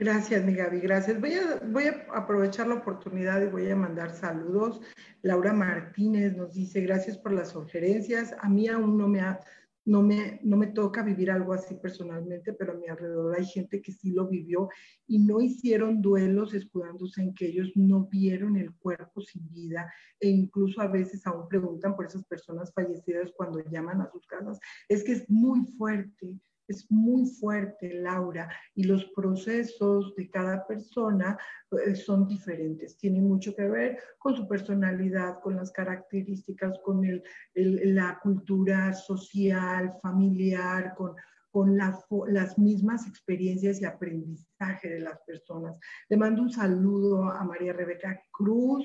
Gracias, 0.00 0.42
mi 0.44 0.54
Gaby, 0.54 0.80
gracias. 0.80 1.20
Voy 1.20 1.34
a, 1.34 1.60
voy 1.62 1.84
a 1.84 2.06
aprovechar 2.14 2.66
la 2.66 2.76
oportunidad 2.76 3.42
y 3.42 3.48
voy 3.48 3.70
a 3.70 3.76
mandar 3.76 4.14
saludos. 4.14 4.80
Laura 5.20 5.52
Martínez 5.52 6.34
nos 6.34 6.54
dice, 6.54 6.80
gracias 6.80 7.18
por 7.18 7.32
las 7.32 7.50
sugerencias. 7.50 8.34
A 8.40 8.48
mí 8.48 8.66
aún 8.68 8.96
no 8.96 9.08
me 9.08 9.20
ha 9.20 9.40
no 9.84 10.02
me, 10.02 10.40
no 10.44 10.56
me 10.56 10.68
toca 10.68 11.02
vivir 11.02 11.30
algo 11.30 11.52
así 11.52 11.74
personalmente, 11.76 12.52
pero 12.52 12.72
a 12.72 12.76
mi 12.76 12.88
alrededor 12.88 13.36
hay 13.36 13.46
gente 13.46 13.80
que 13.80 13.92
sí 13.92 14.12
lo 14.12 14.28
vivió 14.28 14.68
y 15.06 15.18
no 15.18 15.40
hicieron 15.40 16.02
duelos 16.02 16.54
escudándose 16.54 17.22
en 17.22 17.34
que 17.34 17.46
ellos 17.46 17.70
no 17.74 18.06
vieron 18.06 18.56
el 18.56 18.74
cuerpo 18.74 19.20
sin 19.20 19.50
vida 19.50 19.92
e 20.20 20.28
incluso 20.28 20.80
a 20.80 20.88
veces 20.88 21.26
aún 21.26 21.48
preguntan 21.48 21.96
por 21.96 22.06
esas 22.06 22.24
personas 22.24 22.72
fallecidas 22.74 23.32
cuando 23.36 23.60
llaman 23.70 24.00
a 24.02 24.10
sus 24.10 24.26
casas. 24.26 24.60
Es 24.88 25.02
que 25.02 25.12
es 25.12 25.28
muy 25.30 25.64
fuerte 25.78 26.38
es 26.70 26.90
muy 26.90 27.26
fuerte, 27.26 27.94
Laura, 27.94 28.48
y 28.74 28.84
los 28.84 29.04
procesos 29.06 30.14
de 30.16 30.30
cada 30.30 30.66
persona 30.66 31.36
eh, 31.72 31.94
son 31.94 32.26
diferentes. 32.26 32.96
Tienen 32.96 33.26
mucho 33.26 33.54
que 33.54 33.68
ver 33.68 33.98
con 34.18 34.36
su 34.36 34.46
personalidad, 34.46 35.40
con 35.40 35.56
las 35.56 35.72
características, 35.72 36.78
con 36.84 37.04
el, 37.04 37.22
la 37.54 38.18
cultura 38.22 38.92
social, 38.92 39.94
familiar, 40.00 40.94
con, 40.96 41.16
con 41.50 41.76
las 41.76 42.58
mismas 42.58 43.08
experiencias 43.08 43.80
y 43.80 43.84
aprendizaje 43.84 44.88
de 44.88 45.00
las 45.00 45.20
personas. 45.26 45.76
Le 46.08 46.16
mando 46.16 46.42
un 46.42 46.50
saludo 46.50 47.24
a 47.24 47.44
María 47.44 47.72
Rebeca 47.72 48.22
Cruz, 48.30 48.84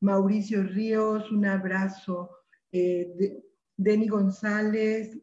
Mauricio 0.00 0.62
Ríos, 0.62 1.30
un 1.32 1.46
abrazo. 1.46 2.30
Eh, 2.70 3.12
de, 3.16 3.44
Denny 3.76 4.08
González, 4.08 5.18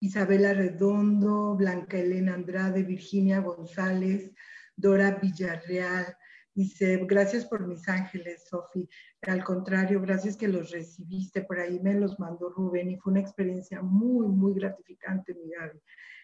Isabela 0.00 0.52
Redondo, 0.52 1.54
Blanca 1.56 1.98
Elena 1.98 2.34
Andrade, 2.34 2.82
Virginia 2.82 3.40
González, 3.40 4.32
Dora 4.76 5.12
Villarreal. 5.12 6.16
Dice, 6.54 7.04
gracias 7.06 7.44
por 7.44 7.66
mis 7.66 7.86
ángeles, 7.88 8.46
Sofi. 8.48 8.88
Al 9.22 9.44
contrario, 9.44 10.00
gracias 10.00 10.36
que 10.36 10.48
los 10.48 10.70
recibiste. 10.70 11.42
Por 11.42 11.58
ahí 11.58 11.80
me 11.80 11.94
los 11.94 12.18
mandó 12.18 12.48
Rubén 12.48 12.90
y 12.90 12.96
fue 12.96 13.12
una 13.12 13.20
experiencia 13.20 13.82
muy, 13.82 14.26
muy 14.28 14.54
gratificante, 14.54 15.34
mi 15.34 15.50
Gaby. 15.50 15.80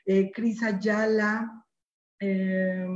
Eh, 0.06 0.32
Cris 0.32 0.62
Ayala, 0.62 1.66
eh, 2.18 2.86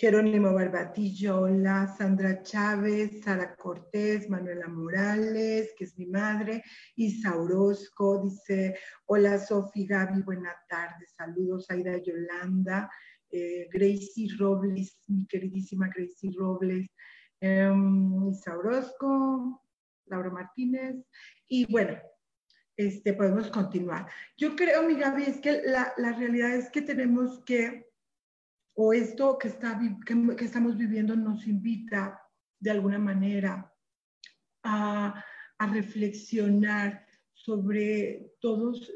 Jerónimo 0.00 0.54
Barbatillo, 0.54 1.40
hola, 1.40 1.92
Sandra 1.98 2.40
Chávez, 2.44 3.20
Sara 3.20 3.56
Cortés, 3.56 4.30
Manuela 4.30 4.68
Morales, 4.68 5.74
que 5.76 5.82
es 5.82 5.98
mi 5.98 6.06
madre, 6.06 6.62
Isa 6.94 7.36
Orozco, 7.36 8.22
dice, 8.22 8.78
hola 9.06 9.40
Sofi, 9.40 9.88
Gaby, 9.88 10.22
buena 10.22 10.54
tarde, 10.68 11.04
saludos, 11.08 11.68
Aida 11.68 12.00
Yolanda, 12.00 12.88
eh, 13.28 13.66
Gracie 13.72 14.28
Robles, 14.38 15.00
mi 15.08 15.26
queridísima 15.26 15.88
Gracie 15.88 16.30
Robles, 16.38 16.88
eh, 17.40 17.68
Isa 18.30 18.56
Orozco, 18.56 19.64
Laura 20.06 20.30
Martínez, 20.30 20.94
y 21.48 21.66
bueno, 21.72 21.98
este, 22.76 23.14
podemos 23.14 23.48
continuar. 23.48 24.06
Yo 24.36 24.54
creo, 24.54 24.84
mi 24.84 24.94
Gaby, 24.94 25.24
es 25.24 25.40
que 25.40 25.60
la, 25.64 25.92
la 25.96 26.12
realidad 26.12 26.54
es 26.54 26.70
que 26.70 26.82
tenemos 26.82 27.42
que 27.44 27.87
o 28.80 28.92
esto 28.92 29.36
que, 29.38 29.48
está, 29.48 29.76
que, 30.06 30.44
estamos 30.44 30.76
viviendo 30.76 31.16
nos 31.16 31.48
invita 31.48 32.22
de 32.60 32.70
alguna 32.70 32.98
manera 32.98 33.74
a, 34.62 35.24
reflexionar 35.72 37.04
sobre 37.32 38.30
todos, 38.40 38.92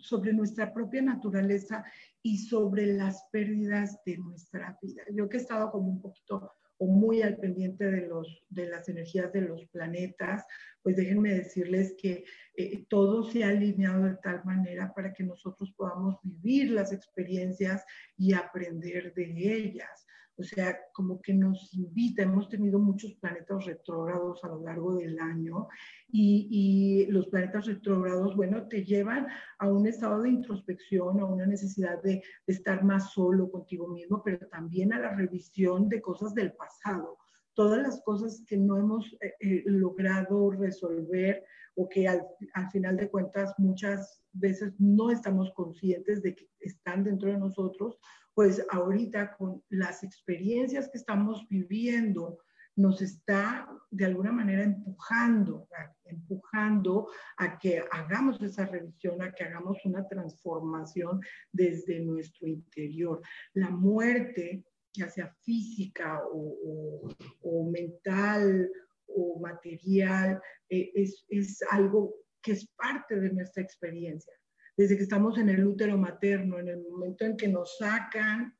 sobre 0.00 0.32
nuestra 0.32 0.74
propia 0.74 1.02
naturaleza 1.02 1.84
y 2.20 2.38
sobre 2.38 2.86
las 2.86 3.22
pérdidas 3.30 4.00
de 4.04 4.18
nuestra 4.18 4.76
vida. 4.82 5.04
Yo 5.12 5.28
que 5.28 5.36
he 5.36 5.40
estado 5.40 5.70
como 5.70 5.90
un 5.90 6.02
poquito 6.02 6.50
o 6.80 6.86
muy 6.86 7.20
al 7.20 7.36
pendiente 7.36 7.90
de, 7.90 8.06
los, 8.06 8.42
de 8.48 8.66
las 8.66 8.88
energías 8.88 9.30
de 9.34 9.42
los 9.42 9.66
planetas, 9.66 10.46
pues 10.82 10.96
déjenme 10.96 11.34
decirles 11.34 11.94
que 12.00 12.24
eh, 12.56 12.86
todo 12.88 13.22
se 13.22 13.44
ha 13.44 13.48
alineado 13.48 14.04
de 14.04 14.16
tal 14.22 14.42
manera 14.46 14.90
para 14.94 15.12
que 15.12 15.22
nosotros 15.22 15.74
podamos 15.76 16.16
vivir 16.22 16.70
las 16.70 16.90
experiencias 16.90 17.84
y 18.16 18.32
aprender 18.32 19.12
de 19.12 19.54
ellas. 19.54 20.06
O 20.40 20.42
sea, 20.42 20.78
como 20.94 21.20
que 21.20 21.34
nos 21.34 21.74
invita, 21.74 22.22
hemos 22.22 22.48
tenido 22.48 22.78
muchos 22.78 23.12
planetas 23.16 23.66
retrógrados 23.66 24.42
a 24.42 24.48
lo 24.48 24.62
largo 24.62 24.94
del 24.94 25.18
año 25.18 25.68
y, 26.08 27.06
los 27.10 27.28
planetas 27.28 27.66
retrógrados, 27.66 28.34
bueno, 28.36 28.66
te 28.66 28.82
llevan 28.84 29.26
a 29.58 29.68
un 29.68 29.86
estado 29.86 30.22
de 30.22 30.30
introspección, 30.30 31.20
a 31.20 31.26
una 31.26 31.44
necesidad 31.44 32.02
de, 32.02 32.22
estar 32.46 32.82
más 32.84 33.12
solo 33.12 33.50
contigo 33.50 33.88
mismo, 33.88 34.22
pero 34.24 34.46
también 34.48 34.94
a 34.94 34.98
la 34.98 35.14
revisión 35.14 35.88
de 35.88 36.00
cosas 36.00 36.34
del 36.34 36.52
pasado. 36.52 37.18
Todas 37.52 37.82
las 37.82 38.00
cosas 38.02 38.42
que 38.46 38.56
no 38.56 38.78
hemos 38.78 39.12
eh, 39.20 39.34
eh, 39.40 39.62
logrado 39.66 40.50
resolver 40.52 41.44
o 41.74 41.88
que 41.88 42.08
al, 42.08 42.22
final 42.72 42.96
de 42.96 43.10
cuentas 43.10 43.54
muchas 43.58 44.22
veces 44.32 44.72
no 44.78 45.10
estamos 45.10 45.52
conscientes 45.52 46.22
de 46.22 46.34
que 46.34 46.48
están 46.60 47.04
dentro 47.04 47.30
de 47.30 47.38
nosotros, 47.38 47.98
pues 48.34 48.64
ahorita 48.70 49.36
con 49.36 49.62
las 49.68 50.02
experiencias 50.02 50.88
que 50.88 50.98
estamos 50.98 51.46
viviendo, 51.48 52.38
nos 52.76 53.02
está 53.02 53.68
de 53.90 54.06
alguna 54.06 54.32
manera 54.32 54.62
empujando, 54.62 55.68
empujando 56.04 57.08
a 57.36 57.58
que 57.58 57.82
hagamos 57.90 58.40
esa 58.40 58.64
revisión, 58.66 59.20
a 59.20 59.32
que 59.32 59.44
hagamos 59.44 59.78
una 59.84 60.06
transformación 60.08 61.20
desde 61.52 62.00
nuestro 62.00 62.46
interior. 62.48 63.20
La 63.54 63.70
muerte 63.70 64.64
ya 64.92 65.08
sea 65.08 65.34
física 65.42 66.22
o, 66.32 67.70
mental 67.70 68.70
o 69.06 69.38
material, 69.40 70.40
eh, 70.68 70.92
es 70.94 71.62
algo 71.70 72.14
que 72.42 72.52
es 72.52 72.66
parte 72.76 73.20
de 73.20 73.30
nuestra 73.30 73.62
experiencia. 73.62 74.32
Desde 74.76 74.96
que 74.96 75.02
estamos 75.02 75.38
en 75.38 75.48
el 75.48 75.66
útero 75.66 75.98
materno, 75.98 76.58
en 76.58 76.68
el 76.68 76.82
momento 76.82 77.24
en 77.24 77.36
que 77.36 77.48
nos 77.48 77.76
sacan, 77.78 78.56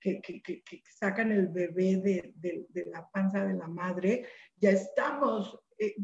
que, 0.00 0.20
que, 0.20 0.42
que, 0.42 0.82
sacan 0.98 1.30
el 1.30 1.48
bebé 1.48 1.96
de, 1.96 2.32
de, 2.36 2.66
de, 2.70 2.86
la 2.86 3.08
panza 3.10 3.44
de 3.44 3.54
la 3.54 3.68
madre, 3.68 4.26
ya 4.56 4.70
estamos 4.70 5.58
eh, 5.78 5.94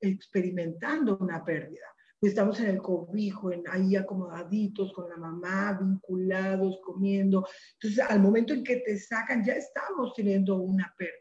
experimentando 0.00 1.18
una 1.18 1.44
pérdida 1.44 1.86
estamos 2.28 2.60
en 2.60 2.66
el 2.66 2.78
cobijo, 2.78 3.50
en, 3.50 3.64
ahí 3.70 3.96
acomodaditos 3.96 4.92
con 4.92 5.08
la 5.08 5.16
mamá, 5.16 5.78
vinculados, 5.80 6.78
comiendo. 6.84 7.46
Entonces, 7.74 8.04
al 8.08 8.20
momento 8.20 8.52
en 8.52 8.62
que 8.62 8.76
te 8.76 8.98
sacan, 8.98 9.44
ya 9.44 9.54
estamos 9.54 10.12
teniendo 10.14 10.56
una 10.56 10.92
pérdida 10.98 11.19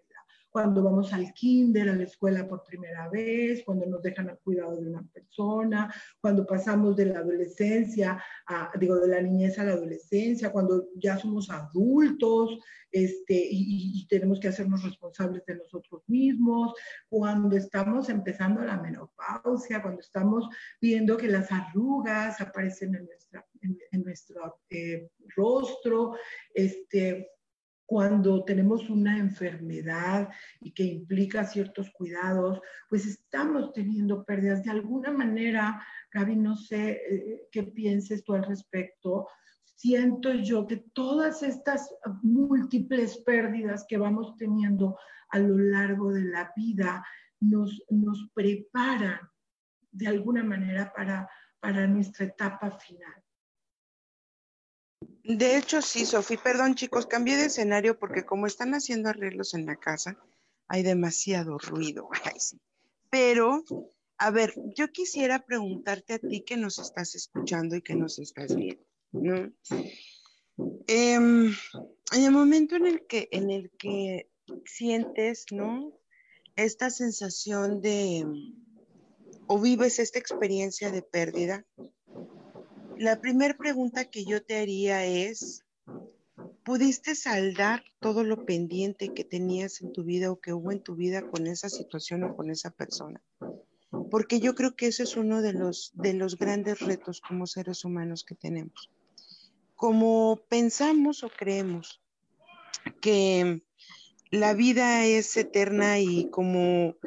cuando 0.49 0.83
vamos 0.83 1.13
al 1.13 1.33
kinder, 1.33 1.89
a 1.89 1.95
la 1.95 2.03
escuela 2.03 2.47
por 2.47 2.63
primera 2.63 3.09
vez, 3.09 3.63
cuando 3.63 3.85
nos 3.85 4.01
dejan 4.01 4.29
al 4.29 4.39
cuidado 4.39 4.75
de 4.79 4.89
una 4.89 5.03
persona, 5.13 5.93
cuando 6.19 6.45
pasamos 6.45 6.95
de 6.95 7.05
la 7.05 7.19
adolescencia, 7.19 8.21
a, 8.47 8.71
digo, 8.79 8.99
de 8.99 9.07
la 9.07 9.21
niñez 9.21 9.59
a 9.59 9.63
la 9.63 9.73
adolescencia, 9.73 10.51
cuando 10.51 10.87
ya 10.95 11.17
somos 11.17 11.49
adultos 11.49 12.59
este, 12.91 13.35
y, 13.35 14.01
y 14.01 14.07
tenemos 14.07 14.39
que 14.39 14.47
hacernos 14.47 14.83
responsables 14.83 15.45
de 15.45 15.55
nosotros 15.55 16.01
mismos, 16.07 16.73
cuando 17.07 17.55
estamos 17.55 18.09
empezando 18.09 18.61
la 18.61 18.77
menopausia, 18.77 19.81
cuando 19.81 20.01
estamos 20.01 20.49
viendo 20.81 21.17
que 21.17 21.27
las 21.27 21.51
arrugas 21.51 22.41
aparecen 22.41 22.95
en, 22.95 23.05
nuestra, 23.05 23.45
en, 23.61 23.77
en 23.91 24.03
nuestro 24.03 24.61
eh, 24.69 25.09
rostro, 25.35 26.15
este, 26.53 27.31
cuando 27.89 28.43
tenemos 28.43 28.87
una 28.87 29.17
enfermedad 29.17 30.29
y 30.61 30.73
que 30.73 30.83
implica 30.83 31.43
ciertos 31.43 31.89
cuidados, 31.89 32.61
pues 32.87 33.07
estamos 33.07 33.73
teniendo 33.73 34.23
pérdidas. 34.23 34.63
De 34.63 34.69
alguna 34.69 35.09
manera, 35.09 35.83
Gaby, 36.13 36.35
no 36.35 36.55
sé 36.55 36.91
eh, 36.91 37.47
qué 37.51 37.63
pienses 37.63 38.23
tú 38.23 38.35
al 38.35 38.43
respecto. 38.43 39.27
Siento 39.63 40.31
yo 40.33 40.67
que 40.67 40.77
todas 40.93 41.41
estas 41.41 41.91
múltiples 42.21 43.17
pérdidas 43.25 43.87
que 43.89 43.97
vamos 43.97 44.35
teniendo 44.37 44.95
a 45.29 45.39
lo 45.39 45.57
largo 45.57 46.13
de 46.13 46.25
la 46.25 46.53
vida 46.55 47.03
nos, 47.39 47.83
nos 47.89 48.29
preparan 48.35 49.19
de 49.91 50.09
alguna 50.09 50.43
manera 50.43 50.93
para, 50.95 51.27
para 51.59 51.87
nuestra 51.87 52.27
etapa 52.27 52.69
final. 52.69 53.23
De 55.23 55.57
hecho, 55.57 55.81
sí, 55.81 56.05
Sofi, 56.05 56.37
perdón 56.37 56.75
chicos, 56.75 57.05
cambié 57.05 57.37
de 57.37 57.45
escenario 57.45 57.99
porque 57.99 58.25
como 58.25 58.47
están 58.47 58.73
haciendo 58.73 59.09
arreglos 59.09 59.53
en 59.53 59.65
la 59.65 59.75
casa, 59.75 60.17
hay 60.67 60.83
demasiado 60.83 61.57
ruido. 61.57 62.09
Pero, 63.09 63.63
a 64.17 64.31
ver, 64.31 64.53
yo 64.75 64.91
quisiera 64.91 65.45
preguntarte 65.45 66.13
a 66.13 66.19
ti 66.19 66.41
que 66.41 66.57
nos 66.57 66.79
estás 66.79 67.15
escuchando 67.15 67.75
y 67.75 67.81
que 67.81 67.95
nos 67.95 68.19
estás 68.19 68.55
viendo, 68.55 68.85
¿no? 69.11 69.51
Eh, 70.87 71.15
en 71.15 71.53
el 72.11 72.31
momento 72.31 72.75
en 72.75 72.87
el 72.87 73.07
que, 73.07 73.29
en 73.31 73.49
el 73.49 73.71
que 73.71 74.29
sientes, 74.65 75.45
¿no? 75.51 75.93
Esta 76.55 76.89
sensación 76.89 77.81
de, 77.81 78.25
o 79.47 79.59
vives 79.59 79.99
esta 79.99 80.19
experiencia 80.19 80.91
de 80.91 81.01
pérdida, 81.01 81.65
la 82.99 83.21
primera 83.21 83.55
pregunta 83.55 84.09
que 84.09 84.25
yo 84.25 84.43
te 84.43 84.57
haría 84.57 85.05
es, 85.05 85.63
¿pudiste 86.65 87.15
saldar 87.15 87.81
todo 88.01 88.25
lo 88.25 88.45
pendiente 88.45 89.13
que 89.13 89.23
tenías 89.23 89.79
en 89.79 89.93
tu 89.93 90.03
vida 90.03 90.29
o 90.29 90.41
que 90.41 90.51
hubo 90.51 90.73
en 90.73 90.83
tu 90.83 90.95
vida 90.95 91.21
con 91.21 91.47
esa 91.47 91.69
situación 91.69 92.25
o 92.25 92.35
con 92.35 92.51
esa 92.51 92.71
persona? 92.71 93.21
Porque 94.11 94.41
yo 94.41 94.53
creo 94.53 94.75
que 94.75 94.87
ese 94.87 95.03
es 95.03 95.15
uno 95.15 95.41
de 95.41 95.53
los, 95.53 95.93
de 95.93 96.13
los 96.13 96.37
grandes 96.37 96.81
retos 96.81 97.21
como 97.21 97.47
seres 97.47 97.85
humanos 97.85 98.25
que 98.25 98.35
tenemos. 98.35 98.91
Como 99.75 100.41
pensamos 100.49 101.23
o 101.23 101.29
creemos 101.29 102.01
que 102.99 103.61
la 104.29 104.53
vida 104.53 105.05
es 105.05 105.37
eterna 105.37 105.99
y 105.99 106.29
como 106.29 106.97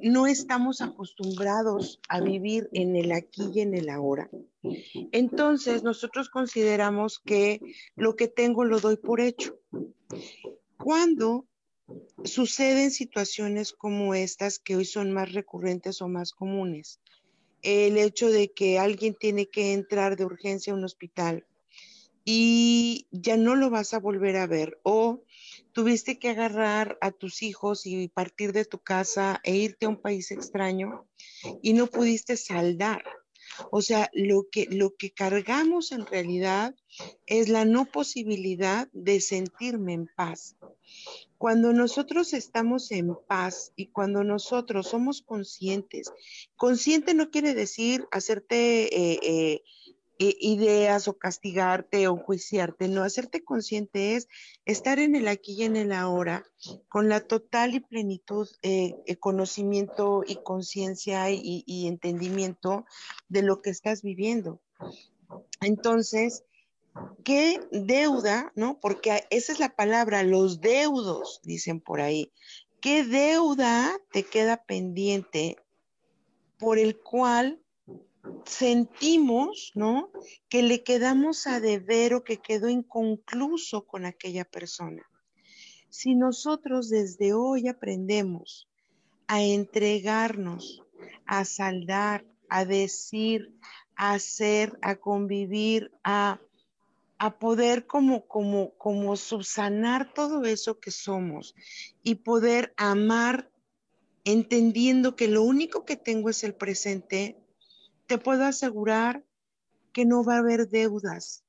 no 0.00 0.26
estamos 0.26 0.80
acostumbrados 0.80 2.00
a 2.08 2.20
vivir 2.20 2.68
en 2.72 2.96
el 2.96 3.12
aquí 3.12 3.50
y 3.54 3.60
en 3.60 3.74
el 3.74 3.88
ahora. 3.88 4.30
Entonces, 5.12 5.82
nosotros 5.82 6.28
consideramos 6.30 7.18
que 7.18 7.60
lo 7.96 8.16
que 8.16 8.28
tengo 8.28 8.64
lo 8.64 8.80
doy 8.80 8.96
por 8.96 9.20
hecho. 9.20 9.58
Cuando 10.78 11.46
suceden 12.24 12.90
situaciones 12.90 13.72
como 13.72 14.14
estas 14.14 14.58
que 14.58 14.76
hoy 14.76 14.84
son 14.84 15.12
más 15.12 15.32
recurrentes 15.32 16.00
o 16.00 16.08
más 16.08 16.32
comunes, 16.32 17.00
el 17.62 17.96
hecho 17.96 18.30
de 18.30 18.52
que 18.52 18.78
alguien 18.78 19.14
tiene 19.14 19.46
que 19.48 19.72
entrar 19.72 20.16
de 20.16 20.24
urgencia 20.24 20.72
a 20.72 20.76
un 20.76 20.84
hospital 20.84 21.46
y 22.24 23.06
ya 23.10 23.36
no 23.36 23.56
lo 23.56 23.70
vas 23.70 23.94
a 23.94 23.98
volver 23.98 24.36
a 24.36 24.46
ver 24.46 24.78
o 24.82 25.22
tuviste 25.72 26.18
que 26.18 26.28
agarrar 26.28 26.98
a 27.00 27.10
tus 27.10 27.42
hijos 27.42 27.86
y 27.86 28.08
partir 28.08 28.52
de 28.52 28.64
tu 28.64 28.78
casa 28.78 29.40
e 29.44 29.56
irte 29.56 29.86
a 29.86 29.88
un 29.88 30.00
país 30.00 30.30
extraño 30.30 31.06
y 31.62 31.72
no 31.72 31.86
pudiste 31.86 32.36
saldar. 32.36 33.04
O 33.70 33.82
sea, 33.82 34.10
lo 34.14 34.46
que, 34.50 34.66
lo 34.70 34.94
que 34.96 35.10
cargamos 35.10 35.92
en 35.92 36.06
realidad 36.06 36.74
es 37.26 37.48
la 37.48 37.64
no 37.64 37.84
posibilidad 37.84 38.88
de 38.92 39.20
sentirme 39.20 39.92
en 39.94 40.06
paz. 40.16 40.56
Cuando 41.38 41.72
nosotros 41.72 42.32
estamos 42.32 42.90
en 42.92 43.14
paz 43.26 43.72
y 43.76 43.86
cuando 43.88 44.24
nosotros 44.24 44.88
somos 44.88 45.22
conscientes, 45.22 46.12
consciente 46.56 47.14
no 47.14 47.30
quiere 47.30 47.54
decir 47.54 48.06
hacerte... 48.10 48.84
Eh, 48.96 49.18
eh, 49.22 49.62
ideas 50.40 51.08
o 51.08 51.18
castigarte 51.18 52.08
o 52.08 52.16
juiciarte, 52.16 52.88
no, 52.88 53.02
hacerte 53.02 53.44
consciente 53.44 54.16
es 54.16 54.28
estar 54.64 54.98
en 54.98 55.14
el 55.16 55.28
aquí 55.28 55.54
y 55.54 55.64
en 55.64 55.76
el 55.76 55.92
ahora 55.92 56.44
con 56.88 57.08
la 57.08 57.20
total 57.20 57.74
y 57.74 57.80
plenitud, 57.80 58.48
eh, 58.62 58.94
conocimiento 59.20 60.22
y 60.26 60.36
conciencia 60.36 61.30
y, 61.30 61.64
y 61.66 61.86
entendimiento 61.86 62.84
de 63.28 63.42
lo 63.42 63.62
que 63.62 63.70
estás 63.70 64.02
viviendo. 64.02 64.60
Entonces, 65.60 66.44
¿qué 67.24 67.60
deuda, 67.70 68.52
no? 68.54 68.80
Porque 68.80 69.24
esa 69.30 69.52
es 69.52 69.58
la 69.58 69.74
palabra, 69.74 70.22
los 70.22 70.60
deudos, 70.60 71.40
dicen 71.42 71.80
por 71.80 72.00
ahí. 72.00 72.32
¿Qué 72.80 73.04
deuda 73.04 73.96
te 74.12 74.24
queda 74.24 74.64
pendiente 74.64 75.56
por 76.58 76.78
el 76.78 76.98
cual 76.98 77.61
sentimos, 78.44 79.72
¿no? 79.74 80.10
Que 80.48 80.62
le 80.62 80.82
quedamos 80.82 81.46
a 81.46 81.60
deber 81.60 82.14
o 82.14 82.24
que 82.24 82.38
quedó 82.38 82.68
inconcluso 82.68 83.86
con 83.86 84.04
aquella 84.04 84.44
persona. 84.44 85.02
Si 85.88 86.14
nosotros 86.14 86.88
desde 86.88 87.34
hoy 87.34 87.68
aprendemos 87.68 88.68
a 89.26 89.42
entregarnos, 89.42 90.82
a 91.26 91.44
saldar, 91.44 92.24
a 92.48 92.64
decir, 92.64 93.52
a 93.96 94.14
hacer, 94.14 94.78
a 94.82 94.96
convivir, 94.96 95.90
a, 96.04 96.40
a 97.18 97.38
poder 97.38 97.86
como, 97.86 98.26
como, 98.26 98.72
como 98.74 99.16
subsanar 99.16 100.12
todo 100.12 100.44
eso 100.44 100.80
que 100.80 100.90
somos 100.90 101.54
y 102.02 102.16
poder 102.16 102.72
amar 102.76 103.50
entendiendo 104.24 105.16
que 105.16 105.28
lo 105.28 105.42
único 105.42 105.84
que 105.84 105.96
tengo 105.96 106.30
es 106.30 106.44
el 106.44 106.54
presente, 106.54 107.41
te 108.06 108.18
puedo 108.18 108.44
asegurar 108.44 109.24
que 109.92 110.04
no 110.04 110.24
va 110.24 110.36
a 110.36 110.38
haber 110.38 110.68
deudas 110.68 111.44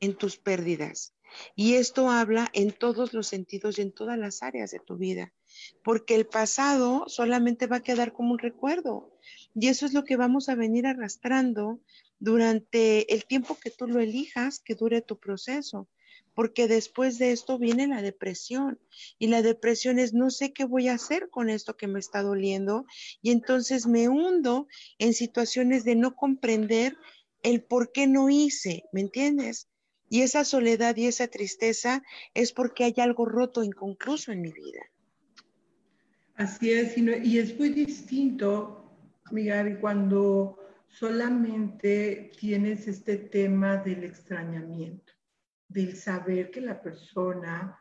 en 0.00 0.16
tus 0.16 0.36
pérdidas. 0.36 1.14
Y 1.56 1.74
esto 1.74 2.10
habla 2.10 2.48
en 2.52 2.70
todos 2.70 3.12
los 3.12 3.26
sentidos 3.26 3.78
y 3.78 3.82
en 3.82 3.92
todas 3.92 4.18
las 4.18 4.42
áreas 4.42 4.70
de 4.70 4.78
tu 4.78 4.96
vida, 4.96 5.32
porque 5.82 6.14
el 6.14 6.26
pasado 6.26 7.04
solamente 7.08 7.66
va 7.66 7.76
a 7.76 7.82
quedar 7.82 8.12
como 8.12 8.32
un 8.32 8.38
recuerdo. 8.38 9.10
Y 9.54 9.68
eso 9.68 9.86
es 9.86 9.94
lo 9.94 10.04
que 10.04 10.16
vamos 10.16 10.48
a 10.48 10.54
venir 10.54 10.86
arrastrando 10.86 11.80
durante 12.20 13.12
el 13.12 13.24
tiempo 13.24 13.58
que 13.58 13.70
tú 13.70 13.88
lo 13.88 14.00
elijas, 14.00 14.60
que 14.60 14.74
dure 14.74 15.02
tu 15.02 15.18
proceso 15.18 15.88
porque 16.34 16.68
después 16.68 17.18
de 17.18 17.32
esto 17.32 17.58
viene 17.58 17.86
la 17.86 18.02
depresión 18.02 18.78
y 19.18 19.28
la 19.28 19.42
depresión 19.42 19.98
es 19.98 20.12
no 20.12 20.30
sé 20.30 20.52
qué 20.52 20.64
voy 20.64 20.88
a 20.88 20.94
hacer 20.94 21.30
con 21.30 21.48
esto 21.48 21.76
que 21.76 21.86
me 21.86 22.00
está 22.00 22.22
doliendo 22.22 22.86
y 23.22 23.30
entonces 23.30 23.86
me 23.86 24.08
hundo 24.08 24.66
en 24.98 25.14
situaciones 25.14 25.84
de 25.84 25.94
no 25.94 26.14
comprender 26.14 26.96
el 27.42 27.62
por 27.62 27.92
qué 27.92 28.06
no 28.06 28.30
hice, 28.30 28.84
¿me 28.92 29.00
entiendes? 29.00 29.68
Y 30.08 30.22
esa 30.22 30.44
soledad 30.44 30.96
y 30.96 31.06
esa 31.06 31.28
tristeza 31.28 32.02
es 32.34 32.52
porque 32.52 32.84
hay 32.84 32.94
algo 32.98 33.24
roto, 33.24 33.62
inconcluso 33.62 34.32
en 34.32 34.42
mi 34.42 34.52
vida. 34.52 34.80
Así 36.36 36.72
es, 36.72 36.98
y, 36.98 37.38
es 37.38 37.56
muy 37.58 37.68
distinto, 37.70 38.90
mi 39.30 39.46
cuando 39.80 40.58
solamente 40.88 42.32
tienes 42.38 42.88
este 42.88 43.16
tema 43.16 43.76
del 43.76 44.04
extrañamiento 44.04 45.13
del 45.74 45.96
saber 45.96 46.52
que 46.52 46.60
la 46.60 46.80
persona 46.80 47.76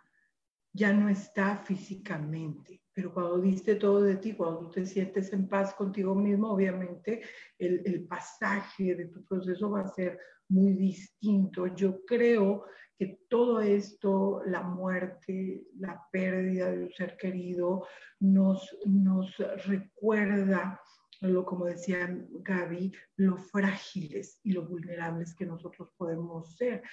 ya 0.74 0.91
no 0.91 1.10
está 1.10 1.58
físicamente, 1.58 2.82
pero 2.91 3.14
cuando 3.14 3.39
diste 3.39 3.76
todo 3.76 4.02
de 4.02 4.16
ti, 4.16 4.34
cuando 4.34 4.62
tú 4.62 4.72
te 4.72 4.86
sientes 4.88 5.32
en 5.32 5.48
paz 5.48 5.76
contigo 5.76 6.16
mismo, 6.16 6.52
obviamente 6.52 7.22
el, 7.60 7.84
el, 7.86 8.08
pasaje 8.08 8.96
de 8.96 9.06
tu 9.06 9.24
proceso 9.24 9.70
va 9.70 9.82
a 9.82 9.94
ser 9.94 10.20
muy 10.50 10.74
distinto. 10.74 11.68
Yo 11.68 12.04
creo 12.04 12.66
que 12.98 13.20
todo 13.30 13.62
esto, 13.62 14.41
la 14.48 14.64
muerte, 14.64 15.68
la 15.78 16.02
pérdida 16.12 16.72
de 16.72 16.86
un 16.86 16.91
ser 16.91 17.16
querido, 17.16 17.86
nos, 18.20 18.76
nos 18.86 19.38
recuerda 19.68 20.82
lo 21.30 21.46
como 21.46 21.66
decía 21.66 22.10
Gaby, 22.41 22.91
lo 23.18 23.38
frágiles 23.38 24.39
y 24.44 24.52
lo 24.52 24.64
vulnerables 24.68 25.34
que 25.34 25.46
nosotros 25.46 25.89
podemos 25.98 26.56
ser 26.56 26.84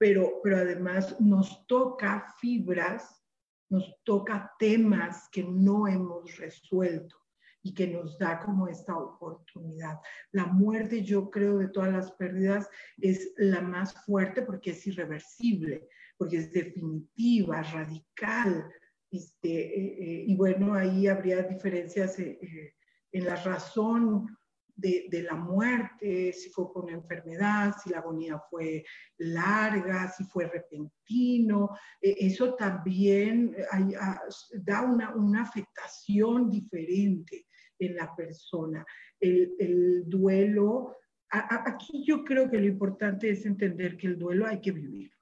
pero, 0.00 0.40
pero 0.42 0.56
además 0.56 1.14
nos 1.20 1.66
toca 1.66 2.34
fibras, 2.40 3.22
nos 3.68 4.02
toca 4.02 4.50
temas 4.58 5.28
que 5.30 5.44
no 5.44 5.86
hemos 5.86 6.38
resuelto 6.38 7.18
y 7.62 7.74
que 7.74 7.86
nos 7.86 8.18
da 8.18 8.40
como 8.40 8.66
esta 8.66 8.96
oportunidad. 8.96 9.98
La 10.32 10.46
muerte, 10.46 11.02
yo 11.02 11.30
creo, 11.30 11.58
de 11.58 11.68
todas 11.68 11.92
las 11.92 12.12
pérdidas 12.12 12.66
es 12.96 13.34
la 13.36 13.60
más 13.60 13.92
fuerte 14.06 14.40
porque 14.40 14.70
es 14.70 14.86
irreversible, 14.86 15.86
porque 16.16 16.38
es 16.38 16.50
definitiva, 16.50 17.62
radical. 17.62 18.72
Este, 19.10 19.50
eh, 19.50 19.96
eh, 20.00 20.24
y 20.28 20.34
bueno, 20.34 20.72
ahí 20.72 21.08
habría 21.08 21.42
diferencias 21.42 22.18
eh, 22.18 22.74
en 23.12 23.26
la 23.26 23.36
razón 23.36 24.34
de, 24.80 25.22
la 25.22 25.34
muerte, 25.34 26.32
si 26.32 26.50
fue 26.50 26.72
por 26.72 26.84
una 26.84 26.94
enfermedad, 26.94 27.74
si 27.82 27.90
la 27.90 27.98
agonía 27.98 28.38
fue 28.50 28.84
larga, 29.18 30.08
si 30.08 30.24
fue 30.24 30.46
repentino. 30.46 31.70
E, 32.00 32.16
eso 32.26 32.54
también 32.54 33.54
ah, 33.70 34.20
da 34.54 34.82
una, 34.82 35.14
una, 35.14 35.42
afectación 35.42 36.50
diferente 36.50 37.46
en 37.78 37.96
la 37.96 38.14
persona. 38.14 38.84
El, 39.18 39.54
el 39.58 40.04
duelo, 40.08 40.96
aquí 41.28 42.04
yo 42.04 42.24
creo 42.24 42.50
que 42.50 42.58
lo 42.58 42.66
importante 42.66 43.30
es 43.30 43.44
entender 43.46 43.96
que 43.96 44.06
el 44.06 44.18
duelo 44.18 44.46
hay 44.46 44.60
que 44.60 44.72
vivirlo 44.72 45.16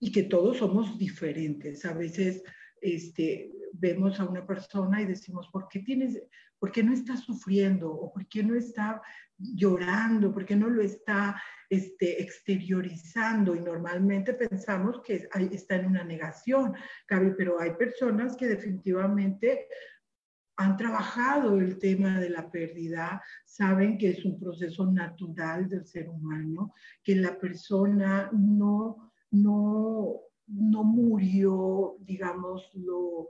y 0.00 0.12
que 0.12 0.24
todos 0.24 0.58
somos 0.58 0.98
diferentes. 0.98 1.84
A 1.84 1.92
veces 1.92 2.42
este, 2.80 3.52
vemos 3.72 4.18
a 4.20 4.24
una 4.24 4.46
persona 4.46 5.00
y 5.00 5.06
decimos, 5.06 5.48
¿por 5.52 5.68
qué 5.68 5.80
tienes, 5.80 6.22
por 6.58 6.72
qué 6.72 6.82
no 6.82 6.92
está 6.92 7.16
sufriendo? 7.16 7.90
¿O 7.90 8.12
por 8.12 8.26
qué 8.28 8.42
no 8.42 8.54
está 8.54 9.00
llorando? 9.38 10.32
¿Por 10.32 10.44
qué 10.44 10.56
no 10.56 10.68
lo 10.68 10.82
está 10.82 11.40
este, 11.68 12.22
exteriorizando? 12.22 13.54
Y 13.54 13.60
normalmente 13.60 14.34
pensamos 14.34 15.00
que 15.02 15.28
está 15.52 15.76
en 15.76 15.86
una 15.86 16.04
negación, 16.04 16.74
pero 17.06 17.60
hay 17.60 17.72
personas 17.74 18.36
que 18.36 18.46
definitivamente 18.46 19.68
han 20.58 20.76
trabajado 20.76 21.60
el 21.60 21.78
tema 21.78 22.18
de 22.18 22.30
la 22.30 22.50
pérdida, 22.50 23.22
saben 23.44 23.96
que 23.96 24.10
es 24.10 24.24
un 24.24 24.40
proceso 24.40 24.90
natural 24.90 25.68
del 25.68 25.86
ser 25.86 26.08
humano, 26.08 26.74
que 27.04 27.14
la 27.14 27.38
persona 27.38 28.28
no, 28.32 29.12
no, 29.30 30.20
no 30.48 30.84
murió, 30.84 31.96
digamos, 32.00 32.70
lo, 32.74 33.28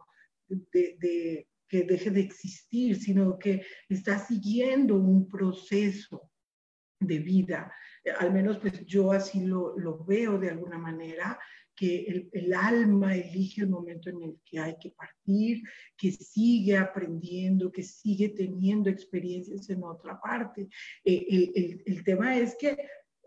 de, 0.49 1.49
que 1.69 1.83
deje 1.83 2.11
de 2.11 2.21
existir, 2.21 2.97
sino 2.97 3.39
que 3.39 3.63
está 3.89 4.19
siguiendo 4.19 4.97
un 4.97 5.29
proceso 5.29 6.31
de 7.01 7.19
vida. 7.19 7.73
Al 8.19 8.33
menos 8.33 8.59
pues 8.59 8.85
yo 8.87 9.13
así 9.13 9.41
lo, 9.41 10.05
veo 10.05 10.39
de 10.39 10.51
alguna 10.51 10.79
manera, 10.79 11.39
que 11.77 12.29
el, 12.33 12.53
alma 12.55 13.15
elige 13.15 13.61
el 13.61 13.69
momento 13.69 14.11
en 14.11 14.21
el 14.23 14.41
que 14.45 14.59
hay 14.59 14.77
que 14.81 14.91
partir, 14.91 15.63
que 15.97 16.11
sigue 16.11 16.77
aprendiendo, 16.77 17.71
que 17.71 17.85
sigue 17.85 18.31
teniendo 18.31 18.91
experiencias 18.91 19.71
en 19.71 19.85
otra 19.85 20.21
parte. 20.21 20.69
Eh, 21.05 21.53
el, 21.55 21.83
el 21.87 22.03
tema 22.03 22.37
es 22.37 22.57
que 22.59 22.77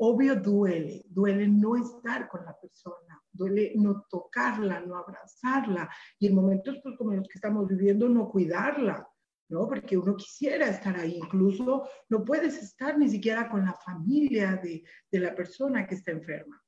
obvio 0.04 0.36
duele, 0.36 1.04
duele 1.10 1.48
no 1.48 1.76
estar 1.76 2.28
con 2.28 2.44
la 2.44 2.60
persona, 2.60 3.22
duele 3.32 3.74
no 3.76 4.08
tocarla, 4.10 4.80
no 4.80 4.96
abrazarla 4.98 5.88
y 6.18 6.28
en 6.28 6.34
momentos 6.34 6.80
pues, 6.82 6.98
como 6.98 7.14
los 7.14 7.28
que 7.28 7.36
estamos 7.36 7.68
viviendo 7.68 8.10
no 8.10 8.28
cuidarla, 8.28 9.08
¿no? 9.50 9.68
Porque 9.68 9.98
uno 9.98 10.16
quisiera 10.16 10.70
estar 10.70 11.00
ahí, 11.00 11.18
incluso 11.18 11.88
no 12.10 12.26
puedes 12.26 12.58
estar 12.58 12.98
ni 12.98 13.10
siquiera 13.10 13.48
con 13.48 13.64
la 13.64 13.74
familia 13.74 14.60
de, 14.64 14.84
de 15.12 15.20
la 15.20 15.36
persona 15.36 15.86
que 15.86 15.94
está 15.94 16.12
enferma. 16.12 16.60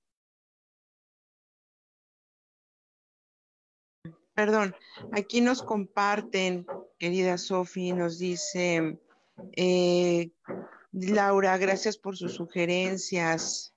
Perdón, 4.36 4.76
aquí 5.12 5.42
nos 5.42 5.64
comparten, 5.64 6.68
querida 7.00 7.40
Sofi, 7.40 7.94
nos 7.94 8.20
dice, 8.20 9.00
eh, 9.56 10.32
Laura, 10.94 11.58
gracias 11.58 11.98
por 11.98 12.16
sus 12.16 12.34
sugerencias. 12.34 13.74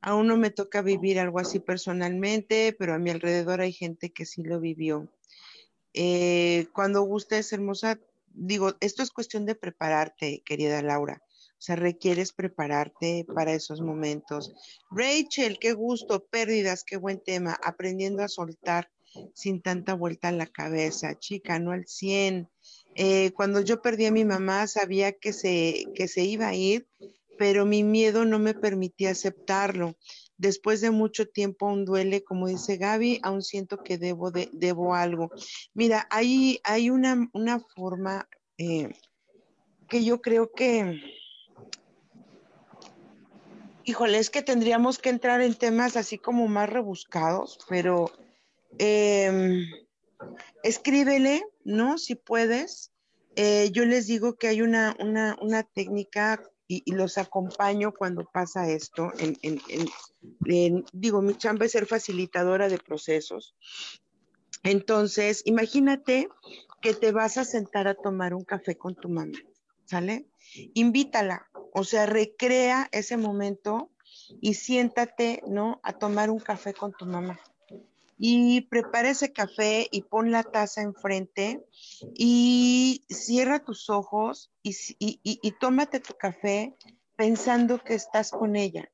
Aún 0.00 0.28
no 0.28 0.36
me 0.36 0.50
toca 0.50 0.82
vivir 0.82 1.18
algo 1.18 1.40
así 1.40 1.58
personalmente, 1.58 2.74
pero 2.78 2.94
a 2.94 2.98
mi 2.98 3.10
alrededor 3.10 3.60
hay 3.60 3.72
gente 3.72 4.12
que 4.12 4.24
sí 4.24 4.44
lo 4.44 4.60
vivió. 4.60 5.08
Eh, 5.94 6.68
cuando 6.72 7.02
gustes, 7.02 7.52
hermosa, 7.52 7.98
digo, 8.28 8.74
esto 8.78 9.02
es 9.02 9.10
cuestión 9.10 9.46
de 9.46 9.56
prepararte, 9.56 10.42
querida 10.44 10.80
Laura. 10.80 11.20
O 11.24 11.62
sea, 11.64 11.74
requieres 11.74 12.32
prepararte 12.32 13.26
para 13.34 13.52
esos 13.52 13.80
momentos. 13.80 14.54
Rachel, 14.92 15.58
qué 15.58 15.72
gusto, 15.72 16.24
pérdidas, 16.26 16.84
qué 16.84 16.96
buen 16.96 17.20
tema. 17.20 17.58
Aprendiendo 17.64 18.22
a 18.22 18.28
soltar 18.28 18.92
sin 19.34 19.60
tanta 19.60 19.94
vuelta 19.94 20.28
en 20.28 20.38
la 20.38 20.46
cabeza. 20.46 21.18
Chica, 21.18 21.58
no 21.58 21.72
al 21.72 21.86
100. 21.86 22.48
Eh, 22.94 23.32
cuando 23.32 23.60
yo 23.60 23.82
perdí 23.82 24.06
a 24.06 24.12
mi 24.12 24.24
mamá, 24.24 24.66
sabía 24.66 25.12
que 25.12 25.32
se, 25.32 25.86
que 25.94 26.08
se 26.08 26.24
iba 26.24 26.48
a 26.48 26.54
ir, 26.54 26.86
pero 27.38 27.66
mi 27.66 27.82
miedo 27.82 28.24
no 28.24 28.38
me 28.38 28.54
permitía 28.54 29.10
aceptarlo. 29.10 29.96
Después 30.36 30.80
de 30.80 30.90
mucho 30.90 31.26
tiempo 31.26 31.68
aún 31.68 31.84
duele, 31.84 32.24
como 32.24 32.48
dice 32.48 32.76
Gaby, 32.76 33.20
aún 33.22 33.42
siento 33.42 33.82
que 33.82 33.98
debo, 33.98 34.30
de, 34.30 34.48
debo 34.52 34.94
algo. 34.94 35.30
Mira, 35.74 36.06
hay, 36.10 36.60
hay 36.64 36.90
una, 36.90 37.28
una 37.32 37.60
forma 37.60 38.28
eh, 38.58 38.92
que 39.88 40.04
yo 40.04 40.20
creo 40.20 40.52
que, 40.52 41.00
híjole, 43.84 44.18
es 44.18 44.30
que 44.30 44.42
tendríamos 44.42 44.98
que 44.98 45.10
entrar 45.10 45.40
en 45.40 45.54
temas 45.54 45.96
así 45.96 46.18
como 46.18 46.48
más 46.48 46.68
rebuscados, 46.68 47.58
pero 47.68 48.10
em, 48.78 49.64
escríbele, 50.62 51.44
¿no? 51.64 51.98
Si 51.98 52.14
puedes. 52.14 52.92
Eh, 53.36 53.70
yo 53.72 53.84
les 53.84 54.06
digo 54.06 54.36
que 54.36 54.46
hay 54.46 54.62
una, 54.62 54.96
una, 55.00 55.36
una 55.40 55.64
técnica 55.64 56.40
y, 56.68 56.92
los 56.92 57.18
acompaño 57.18 57.92
cuando 57.92 58.24
pasa 58.24 58.70
esto. 58.70 59.12
Digo, 60.92 61.22
mi 61.22 61.34
chamba 61.34 61.66
es 61.66 61.72
ser 61.72 61.86
facilitadora 61.86 62.68
de 62.68 62.78
procesos. 62.78 63.54
Entonces, 64.62 65.42
imagínate 65.44 66.28
que 66.80 66.94
te 66.94 67.12
vas 67.12 67.36
a 67.36 67.44
sentar 67.44 67.88
a 67.88 67.94
tomar 67.94 68.34
un 68.34 68.44
café 68.44 68.76
con 68.76 68.94
tu 68.94 69.08
mamá, 69.08 69.38
¿sale? 69.84 70.26
Invítala, 70.74 71.46
o 71.72 71.84
sea, 71.84 72.06
recrea 72.06 72.88
ese 72.92 73.16
momento 73.16 73.90
y 74.40 74.54
siéntate, 74.54 75.42
¿no? 75.46 75.80
A 75.82 75.98
tomar 75.98 76.30
un 76.30 76.38
café 76.38 76.72
con 76.72 76.92
tu 76.92 77.04
mamá 77.04 77.38
y 78.18 78.62
prepara 78.62 79.10
ese 79.10 79.32
café 79.32 79.88
y 79.90 80.02
pon 80.02 80.30
la 80.30 80.42
taza 80.42 80.82
enfrente 80.82 81.64
y 82.14 83.04
cierra 83.08 83.64
tus 83.64 83.90
ojos 83.90 84.52
y, 84.62 84.76
y, 84.98 85.50
tómate 85.60 86.00
tu 86.00 86.14
café 86.14 86.74
pensando 87.16 87.82
que 87.82 87.94
estás 87.94 88.30
con 88.30 88.56
ella. 88.56 88.90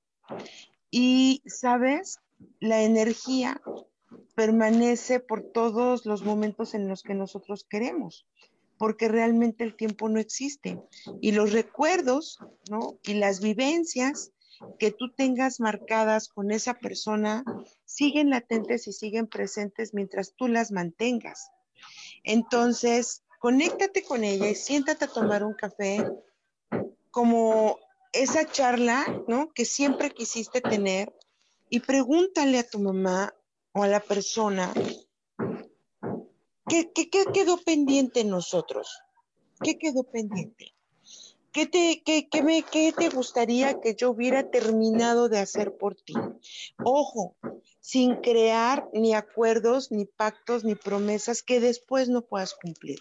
Y, 0.90 1.42
¿sabes? 1.46 2.20
la 2.58 2.82
energía 2.82 3.60
permanece 4.34 5.20
por 5.20 5.42
todos 5.42 6.06
los 6.06 6.22
momentos 6.22 6.74
en 6.74 6.88
los 6.88 7.02
que 7.02 7.14
nosotros 7.14 7.64
queremos, 7.64 8.26
porque 8.78 9.08
realmente 9.08 9.64
el 9.64 9.76
tiempo 9.76 10.08
no 10.08 10.18
existe. 10.18 10.80
Y 11.20 11.32
los 11.32 11.52
recuerdos, 11.52 12.38
¿no? 12.70 12.98
Y 13.02 13.14
las 13.14 13.40
vivencias 13.40 14.32
que 14.78 14.90
tú 14.90 15.12
tengas 15.12 15.60
marcadas 15.60 16.28
con 16.28 16.50
esa 16.50 16.74
persona 16.74 17.44
siguen 17.84 18.30
latentes 18.30 18.86
y 18.86 18.92
siguen 18.92 19.26
presentes 19.26 19.94
mientras 19.94 20.34
tú 20.34 20.48
las 20.48 20.72
mantengas. 20.72 21.50
Entonces, 22.24 23.24
conéctate 23.38 24.02
con 24.02 24.24
ella 24.24 24.48
y 24.48 24.54
siéntate 24.54 25.06
a 25.06 25.08
tomar 25.08 25.44
un 25.44 25.54
café 25.54 26.06
como 27.10 27.78
esa 28.12 28.44
charla, 28.44 29.04
¿no? 29.28 29.52
Que 29.52 29.64
siempre 29.64 30.10
quisiste 30.10 30.60
tener 30.60 31.14
y 31.68 31.80
pregúntale 31.80 32.58
a 32.58 32.68
tu 32.68 32.80
mamá 32.80 33.34
o 33.72 33.82
a 33.82 33.88
la 33.88 34.00
persona 34.00 34.72
¿qué, 36.68 36.92
qué, 36.92 37.10
qué 37.10 37.24
quedó 37.32 37.58
pendiente 37.58 38.20
en 38.20 38.30
nosotros? 38.30 39.00
¿Qué 39.62 39.78
quedó 39.78 40.04
pendiente? 40.04 40.74
¿Qué 41.52 41.66
te, 41.66 42.02
qué, 42.04 42.28
qué, 42.28 42.42
me, 42.42 42.62
¿Qué 42.62 42.92
te 42.96 43.08
gustaría 43.08 43.80
que 43.80 43.96
yo 43.96 44.10
hubiera 44.10 44.50
terminado 44.50 45.28
de 45.28 45.38
hacer 45.38 45.76
por 45.76 45.96
ti? 45.96 46.14
Ojo, 46.84 47.36
sin 47.80 48.16
crear 48.16 48.88
ni 48.92 49.14
acuerdos, 49.14 49.90
ni 49.90 50.04
pactos, 50.04 50.62
ni 50.64 50.76
promesas 50.76 51.42
que 51.42 51.58
después 51.58 52.08
no 52.08 52.22
puedas 52.22 52.54
cumplir, 52.54 53.00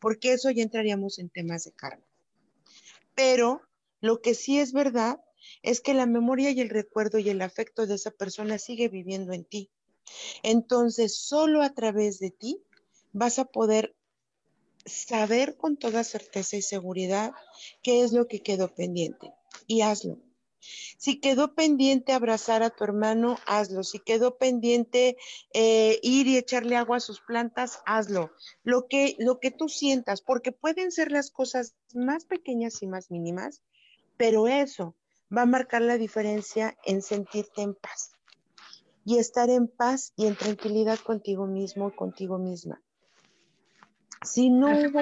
porque 0.00 0.32
eso 0.32 0.50
ya 0.50 0.62
entraríamos 0.62 1.18
en 1.18 1.28
temas 1.28 1.64
de 1.64 1.72
karma. 1.72 2.04
Pero 3.14 3.60
lo 4.00 4.22
que 4.22 4.34
sí 4.34 4.58
es 4.58 4.72
verdad 4.72 5.20
es 5.62 5.82
que 5.82 5.92
la 5.92 6.06
memoria 6.06 6.50
y 6.52 6.60
el 6.62 6.70
recuerdo 6.70 7.18
y 7.18 7.28
el 7.28 7.42
afecto 7.42 7.86
de 7.86 7.96
esa 7.96 8.10
persona 8.10 8.58
sigue 8.58 8.88
viviendo 8.88 9.34
en 9.34 9.44
ti. 9.44 9.70
Entonces, 10.42 11.14
solo 11.18 11.60
a 11.62 11.74
través 11.74 12.18
de 12.18 12.30
ti 12.30 12.62
vas 13.12 13.38
a 13.38 13.44
poder 13.44 13.94
saber 14.90 15.56
con 15.56 15.76
toda 15.76 16.04
certeza 16.04 16.56
y 16.56 16.62
seguridad 16.62 17.32
qué 17.82 18.02
es 18.02 18.12
lo 18.12 18.26
que 18.26 18.42
quedó 18.42 18.74
pendiente 18.74 19.32
y 19.66 19.82
hazlo. 19.82 20.18
Si 20.98 21.20
quedó 21.20 21.54
pendiente 21.54 22.12
abrazar 22.12 22.62
a 22.62 22.70
tu 22.70 22.84
hermano, 22.84 23.38
hazlo. 23.46 23.82
Si 23.82 23.98
quedó 23.98 24.36
pendiente 24.36 25.16
eh, 25.54 25.98
ir 26.02 26.26
y 26.26 26.36
echarle 26.36 26.76
agua 26.76 26.98
a 26.98 27.00
sus 27.00 27.20
plantas, 27.20 27.80
hazlo. 27.86 28.30
Lo 28.62 28.86
que, 28.86 29.16
lo 29.18 29.40
que 29.40 29.50
tú 29.50 29.68
sientas, 29.68 30.20
porque 30.20 30.52
pueden 30.52 30.92
ser 30.92 31.10
las 31.10 31.30
cosas 31.30 31.74
más 31.94 32.26
pequeñas 32.26 32.82
y 32.82 32.86
más 32.86 33.10
mínimas, 33.10 33.62
pero 34.18 34.48
eso 34.48 34.96
va 35.34 35.42
a 35.42 35.46
marcar 35.46 35.82
la 35.82 35.96
diferencia 35.96 36.76
en 36.84 37.00
sentirte 37.00 37.62
en 37.62 37.74
paz 37.74 38.12
y 39.04 39.18
estar 39.18 39.48
en 39.48 39.66
paz 39.66 40.12
y 40.16 40.26
en 40.26 40.36
tranquilidad 40.36 40.98
contigo 40.98 41.46
mismo 41.46 41.88
y 41.88 41.96
contigo 41.96 42.38
misma. 42.38 42.82
Si 44.22 44.50
no 44.50 44.68
hubo 44.68 45.00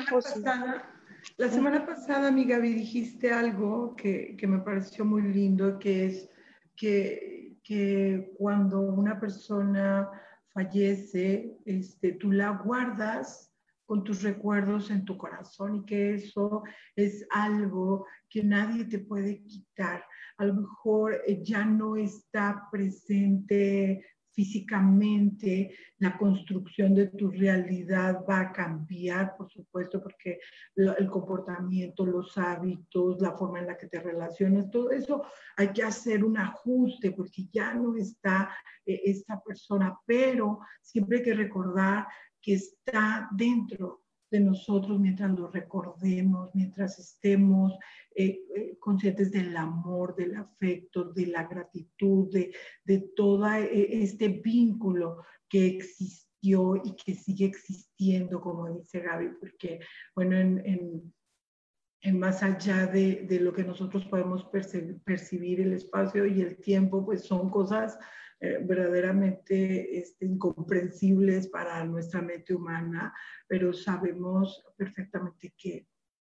La 1.36 1.48
semana 1.48 1.84
pasada, 1.84 2.30
mi 2.30 2.44
Gaby, 2.44 2.72
dijiste 2.72 3.32
algo 3.32 3.96
que, 3.96 4.36
que, 4.36 4.46
me 4.46 4.60
pareció 4.60 5.04
muy 5.04 5.22
lindo, 5.22 5.78
que 5.78 6.06
es 6.06 6.30
que, 6.76 7.56
que 7.64 8.32
cuando 8.36 8.80
una 8.80 9.18
persona 9.18 10.08
fallece, 10.52 11.58
este, 11.64 12.12
tú 12.12 12.30
la 12.30 12.50
guardas 12.50 13.52
con 13.86 14.04
tus 14.04 14.22
recuerdos 14.22 14.90
en 14.90 15.04
tu 15.04 15.16
corazón 15.16 15.76
y 15.76 15.84
que 15.84 16.14
eso 16.14 16.62
es 16.94 17.26
algo 17.30 18.06
que 18.28 18.44
nadie 18.44 18.84
te 18.84 18.98
puede 18.98 19.42
quitar. 19.44 20.04
A 20.36 20.44
lo 20.44 20.54
mejor 20.54 21.22
eh, 21.26 21.42
ya 21.42 21.64
no 21.64 21.96
está 21.96 22.68
presente 22.70 24.04
físicamente, 24.38 25.74
la 25.98 26.16
construcción 26.16 26.94
de 26.94 27.08
tu 27.08 27.28
realidad 27.28 28.24
va 28.24 28.38
a 28.38 28.52
cambiar, 28.52 29.36
por 29.36 29.50
supuesto, 29.50 30.00
porque 30.00 30.38
el 30.76 31.10
comportamiento, 31.10 32.06
los 32.06 32.38
hábitos, 32.38 33.20
la 33.20 33.36
forma 33.36 33.58
en 33.58 33.66
la 33.66 33.76
que 33.76 33.88
te 33.88 33.98
relacionas, 33.98 34.70
todo 34.70 34.92
eso 34.92 35.24
hay 35.56 35.72
que 35.72 35.82
hacer 35.82 36.24
un 36.24 36.38
ajuste 36.38 37.10
porque 37.10 37.48
ya 37.52 37.74
no 37.74 37.96
está 37.96 38.54
eh, 38.86 39.00
esta 39.06 39.42
persona, 39.42 39.98
pero 40.06 40.60
siempre 40.82 41.18
hay 41.18 41.24
que 41.24 41.34
recordar 41.34 42.06
que 42.40 42.54
está 42.54 43.28
dentro 43.32 44.04
de 44.30 44.40
nosotros 44.40 44.98
mientras 44.98 45.30
lo 45.30 45.48
recordemos, 45.48 46.50
mientras 46.54 46.98
estemos 46.98 47.72
eh, 48.14 48.40
eh, 48.54 48.76
conscientes 48.78 49.30
del 49.30 49.56
amor, 49.56 50.14
del 50.14 50.36
afecto, 50.36 51.12
de 51.12 51.26
la 51.26 51.44
gratitud, 51.44 52.30
de, 52.32 52.52
de 52.84 53.10
todo 53.16 53.50
eh, 53.52 54.02
este 54.02 54.28
vínculo 54.28 55.24
que 55.48 55.66
existió 55.66 56.76
y 56.84 56.94
que 56.96 57.14
sigue 57.14 57.46
existiendo, 57.46 58.40
como 58.40 58.70
dice 58.70 59.00
Gaby, 59.00 59.30
porque, 59.40 59.80
bueno, 60.14 60.36
en, 60.36 60.62
en, 60.64 61.14
en 62.02 62.18
más 62.18 62.42
allá 62.42 62.86
de, 62.86 63.26
de, 63.28 63.40
lo 63.40 63.52
que 63.52 63.64
nosotros 63.64 64.04
podemos 64.06 64.44
percibir, 64.44 65.00
percibir, 65.02 65.60
el 65.60 65.72
espacio 65.72 66.26
y 66.26 66.42
el 66.42 66.58
tiempo, 66.58 67.04
pues 67.04 67.24
son 67.24 67.50
cosas 67.50 67.98
eh, 68.40 68.58
verdaderamente 68.62 69.98
este, 69.98 70.26
incomprensibles 70.26 71.48
para 71.48 71.84
nuestra 71.84 72.22
mente 72.22 72.54
humana, 72.54 73.12
pero 73.48 73.72
sabemos 73.72 74.64
perfectamente 74.76 75.54
que, 75.56 75.88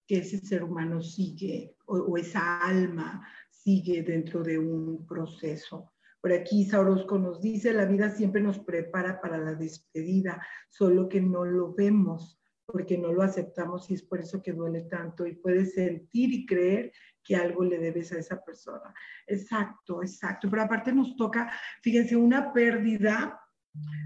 que 0.08 0.20
ese 0.20 0.40
ser 0.40 0.64
humano 0.64 1.02
sigue 1.02 1.76
o, 1.86 2.18
esa 2.18 2.62
alma 2.62 3.28
sigue 3.50 4.02
dentro 4.02 4.44
de 4.44 4.58
un 4.58 5.06
proceso. 5.06 5.92
Por 6.22 6.32
aquí 6.32 6.66
Saurosco 6.66 7.18
nos 7.18 7.42
dice, 7.42 7.74
la 7.74 7.86
vida 7.86 8.10
siempre 8.10 8.42
nos 8.42 8.60
prepara 8.60 9.20
para 9.20 9.38
la 9.38 9.56
despedida, 9.56 10.42
solo 10.70 11.10
que 11.10 11.20
no 11.20 11.44
lo 11.44 11.74
vemos 11.74 12.40
porque 12.66 12.98
no 12.98 13.12
lo 13.12 13.24
aceptamos 13.24 13.90
y 13.90 13.96
es 13.96 14.04
por 14.04 14.20
eso 14.20 14.42
que 14.42 14.54
duele 14.54 14.84
tanto 14.84 15.26
y 15.26 15.36
puedes 15.36 15.74
sentir 15.74 16.32
y 16.32 16.46
creer 16.46 16.92
que 17.30 17.36
algo 17.36 17.64
le 17.64 17.78
debes 17.78 18.12
a 18.12 18.18
esa 18.18 18.44
persona. 18.44 18.92
Exacto, 19.28 20.02
exacto. 20.02 20.50
Pero 20.50 20.64
aparte 20.64 20.92
nos 20.92 21.16
toca, 21.16 21.48
fíjense, 21.84 22.16
una 22.16 22.52
pérdida 22.52 23.40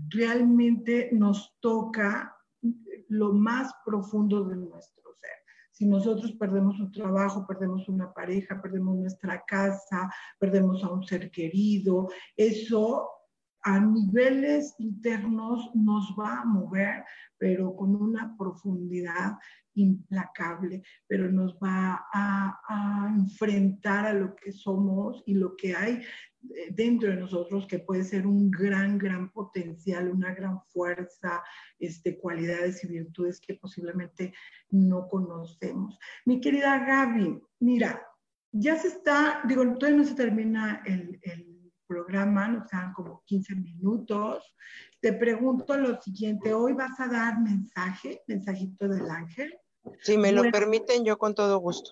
realmente 0.10 1.08
nos 1.14 1.56
toca 1.62 2.36
lo 3.08 3.32
más 3.32 3.72
profundo 3.86 4.44
de 4.44 4.58
nuestro 4.58 5.16
ser. 5.22 5.38
Si 5.72 5.86
nosotros 5.86 6.34
perdemos 6.34 6.78
un 6.82 6.92
trabajo, 6.92 7.48
perdemos 7.48 7.88
una 7.88 8.14
pareja, 8.14 8.62
perdemos 8.62 8.98
nuestra 8.98 9.42
casa, 9.48 10.14
perdemos 10.38 10.84
a 10.84 10.92
un 10.92 11.04
ser 11.06 11.32
querido, 11.32 12.10
eso 12.36 13.08
a 13.64 13.80
niveles 13.80 14.76
internos 14.78 15.72
nos 15.74 16.14
va 16.20 16.42
a 16.42 16.46
mover, 16.46 17.04
pero 17.38 17.76
con 17.76 17.96
una 17.96 18.36
profundidad 18.38 19.38
implacable, 19.76 20.84
pero 21.08 21.32
nos 21.32 21.56
va 21.56 22.06
a, 22.14 23.10
enfrentar 23.16 24.06
a 24.06 24.14
lo 24.14 24.36
que 24.36 24.52
somos 24.52 25.24
y 25.26 25.34
lo 25.34 25.56
que 25.56 25.76
hay 25.76 25.94
eh, 25.94 26.72
dentro 26.72 27.10
de 27.10 27.16
nosotros, 27.16 27.66
que 27.68 27.80
puede 27.80 28.04
ser 28.04 28.28
un 28.28 28.52
gran, 28.52 28.98
gran 28.98 29.32
potencial, 29.32 30.10
una 30.10 30.34
gran 30.34 30.62
fuerza, 30.68 31.44
este, 31.80 32.18
cualidades 32.18 32.84
y 32.84 32.88
virtudes 32.88 33.40
que 33.40 33.56
posiblemente 33.56 34.34
no 34.70 35.08
conocemos. 35.08 35.98
Mi 36.26 36.42
querida 36.42 36.86
Gaby, 36.86 37.42
mira, 37.60 38.02
ya 38.52 38.78
se 38.78 38.90
está, 38.90 39.42
digo, 39.48 39.64
todavía 39.78 40.00
no 40.00 40.06
se 40.06 40.16
termina 40.16 40.84
el 40.86 41.20
programa, 41.94 42.48
nos 42.48 42.70
dan 42.70 42.94
como 42.94 43.22
15 43.26 43.56
minutos. 43.56 44.56
Te 45.00 45.14
pregunto 45.14 45.78
lo 45.78 46.02
siguiente, 46.02 46.54
hoy 46.54 46.74
vas 46.74 47.00
a 47.00 47.08
dar 47.08 47.40
mensaje, 47.40 48.22
mensajito 48.28 48.88
del 48.88 49.10
ángel. 49.10 49.54
Si 50.02 50.18
me 50.18 50.32
lo 50.32 50.50
permiten, 50.50 51.04
yo 51.06 51.18
con 51.18 51.36
todo 51.36 51.58
gusto. 51.60 51.92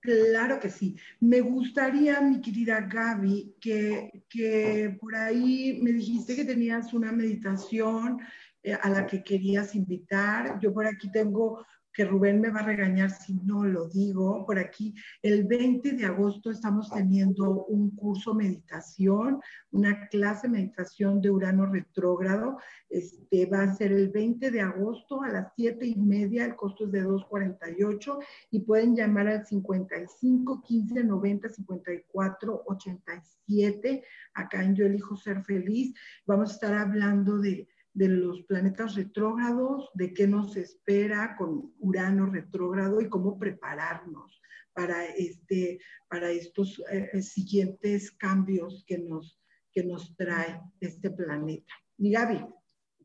Claro 0.00 0.58
que 0.58 0.68
sí. 0.68 0.96
Me 1.20 1.40
gustaría, 1.40 2.20
mi 2.20 2.40
querida 2.40 2.80
Gaby, 2.80 3.56
que, 3.60 4.24
que 4.28 4.96
por 5.00 5.14
ahí 5.14 5.78
me 5.82 5.92
dijiste 5.92 6.34
que 6.34 6.44
tenías 6.44 6.92
una 6.92 7.12
meditación 7.12 8.20
eh, 8.62 8.74
a 8.74 8.88
la 8.88 9.06
que 9.06 9.22
querías 9.22 9.74
invitar. 9.74 10.58
Yo 10.60 10.72
por 10.72 10.86
aquí 10.86 11.10
tengo 11.10 11.64
que 11.92 12.04
Rubén 12.04 12.40
me 12.40 12.50
va 12.50 12.60
a 12.60 12.66
regañar 12.66 13.10
si 13.10 13.34
no 13.34 13.64
lo 13.64 13.88
digo. 13.88 14.44
Por 14.46 14.58
aquí, 14.58 14.94
el 15.22 15.44
20 15.44 15.92
de 15.92 16.04
agosto 16.06 16.50
estamos 16.50 16.90
teniendo 16.90 17.64
un 17.66 17.90
curso 17.94 18.34
meditación, 18.34 19.40
una 19.70 20.08
clase 20.08 20.48
meditación 20.48 21.20
de 21.20 21.30
Urano 21.30 21.66
retrógrado. 21.66 22.58
Este 22.88 23.46
va 23.46 23.62
a 23.62 23.74
ser 23.74 23.92
el 23.92 24.08
20 24.08 24.50
de 24.50 24.60
agosto 24.60 25.22
a 25.22 25.28
las 25.28 25.52
7 25.56 25.86
y 25.86 25.96
media, 25.96 26.44
el 26.44 26.56
costo 26.56 26.86
es 26.86 26.92
de 26.92 27.04
2.48 27.04 28.18
y 28.50 28.60
pueden 28.60 28.96
llamar 28.96 29.28
al 29.28 29.46
55 29.46 30.62
15 30.62 31.04
90 31.04 31.48
54 31.48 32.62
87. 32.66 34.04
Acá 34.34 34.64
en 34.64 34.74
Yo 34.74 34.86
Elijo 34.86 35.16
Ser 35.16 35.42
Feliz. 35.44 35.94
Vamos 36.26 36.50
a 36.50 36.54
estar 36.54 36.74
hablando 36.74 37.38
de 37.38 37.68
de 37.94 38.08
los 38.08 38.42
planetas 38.42 38.94
retrógrados, 38.94 39.90
de 39.94 40.14
qué 40.14 40.26
nos 40.26 40.56
espera 40.56 41.36
con 41.36 41.74
Urano 41.78 42.26
retrógrado 42.26 43.00
y 43.00 43.08
cómo 43.08 43.38
prepararnos 43.38 44.40
para, 44.72 45.04
este, 45.06 45.78
para 46.08 46.30
estos 46.30 46.82
eh, 46.90 47.22
siguientes 47.22 48.10
cambios 48.12 48.84
que 48.86 48.98
nos, 48.98 49.38
que 49.72 49.84
nos 49.84 50.16
trae 50.16 50.60
este 50.80 51.10
planeta. 51.10 51.72
Y 51.98 52.10
Gaby. 52.10 52.46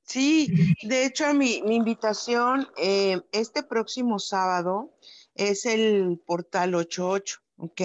Sí, 0.04 0.76
de 0.84 1.06
hecho 1.06 1.34
mi, 1.34 1.62
mi 1.64 1.76
invitación 1.76 2.66
eh, 2.78 3.20
este 3.34 3.62
próximo 3.62 4.20
sábado 4.20 4.94
es 5.36 5.66
el 5.66 6.22
portal 6.26 6.76
88, 6.76 7.42
¿ok? 7.58 7.82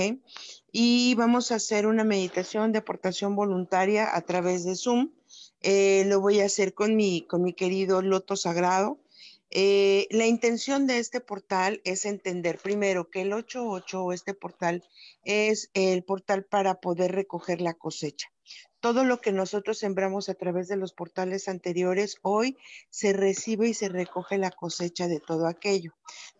Y 0.71 1.15
vamos 1.17 1.51
a 1.51 1.57
hacer 1.57 1.87
una 1.87 2.05
meditación 2.05 2.71
de 2.71 2.79
aportación 2.79 3.35
voluntaria 3.35 4.15
a 4.15 4.21
través 4.23 4.65
de 4.65 4.77
Zoom. 4.77 5.11
Eh, 5.63 6.05
lo 6.07 6.21
voy 6.21 6.41
a 6.41 6.47
hacer 6.47 6.75
con 6.75 6.97
mi, 6.97 7.27
con 7.27 7.43
mi 7.43 7.53
querido 7.53 8.03
Loto 8.03 8.37
Sagrado. 8.37 8.99
Eh, 9.51 10.09
la 10.11 10.27
intención 10.27 10.87
de 10.87 10.99
este 10.99 11.21
portal 11.21 11.83
es 11.85 12.07
entender 12.07 12.59
primero 12.59 13.11
que 13.11 13.21
el 13.21 13.33
88 13.33 14.03
o 14.03 14.13
este 14.13 14.33
portal 14.33 14.83
es 15.25 15.71
el 15.75 16.03
portal 16.05 16.45
para 16.45 16.81
poder 16.81 17.13
recoger 17.13 17.61
la 17.61 17.75
cosecha. 17.75 18.29
Todo 18.81 19.05
lo 19.05 19.21
que 19.21 19.31
nosotros 19.31 19.79
sembramos 19.79 20.29
a 20.29 20.35
través 20.35 20.69
de 20.69 20.77
los 20.77 20.93
portales 20.93 21.49
anteriores, 21.49 22.17
hoy 22.23 22.57
se 22.91 23.13
recibe 23.13 23.69
y 23.69 23.75
se 23.75 23.89
recoge 23.89 24.39
la 24.39 24.51
cosecha 24.51 25.07
de 25.07 25.21
todo 25.21 25.47
aquello. 25.47 25.93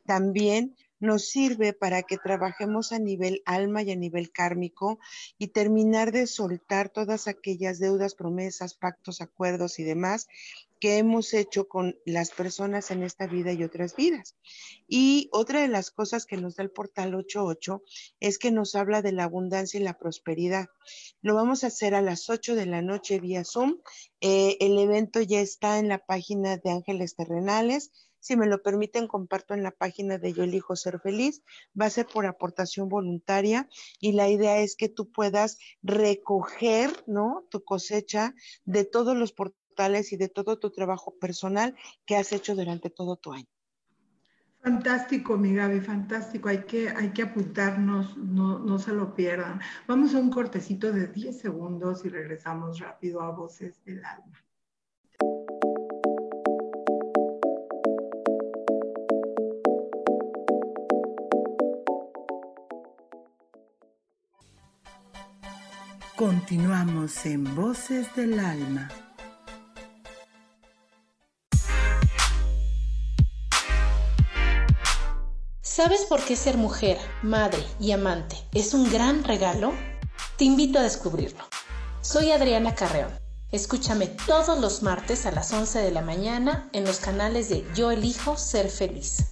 También 0.07 0.75
nos 1.03 1.29
sirve 1.29 1.73
para 1.73 2.05
que 2.05 2.17
trabajemos 2.17 2.93
a 2.93 3.01
nivel 3.01 3.43
alma 3.45 3.83
y 3.83 3.91
a 3.91 3.97
nivel 3.97 4.31
kármico 4.31 5.01
y 5.37 5.49
terminar 5.49 6.13
de 6.13 6.29
soltar 6.29 6.91
todas 6.91 7.27
aquellas 7.27 7.81
deudas, 7.81 8.15
promesas, 8.15 8.75
pactos, 8.75 9.21
acuerdos 9.21 9.81
y 9.81 9.83
demás 9.83 10.29
que 10.79 10.99
hemos 10.99 11.33
hecho 11.35 11.69
con 11.69 11.97
las 12.05 12.31
personas 12.31 12.91
en 12.91 13.03
esta 13.03 13.27
vida 13.27 13.53
y 13.53 13.63
otras 13.63 13.95
vidas. 13.95 14.37
Y 14.89 15.29
otra 15.33 15.61
de 15.61 15.69
las 15.69 15.91
cosas 15.91 16.25
que 16.27 16.37
nos 16.37 16.57
da 16.57 16.65
el 16.65 16.71
portal 16.71 17.15
88 17.15 17.83
es 18.19 18.39
que 18.39 18.51
nos 18.51 18.75
habla 18.75 19.01
de 19.01 19.13
la 19.13 19.25
abundancia 19.25 19.79
y 19.79 19.83
la 19.83 19.99
prosperidad. 19.99 20.67
Lo 21.21 21.35
vamos 21.35 21.63
a 21.63 21.69
hacer 21.69 21.95
a 21.95 22.03
las 22.03 22.29
8 22.29 22.57
de 22.57 22.67
la 22.67 22.83
noche 22.83 23.21
vía 23.21 23.45
Zoom. 23.45 23.79
Eh, 24.21 24.57
el 24.59 24.79
evento 24.79 25.21
ya 25.21 25.41
está 25.41 25.79
en 25.79 25.89
la 25.89 25.99
página 25.99 26.57
de 26.57 26.71
Ángeles 26.71 27.15
Terrenales 27.15 27.93
si 28.23 28.37
me 28.37 28.47
lo 28.47 28.63
permiten, 28.63 29.09
comparto 29.09 29.53
en 29.53 29.65
la 29.65 29.73
página 29.73 30.17
de 30.17 30.33
Yo 30.33 30.45
elijo 30.45 30.77
ser 30.77 31.01
feliz. 31.01 31.43
Va 31.79 31.87
a 31.87 31.91
ser 31.91 32.07
por 32.07 32.25
aportación 32.25 32.89
voluntaria 32.89 33.69
y 33.99 34.13
la 34.13 34.29
idea 34.29 34.59
es 34.61 34.77
que 34.77 34.89
tú 34.89 35.11
puedas 35.11 35.59
recoger, 35.83 36.91
¿no? 37.09 37.45
Tu 37.51 37.65
cosecha 37.65 38.33
de 38.65 38.85
todos 38.85 39.17
los 39.17 39.33
portales 39.33 40.13
y 40.13 40.17
de 40.17 40.29
todo 40.29 40.61
tu 40.61 40.71
trabajo 40.71 41.19
personal 41.19 41.75
que 42.07 42.15
has 42.15 42.33
hecho 42.33 42.55
durante 42.55 42.91
todo 42.91 43.17
tu 43.17 43.33
año. 43.33 43.49
Fantástico, 44.63 45.37
mi 45.37 45.53
Gaby, 45.53 45.81
fantástico. 45.81 46.49
Hay 46.49 46.63
que, 46.63 46.91
hay 46.91 47.11
que 47.11 47.23
apuntarnos, 47.23 48.17
no, 48.17 48.61
no 48.61 48.79
se 48.79 48.93
lo 48.93 49.17
pierdan. 49.17 49.61
Vamos 49.89 50.15
a 50.15 50.21
un 50.21 50.31
cortecito 50.31 50.93
de 50.93 51.09
10 51.09 51.41
segundos 51.41 52.05
y 52.05 52.09
regresamos 52.09 52.79
rápido 52.79 53.21
a 53.21 53.33
Voces 53.33 53.85
del 53.85 54.05
Alma. 54.05 54.45
Continuamos 66.53 67.25
en 67.25 67.57
Voces 67.57 68.15
del 68.15 68.39
Alma. 68.39 68.91
¿Sabes 75.63 76.05
por 76.11 76.23
qué 76.23 76.37
ser 76.37 76.59
mujer, 76.59 76.99
madre 77.23 77.65
y 77.81 77.93
amante 77.93 78.37
es 78.53 78.75
un 78.75 78.93
gran 78.93 79.25
regalo? 79.25 79.73
Te 80.37 80.45
invito 80.45 80.79
a 80.79 80.83
descubrirlo. 80.83 81.43
Soy 82.03 82.33
Adriana 82.33 82.75
Carreón. 82.75 83.13
Escúchame 83.51 84.09
todos 84.27 84.61
los 84.61 84.83
martes 84.83 85.25
a 85.25 85.31
las 85.31 85.55
11 85.55 85.79
de 85.79 85.91
la 85.91 86.03
mañana 86.03 86.69
en 86.75 86.85
los 86.85 86.99
canales 86.99 87.49
de 87.49 87.65
Yo 87.75 87.91
elijo 87.91 88.37
ser 88.37 88.69
feliz. 88.69 89.32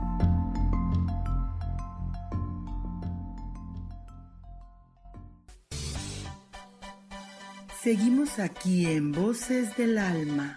Seguimos 7.81 8.37
aquí 8.37 8.85
en 8.85 9.11
Voces 9.11 9.75
del 9.75 9.97
Alma. 9.97 10.55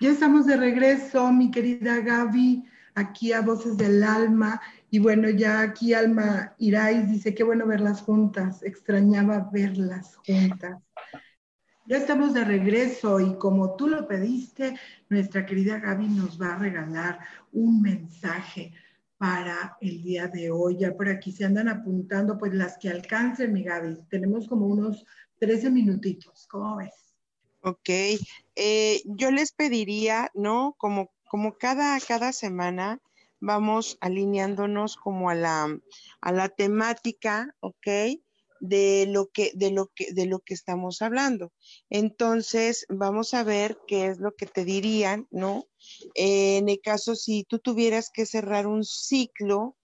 Ya 0.00 0.10
estamos 0.10 0.46
de 0.46 0.56
regreso, 0.56 1.32
mi 1.32 1.50
querida 1.50 1.98
Gaby, 1.98 2.62
aquí 2.94 3.32
a 3.32 3.40
Voces 3.40 3.76
del 3.76 4.04
Alma. 4.04 4.60
Y 4.90 5.00
bueno, 5.00 5.28
ya 5.28 5.60
aquí 5.62 5.92
Alma 5.92 6.54
Irais 6.58 7.10
dice, 7.10 7.34
qué 7.34 7.42
bueno 7.42 7.66
verlas 7.66 8.02
juntas, 8.02 8.62
extrañaba 8.62 9.50
verlas 9.52 10.14
juntas. 10.24 10.80
Ya 11.86 11.98
estamos 11.98 12.32
de 12.32 12.44
regreso 12.44 13.20
y 13.20 13.36
como 13.36 13.76
tú 13.76 13.88
lo 13.88 14.08
pediste, 14.08 14.74
nuestra 15.10 15.44
querida 15.44 15.78
Gaby 15.78 16.08
nos 16.08 16.40
va 16.40 16.54
a 16.54 16.58
regalar 16.58 17.18
un 17.52 17.82
mensaje 17.82 18.72
para 19.18 19.76
el 19.82 20.02
día 20.02 20.28
de 20.28 20.50
hoy. 20.50 20.78
Ya 20.78 20.96
por 20.96 21.10
aquí 21.10 21.30
se 21.30 21.44
andan 21.44 21.68
apuntando, 21.68 22.38
pues 22.38 22.54
las 22.54 22.78
que 22.78 22.88
alcancen, 22.88 23.52
mi 23.52 23.62
Gaby. 23.62 23.98
Tenemos 24.08 24.48
como 24.48 24.66
unos 24.66 25.04
13 25.40 25.70
minutitos. 25.70 26.46
¿Cómo 26.48 26.76
ves? 26.76 27.14
Ok. 27.60 27.90
Eh, 28.56 29.02
yo 29.04 29.30
les 29.30 29.52
pediría, 29.52 30.30
¿no? 30.32 30.74
Como, 30.78 31.12
como 31.28 31.58
cada, 31.58 32.00
cada 32.00 32.32
semana 32.32 32.98
vamos 33.40 33.98
alineándonos 34.00 34.96
como 34.96 35.28
a 35.28 35.34
la, 35.34 35.78
a 36.22 36.32
la 36.32 36.48
temática, 36.48 37.54
¿ok? 37.60 37.88
De 38.68 39.06
lo 39.08 39.28
que, 39.28 39.52
de 39.54 39.70
lo 39.70 39.90
que, 39.94 40.12
de 40.12 40.26
lo 40.26 40.40
que 40.40 40.54
estamos 40.54 41.02
hablando. 41.02 41.52
Entonces, 41.90 42.86
vamos 42.88 43.34
a 43.34 43.44
ver 43.44 43.78
qué 43.86 44.06
es 44.06 44.18
lo 44.18 44.34
que 44.34 44.46
te 44.46 44.64
dirían, 44.64 45.26
¿no? 45.30 45.66
en 46.14 46.70
el 46.70 46.80
caso, 46.80 47.14
si 47.14 47.44
tú 47.44 47.58
tuvieras 47.58 48.10
que 48.10 48.24
cerrar 48.24 48.66
un 48.66 48.84
ciclo 48.84 49.76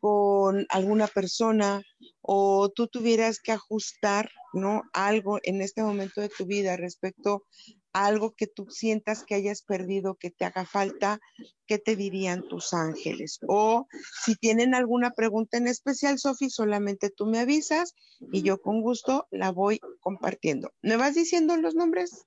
con 0.00 0.66
alguna 0.68 1.06
persona 1.06 1.82
o 2.20 2.68
tú 2.68 2.88
tuvieras 2.88 3.40
que 3.40 3.52
ajustar, 3.52 4.30
¿no? 4.52 4.82
Algo 4.92 5.38
en 5.42 5.62
este 5.62 5.82
momento 5.82 6.20
de 6.20 6.28
tu 6.28 6.44
vida 6.44 6.76
respecto 6.76 7.46
algo 8.04 8.34
que 8.34 8.46
tú 8.46 8.66
sientas 8.68 9.24
que 9.24 9.34
hayas 9.34 9.62
perdido, 9.62 10.16
que 10.16 10.30
te 10.30 10.44
haga 10.44 10.66
falta, 10.66 11.20
¿qué 11.66 11.78
te 11.78 11.96
dirían 11.96 12.46
tus 12.46 12.74
ángeles? 12.74 13.38
O 13.48 13.86
si 14.24 14.34
tienen 14.34 14.74
alguna 14.74 15.12
pregunta 15.12 15.56
en 15.56 15.66
especial, 15.66 16.18
Sofi, 16.18 16.50
solamente 16.50 17.10
tú 17.10 17.26
me 17.26 17.38
avisas 17.38 17.94
y 18.32 18.42
yo 18.42 18.60
con 18.60 18.82
gusto 18.82 19.26
la 19.30 19.50
voy 19.50 19.80
compartiendo. 20.00 20.72
¿Me 20.82 20.96
vas 20.96 21.14
diciendo 21.14 21.56
los 21.56 21.74
nombres? 21.74 22.26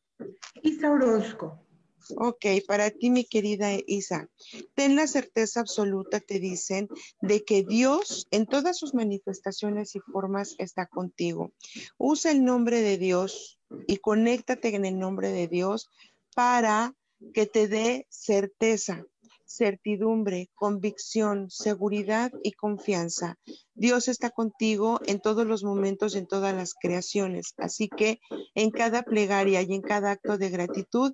Isa 0.63 0.91
Orozco. 0.91 1.68
Ok, 2.17 2.45
para 2.67 2.89
ti, 2.91 3.09
mi 3.09 3.23
querida 3.23 3.71
Isa, 3.85 4.29
ten 4.75 4.95
la 4.95 5.07
certeza 5.07 5.59
absoluta, 5.59 6.19
te 6.19 6.39
dicen, 6.39 6.87
de 7.21 7.43
que 7.43 7.63
Dios 7.63 8.27
en 8.31 8.45
todas 8.45 8.77
sus 8.77 8.93
manifestaciones 8.93 9.95
y 9.95 9.99
formas 9.99 10.55
está 10.57 10.87
contigo. 10.87 11.51
Usa 11.97 12.31
el 12.31 12.43
nombre 12.43 12.81
de 12.81 12.97
Dios 12.97 13.59
y 13.87 13.97
conéctate 13.97 14.75
en 14.75 14.85
el 14.85 14.97
nombre 14.97 15.29
de 15.29 15.47
Dios 15.47 15.89
para 16.35 16.95
que 17.33 17.45
te 17.45 17.67
dé 17.67 18.07
certeza, 18.09 19.05
certidumbre, 19.45 20.49
convicción, 20.53 21.49
seguridad 21.49 22.31
y 22.43 22.51
confianza. 22.53 23.37
Dios 23.73 24.07
está 24.07 24.29
contigo 24.29 24.99
en 25.05 25.19
todos 25.19 25.45
los 25.45 25.63
momentos, 25.63 26.15
en 26.15 26.27
todas 26.27 26.55
las 26.55 26.73
creaciones. 26.73 27.53
Así 27.57 27.89
que 27.89 28.19
en 28.55 28.71
cada 28.71 29.03
plegaria 29.03 29.61
y 29.61 29.73
en 29.73 29.81
cada 29.81 30.11
acto 30.11 30.37
de 30.37 30.49
gratitud, 30.49 31.13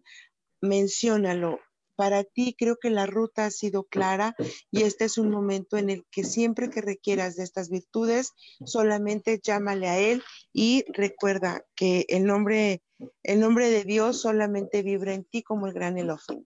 menciónalo, 0.66 1.59
para 1.95 2.24
ti 2.24 2.55
creo 2.57 2.78
que 2.78 2.89
la 2.89 3.05
ruta 3.05 3.45
ha 3.45 3.51
sido 3.51 3.86
clara 3.86 4.36
y 4.70 4.84
este 4.84 5.05
es 5.05 5.18
un 5.18 5.30
momento 5.30 5.78
en 5.78 5.89
el 5.89 6.05
que 6.11 6.24
siempre 6.24 6.70
que 6.70 6.82
requieras 6.82 7.36
de 7.36 7.43
estas 7.43 7.70
virtudes, 7.70 8.34
solamente 8.66 9.39
llámale 9.41 9.88
a 9.88 9.99
Él 9.99 10.22
y 10.53 10.84
recuerda 10.91 11.63
que 11.76 12.05
el 12.09 12.26
nombre, 12.26 12.84
el 13.24 13.39
nombre 13.39 13.70
de 13.70 13.84
Dios 13.84 14.22
solamente 14.22 14.84
vibra 14.84 15.13
en 15.13 15.24
ti 15.26 15.41
como 15.41 15.68
el 15.68 15.74
gran 15.74 15.97
Elohim. 15.97 16.45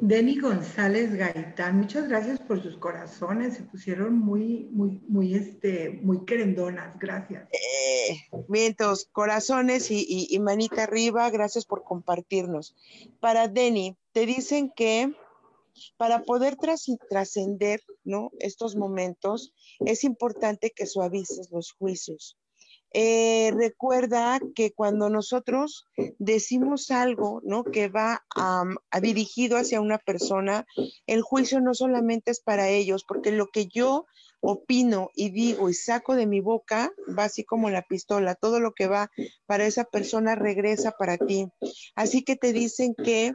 Deni 0.00 0.38
González 0.38 1.14
Gaitán, 1.14 1.78
muchas 1.78 2.08
gracias 2.08 2.40
por 2.40 2.62
sus 2.62 2.76
corazones, 2.76 3.54
se 3.54 3.62
pusieron 3.62 4.18
muy, 4.18 4.68
muy, 4.72 5.00
muy, 5.08 5.34
este, 5.34 5.90
muy 6.02 6.24
querendonas, 6.24 6.98
gracias. 6.98 7.48
Eh, 7.52 8.16
corazones 9.12 9.88
y, 9.90 10.38
manita 10.40 10.84
arriba, 10.84 11.28
gracias 11.30 11.64
por 11.64 11.84
compartirnos. 11.84 12.74
Para 13.20 13.48
Deni, 13.48 13.96
te 14.12 14.26
dicen 14.26 14.72
que 14.74 15.12
para 15.96 16.22
poder 16.22 16.56
trascender 17.08 17.80
¿no? 18.04 18.30
estos 18.38 18.76
momentos 18.76 19.54
es 19.80 20.04
importante 20.04 20.72
que 20.74 20.86
suavices 20.86 21.50
los 21.50 21.72
juicios. 21.72 22.36
Eh, 22.94 23.52
recuerda 23.54 24.38
que 24.54 24.72
cuando 24.72 25.08
nosotros 25.08 25.86
decimos 26.18 26.90
algo, 26.90 27.40
¿no? 27.44 27.64
Que 27.64 27.88
va 27.88 28.22
dirigido 29.00 29.56
hacia 29.56 29.80
una 29.80 29.98
persona, 29.98 30.66
el 31.06 31.22
juicio 31.22 31.60
no 31.60 31.74
solamente 31.74 32.30
es 32.30 32.40
para 32.40 32.68
ellos, 32.68 33.04
porque 33.06 33.32
lo 33.32 33.48
que 33.48 33.66
yo 33.66 34.06
opino 34.40 35.10
y 35.14 35.30
digo 35.30 35.70
y 35.70 35.74
saco 35.74 36.16
de 36.16 36.26
mi 36.26 36.40
boca 36.40 36.92
va 37.16 37.24
así 37.24 37.44
como 37.44 37.70
la 37.70 37.82
pistola, 37.82 38.34
todo 38.34 38.58
lo 38.58 38.72
que 38.72 38.88
va 38.88 39.10
para 39.46 39.66
esa 39.66 39.84
persona 39.84 40.34
regresa 40.34 40.90
para 40.92 41.16
ti. 41.16 41.46
Así 41.94 42.24
que 42.24 42.36
te 42.36 42.52
dicen 42.52 42.94
que 42.94 43.34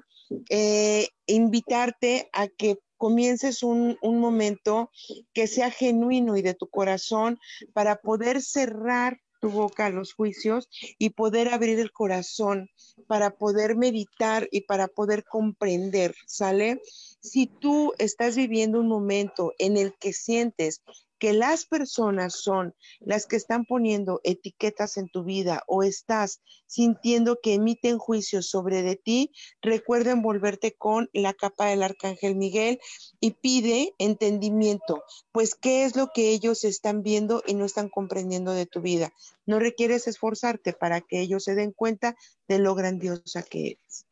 eh, 0.50 1.08
invitarte 1.26 2.30
a 2.34 2.48
que 2.50 2.78
comiences 2.98 3.64
un, 3.64 3.98
momento 4.02 4.90
que 5.34 5.48
sea 5.48 5.72
genuino 5.72 6.36
y 6.36 6.42
de 6.42 6.56
tu 6.56 6.68
corazón 6.68 7.40
para 7.74 7.98
poder 7.98 8.42
cerrar 8.42 9.20
tu 9.40 9.50
boca 9.50 9.86
a 9.86 9.90
los 9.90 10.14
juicios 10.14 10.70
y 10.98 11.12
poder 11.12 11.50
abrir 11.50 11.80
el 11.80 11.92
corazón 11.92 12.70
para 13.08 13.32
poder 13.32 13.76
meditar 13.76 14.48
y 14.52 14.62
para 14.62 14.88
poder 14.88 15.24
comprender, 15.24 16.16
¿sale? 16.26 16.82
Si 17.22 17.48
tú 17.48 17.94
estás 17.98 18.36
viviendo 18.36 18.80
un 18.80 18.88
momento 18.88 19.54
en 19.58 19.78
el 19.78 19.94
que 20.00 20.14
sientes 20.14 20.82
que 21.20 21.34
las 21.34 21.66
personas 21.66 22.42
son 22.42 22.76
las 23.00 23.26
que 23.26 23.36
están 23.36 23.66
poniendo 23.66 24.22
etiquetas 24.24 24.98
en 24.98 25.10
tu 25.10 25.24
vida 25.24 25.64
o 25.68 25.84
estás 25.84 26.42
sintiendo 26.66 27.40
que 27.42 27.56
emiten 27.56 27.98
juicios 27.98 28.50
sobre 28.50 28.82
de 28.84 28.96
ti, 28.96 29.32
recuerda 29.62 30.12
envolverte 30.12 30.74
con 30.74 31.10
la 31.14 31.34
capa 31.34 31.68
del 31.68 31.84
arcángel 31.84 32.36
Miguel 32.36 32.80
y 33.20 33.32
pide 33.32 33.94
entendimiento, 33.98 35.04
pues 35.32 35.56
qué 35.56 35.86
es 35.86 35.96
lo 35.96 36.12
que 36.14 36.30
ellos 36.30 36.64
están 36.64 37.04
viendo 37.04 37.44
y 37.46 37.54
no 37.54 37.66
están 37.66 37.90
comprendiendo 37.90 38.52
de 38.52 38.66
tu 38.66 38.82
vida. 38.82 39.14
No 39.46 39.60
requieres 39.60 40.08
esforzarte 40.08 40.74
para 40.74 41.02
que 41.02 41.20
ellos 41.22 41.44
se 41.44 41.56
den 41.56 41.72
cuenta 41.72 42.16
de 42.48 42.60
lo 42.60 42.76
grandiosa 42.76 43.44
que 43.44 43.68
eres. 43.72 44.06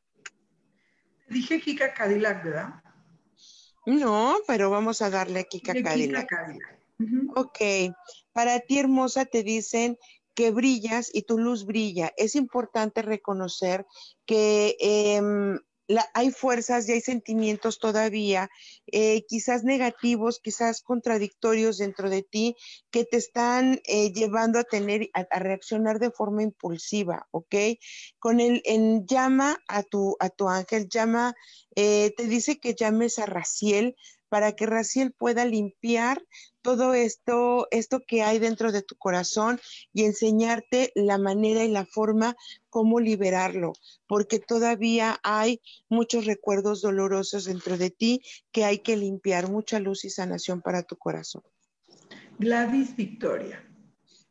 Dije 1.27 1.59
Kika 1.59 1.93
Cadillac, 1.93 2.43
¿verdad? 2.43 2.81
No, 3.85 4.37
pero 4.47 4.69
vamos 4.69 5.01
a 5.01 5.09
darle 5.09 5.41
a 5.41 5.43
Kika 5.43 5.73
Cadillac. 5.83 6.27
Ok, 7.35 7.59
para 8.31 8.59
ti 8.61 8.79
hermosa 8.79 9.25
te 9.25 9.43
dicen 9.43 9.97
que 10.33 10.51
brillas 10.51 11.09
y 11.13 11.23
tu 11.23 11.37
luz 11.37 11.65
brilla. 11.65 12.11
Es 12.17 12.35
importante 12.35 13.01
reconocer 13.01 13.85
que 14.25 14.75
em, 14.79 15.59
hay 16.13 16.31
fuerzas 16.31 16.87
y 16.87 16.93
hay 16.93 17.01
sentimientos 17.01 17.79
todavía, 17.79 18.49
eh, 18.91 19.23
quizás 19.27 19.63
negativos, 19.63 20.39
quizás 20.39 20.81
contradictorios 20.81 21.77
dentro 21.77 22.09
de 22.09 22.23
ti, 22.23 22.55
que 22.91 23.05
te 23.05 23.17
están 23.17 23.81
eh, 23.85 24.11
llevando 24.11 24.59
a 24.59 24.63
tener, 24.63 25.09
a, 25.13 25.39
reaccionar 25.39 25.99
de 25.99 26.11
forma 26.11 26.43
impulsiva, 26.43 27.27
¿ok? 27.31 27.55
Con 28.19 28.39
el, 28.39 28.61
en 28.65 29.05
llama 29.05 29.57
a 29.67 29.83
tu, 29.83 30.15
a 30.19 30.29
tu 30.29 30.49
ángel, 30.49 30.89
llama, 30.89 31.35
eh, 31.75 32.13
te 32.17 32.25
dice 32.25 32.59
que 32.59 32.73
llames 32.73 33.19
a 33.19 33.25
Raciel 33.25 33.95
para 34.27 34.53
que 34.53 34.65
Raciel 34.65 35.13
pueda 35.13 35.45
limpiar 35.45 36.21
todo 36.65 36.95
esto, 36.95 37.67
esto 37.69 37.99
que 37.99 38.23
hay 38.23 38.39
dentro 38.39 38.71
de 38.71 38.81
tu 38.81 38.95
corazón 38.95 39.61
y 39.93 40.03
enseñarte 40.03 40.91
la 40.95 41.19
manera 41.19 41.63
y 41.63 41.69
la 41.69 41.85
forma 41.85 42.35
cómo 42.71 42.99
liberarlo, 42.99 43.73
porque 44.07 44.39
todavía 44.39 45.19
hay 45.21 45.61
muchos 45.89 46.25
recuerdos 46.25 46.81
dolorosos 46.81 47.45
dentro 47.45 47.77
de 47.77 47.91
ti 47.91 48.23
que 48.51 48.65
hay 48.65 48.79
que 48.79 48.97
limpiar, 48.97 49.47
mucha 49.47 49.79
luz 49.79 50.05
y 50.05 50.09
sanación 50.09 50.63
para 50.63 50.81
tu 50.81 50.97
corazón. 50.97 51.43
Gladys 52.39 52.95
Victoria. 52.95 53.63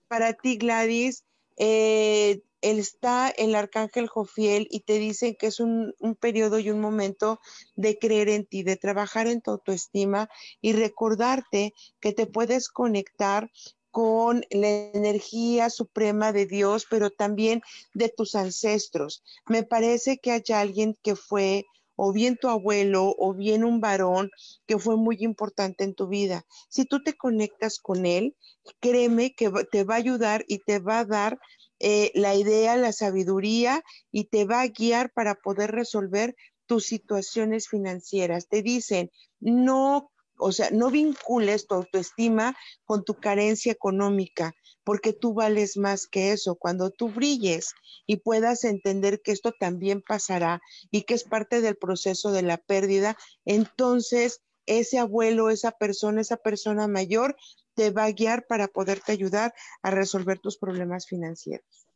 Para 0.09 0.33
ti, 0.33 0.57
Gladys, 0.57 1.23
eh, 1.57 2.43
está 2.65 3.29
el 3.29 3.55
arcángel 3.55 4.09
Jofiel 4.09 4.67
y 4.71 4.81
te 4.81 4.99
dicen 4.99 5.37
que 5.39 5.49
es 5.49 5.61
un, 5.61 5.95
periodo 6.19 6.59
y 6.59 6.71
un 6.71 6.81
momento 6.81 7.41
de 7.77 7.99
creer 7.99 8.31
en 8.31 8.47
ti, 8.47 8.63
de 8.63 8.77
trabajar 8.77 9.27
en 9.27 9.43
tu 9.43 9.51
autoestima 9.51 10.29
y 10.61 10.73
recordarte 10.73 11.75
que 12.01 12.13
te 12.13 12.27
puedes 12.27 12.69
conectar 12.69 13.51
con 13.91 14.45
la 14.51 14.69
energía 14.69 15.71
suprema 15.71 16.33
de 16.33 16.47
Dios, 16.47 16.87
pero 16.89 17.11
también 17.11 17.63
de 17.93 18.09
tus 18.09 18.35
ancestros. 18.35 19.23
Me 19.47 19.63
parece 19.63 20.19
que 20.19 20.33
hay 20.33 20.43
alguien 20.53 20.97
que 21.03 21.15
fue 21.15 21.67
o 21.97 22.13
bien 22.13 22.37
tu 22.37 22.49
abuelo 22.49 23.15
o 23.19 23.35
bien 23.35 23.63
un 23.63 23.81
varón 23.81 24.31
que 24.67 24.79
fue 24.79 24.97
muy 24.97 25.19
importante 25.21 25.85
en 25.85 25.95
tu 25.95 26.09
vida. 26.09 26.45
Si 26.69 26.85
tú 26.85 27.03
te 27.03 27.15
conectas 27.15 27.79
con 27.79 28.07
él, 28.07 28.35
créeme 28.81 29.35
que 29.35 29.51
te 29.71 29.85
va 29.85 29.95
a 29.95 29.99
ayudar 29.99 30.45
y 30.49 30.59
te 30.59 30.79
va 30.79 31.01
a 31.01 31.05
dar 31.05 31.39
eh, 31.87 32.11
la 32.15 32.35
idea, 32.35 32.79
la 32.79 32.95
sabiduría 32.95 33.85
y 34.11 34.25
te 34.25 34.47
va 34.47 34.63
a 34.63 34.69
guiar 34.69 35.13
para 35.13 35.35
poder 35.35 35.71
resolver 35.71 36.35
tus 36.65 36.87
situaciones 36.87 37.69
financieras. 37.69 38.49
Te 38.49 38.63
dicen, 38.63 39.11
no, 39.39 40.11
o 40.39 40.51
sea, 40.51 40.71
no 40.71 40.91
vincules 40.91 41.67
tu 41.67 41.75
autoestima 41.75 42.57
con 42.87 43.05
tu 43.05 43.21
carencia 43.21 43.71
económica, 43.71 44.55
porque 44.83 45.13
tú 45.13 45.35
vales 45.35 45.77
más 45.77 46.07
que 46.07 46.33
eso. 46.33 46.55
Cuando 46.55 46.89
tú 46.89 47.11
brilles 47.11 47.75
y 48.07 48.17
puedas 48.17 48.65
entender 48.65 49.21
que 49.21 49.33
esto 49.33 49.53
también 49.53 50.01
pasará 50.01 50.63
y 50.91 51.03
que 51.03 51.13
es 51.13 51.25
parte 51.25 51.61
del 51.61 51.77
proceso 51.77 52.33
de 52.33 52.41
la 52.41 52.57
pérdida, 52.57 53.19
entonces 53.45 54.41
ese 54.65 54.97
abuelo, 54.99 55.51
esa 55.51 55.73
persona, 55.73 56.23
esa 56.23 56.39
persona 56.39 56.89
mayor 56.89 57.37
te 57.75 57.91
va 57.91 58.05
a 58.05 58.11
guiar 58.13 58.47
para 58.47 58.69
poderte 58.69 59.13
ayudar 59.13 59.55
a 59.83 59.91
resolver 59.91 60.39
tus 60.39 60.59
problemas 60.59 61.07
financieros. 61.07 61.87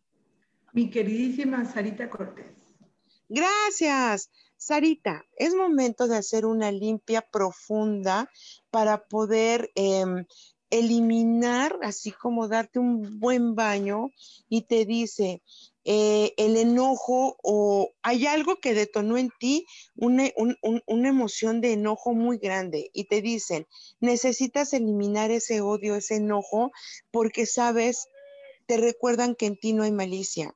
Mi 0.73 0.91
queridísima 0.91 1.65
Sarita 1.65 2.11
Cortés. 2.11 2.47
Gracias. 3.29 4.31
Sarita, 4.57 5.25
es 5.37 5.55
momento 5.55 6.09
de 6.09 6.17
hacer 6.17 6.45
una 6.45 6.73
limpia 6.73 7.23
profunda 7.23 8.29
para 8.71 9.05
poder 9.07 9.71
em, 9.77 10.25
eliminar, 10.71 11.79
así 11.83 12.13
como 12.13 12.49
darte 12.49 12.79
un 12.79 13.21
buen 13.21 13.55
baño 13.55 14.13
y 14.49 14.63
te 14.63 14.85
dice, 14.85 15.43
eh, 15.85 16.35
el 16.37 16.57
enojo 16.57 17.39
o 17.43 17.95
hay 18.03 18.27
algo 18.27 18.57
que 18.57 18.75
detonó 18.75 19.17
en 19.17 19.31
ti 19.41 19.65
una, 19.97 20.31
una 20.87 21.09
emoción 21.09 21.63
de 21.63 21.73
enojo 21.73 22.13
muy 22.13 22.37
grande 22.37 22.91
y 22.93 23.05
te 23.05 23.23
dicen, 23.23 23.67
necesitas 23.99 24.75
eliminar 24.75 25.31
ese 25.31 25.63
odio, 25.63 25.95
ese 25.97 26.17
enojo, 26.17 26.71
porque 27.11 27.47
sabes, 27.47 28.07
te 28.67 28.77
recuerdan 28.77 29.35
que 29.35 29.47
en 29.47 29.57
ti 29.57 29.73
no 29.73 29.83
hay 29.83 29.93
malicia. 29.93 30.55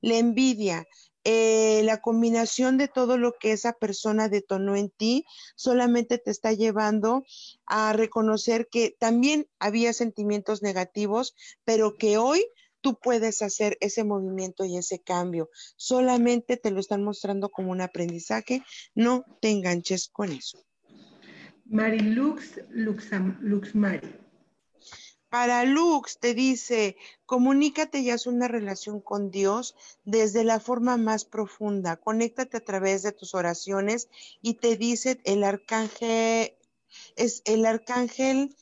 La 0.00 0.16
envidia, 0.16 0.86
eh, 1.24 1.82
la 1.84 2.00
combinación 2.00 2.78
de 2.78 2.88
todo 2.88 3.18
lo 3.18 3.34
que 3.38 3.52
esa 3.52 3.74
persona 3.74 4.28
detonó 4.28 4.76
en 4.76 4.90
ti 4.90 5.24
solamente 5.54 6.18
te 6.18 6.30
está 6.30 6.52
llevando 6.52 7.24
a 7.66 7.92
reconocer 7.92 8.68
que 8.70 8.96
también 8.98 9.46
había 9.58 9.92
sentimientos 9.92 10.62
negativos, 10.62 11.34
pero 11.64 11.96
que 11.96 12.16
hoy 12.16 12.44
tú 12.80 12.98
puedes 12.98 13.42
hacer 13.42 13.76
ese 13.80 14.04
movimiento 14.04 14.64
y 14.64 14.76
ese 14.78 15.00
cambio. 15.00 15.50
Solamente 15.76 16.56
te 16.56 16.70
lo 16.70 16.80
están 16.80 17.04
mostrando 17.04 17.50
como 17.50 17.70
un 17.70 17.80
aprendizaje. 17.80 18.62
No 18.94 19.24
te 19.40 19.50
enganches 19.50 20.08
con 20.08 20.32
eso. 20.32 20.64
Marilux 21.66 22.60
Luxam, 22.70 23.38
Luxmari. 23.42 24.29
Para 25.30 25.64
Lux 25.64 26.18
te 26.18 26.34
dice, 26.34 26.96
comunícate 27.24 28.00
y 28.00 28.10
haz 28.10 28.26
una 28.26 28.48
relación 28.48 29.00
con 29.00 29.30
Dios 29.30 29.76
desde 30.04 30.42
la 30.42 30.58
forma 30.58 30.96
más 30.96 31.24
profunda. 31.24 31.96
Conéctate 31.96 32.56
a 32.56 32.64
través 32.64 33.02
de 33.02 33.12
tus 33.12 33.36
oraciones 33.36 34.08
y 34.42 34.54
te 34.54 34.76
dice 34.76 35.20
el 35.22 35.44
arcángel, 35.44 36.56
es 37.14 37.42
el 37.44 37.64
arcángel 37.64 38.56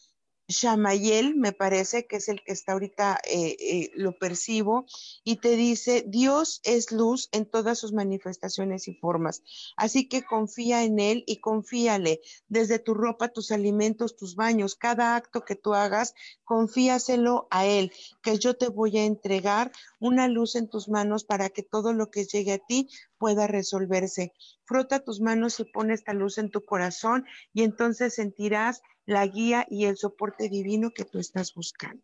Shamayel, 0.48 1.36
me 1.36 1.52
parece 1.52 2.06
que 2.06 2.16
es 2.16 2.28
el 2.28 2.42
que 2.42 2.52
está 2.52 2.72
ahorita, 2.72 3.20
eh, 3.24 3.56
eh, 3.60 3.90
lo 3.94 4.18
percibo, 4.18 4.86
y 5.22 5.36
te 5.36 5.56
dice, 5.56 6.04
Dios 6.06 6.62
es 6.64 6.90
luz 6.90 7.28
en 7.32 7.44
todas 7.44 7.78
sus 7.78 7.92
manifestaciones 7.92 8.88
y 8.88 8.94
formas. 8.94 9.42
Así 9.76 10.08
que 10.08 10.24
confía 10.24 10.84
en 10.84 11.00
Él 11.00 11.22
y 11.26 11.36
confíale 11.40 12.22
desde 12.48 12.78
tu 12.78 12.94
ropa, 12.94 13.28
tus 13.28 13.52
alimentos, 13.52 14.16
tus 14.16 14.36
baños, 14.36 14.74
cada 14.74 15.16
acto 15.16 15.44
que 15.44 15.54
tú 15.54 15.74
hagas, 15.74 16.14
confíaselo 16.44 17.46
a 17.50 17.66
Él, 17.66 17.92
que 18.22 18.38
yo 18.38 18.56
te 18.56 18.68
voy 18.68 18.96
a 18.96 19.04
entregar 19.04 19.70
una 20.00 20.28
luz 20.28 20.56
en 20.56 20.68
tus 20.68 20.88
manos 20.88 21.24
para 21.24 21.50
que 21.50 21.62
todo 21.62 21.92
lo 21.92 22.10
que 22.10 22.24
llegue 22.24 22.54
a 22.54 22.58
ti 22.58 22.88
pueda 23.18 23.46
resolverse. 23.46 24.32
Frota 24.64 25.00
tus 25.00 25.20
manos 25.20 25.60
y 25.60 25.64
pone 25.64 25.92
esta 25.92 26.14
luz 26.14 26.38
en 26.38 26.50
tu 26.50 26.64
corazón 26.64 27.26
y 27.52 27.64
entonces 27.64 28.14
sentirás 28.14 28.80
la 29.08 29.26
guía 29.26 29.66
y 29.70 29.86
el 29.86 29.96
soporte 29.96 30.50
divino 30.50 30.90
que 30.90 31.06
tú 31.06 31.18
estás 31.18 31.54
buscando. 31.54 32.02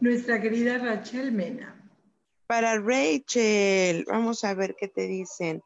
Nuestra 0.00 0.40
querida 0.40 0.78
Rachel 0.78 1.32
Mena. 1.32 1.76
Para 2.46 2.78
Rachel, 2.78 4.04
vamos 4.06 4.44
a 4.44 4.54
ver 4.54 4.76
qué 4.78 4.86
te 4.86 5.08
dicen. 5.08 5.62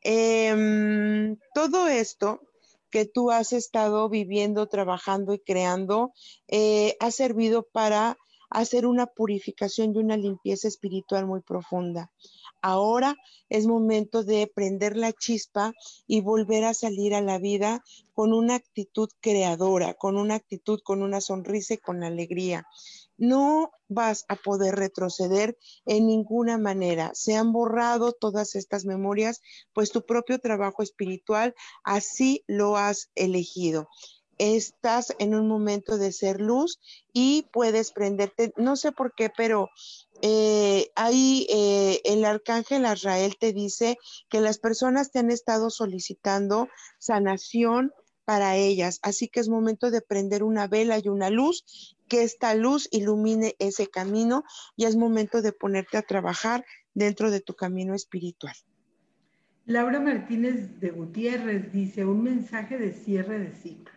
Em, 0.00 1.36
todo 1.54 1.88
esto 1.88 2.40
que 2.88 3.04
tú 3.04 3.32
has 3.32 3.52
estado 3.52 4.08
viviendo, 4.08 4.68
trabajando 4.68 5.34
y 5.34 5.40
creando, 5.40 6.12
eh, 6.46 6.96
ha 7.00 7.10
servido 7.10 7.64
para 7.64 8.16
hacer 8.50 8.86
una 8.86 9.06
purificación 9.06 9.92
y 9.92 9.98
una 9.98 10.16
limpieza 10.16 10.68
espiritual 10.68 11.26
muy 11.26 11.40
profunda. 11.40 12.12
Ahora 12.66 13.14
es 13.50 13.66
momento 13.66 14.24
de 14.24 14.46
prender 14.46 14.96
la 14.96 15.12
chispa 15.12 15.74
y 16.06 16.22
volver 16.22 16.64
a 16.64 16.72
salir 16.72 17.14
a 17.14 17.20
la 17.20 17.38
vida 17.38 17.84
con 18.14 18.32
una 18.32 18.54
actitud 18.54 19.10
creadora, 19.20 19.92
con 19.92 20.16
una 20.16 20.36
actitud, 20.36 20.80
con 20.82 21.02
una 21.02 21.20
sonrisa 21.20 21.74
y 21.74 21.76
con 21.76 22.02
alegría. 22.02 22.66
No 23.18 23.70
vas 23.88 24.24
a 24.28 24.36
poder 24.36 24.76
retroceder 24.76 25.58
en 25.84 26.06
ninguna 26.06 26.56
manera. 26.56 27.10
Se 27.12 27.36
han 27.36 27.52
borrado 27.52 28.12
todas 28.12 28.54
estas 28.54 28.86
memorias, 28.86 29.42
pues 29.74 29.92
tu 29.92 30.06
propio 30.06 30.38
trabajo 30.38 30.82
espiritual 30.82 31.54
así 31.84 32.44
lo 32.46 32.78
has 32.78 33.10
elegido 33.14 33.90
estás 34.38 35.14
en 35.18 35.34
un 35.34 35.46
momento 35.46 35.96
de 35.96 36.12
ser 36.12 36.40
luz 36.40 36.80
y 37.12 37.46
puedes 37.52 37.92
prenderte, 37.92 38.52
no 38.56 38.76
sé 38.76 38.92
por 38.92 39.14
qué, 39.14 39.30
pero 39.30 39.68
eh, 40.26 40.90
ahí 40.96 41.46
eh, 41.50 42.00
el 42.06 42.24
arcángel 42.24 42.86
Azrael 42.86 43.36
te 43.38 43.52
dice 43.52 43.98
que 44.30 44.40
las 44.40 44.58
personas 44.58 45.10
te 45.10 45.18
han 45.18 45.30
estado 45.30 45.68
solicitando 45.68 46.70
sanación 46.98 47.92
para 48.24 48.56
ellas, 48.56 49.00
así 49.02 49.28
que 49.28 49.40
es 49.40 49.50
momento 49.50 49.90
de 49.90 50.00
prender 50.00 50.42
una 50.42 50.66
vela 50.66 50.98
y 50.98 51.10
una 51.10 51.28
luz, 51.28 51.94
que 52.08 52.22
esta 52.22 52.54
luz 52.54 52.88
ilumine 52.90 53.54
ese 53.58 53.88
camino 53.88 54.44
y 54.76 54.86
es 54.86 54.96
momento 54.96 55.42
de 55.42 55.52
ponerte 55.52 55.98
a 55.98 56.02
trabajar 56.02 56.64
dentro 56.94 57.30
de 57.30 57.40
tu 57.40 57.52
camino 57.52 57.94
espiritual. 57.94 58.54
Laura 59.66 60.00
Martínez 60.00 60.80
de 60.80 60.90
Gutiérrez 60.90 61.70
dice 61.70 62.06
un 62.06 62.22
mensaje 62.22 62.78
de 62.78 62.94
cierre 62.94 63.40
de 63.40 63.54
ciclo. 63.54 63.92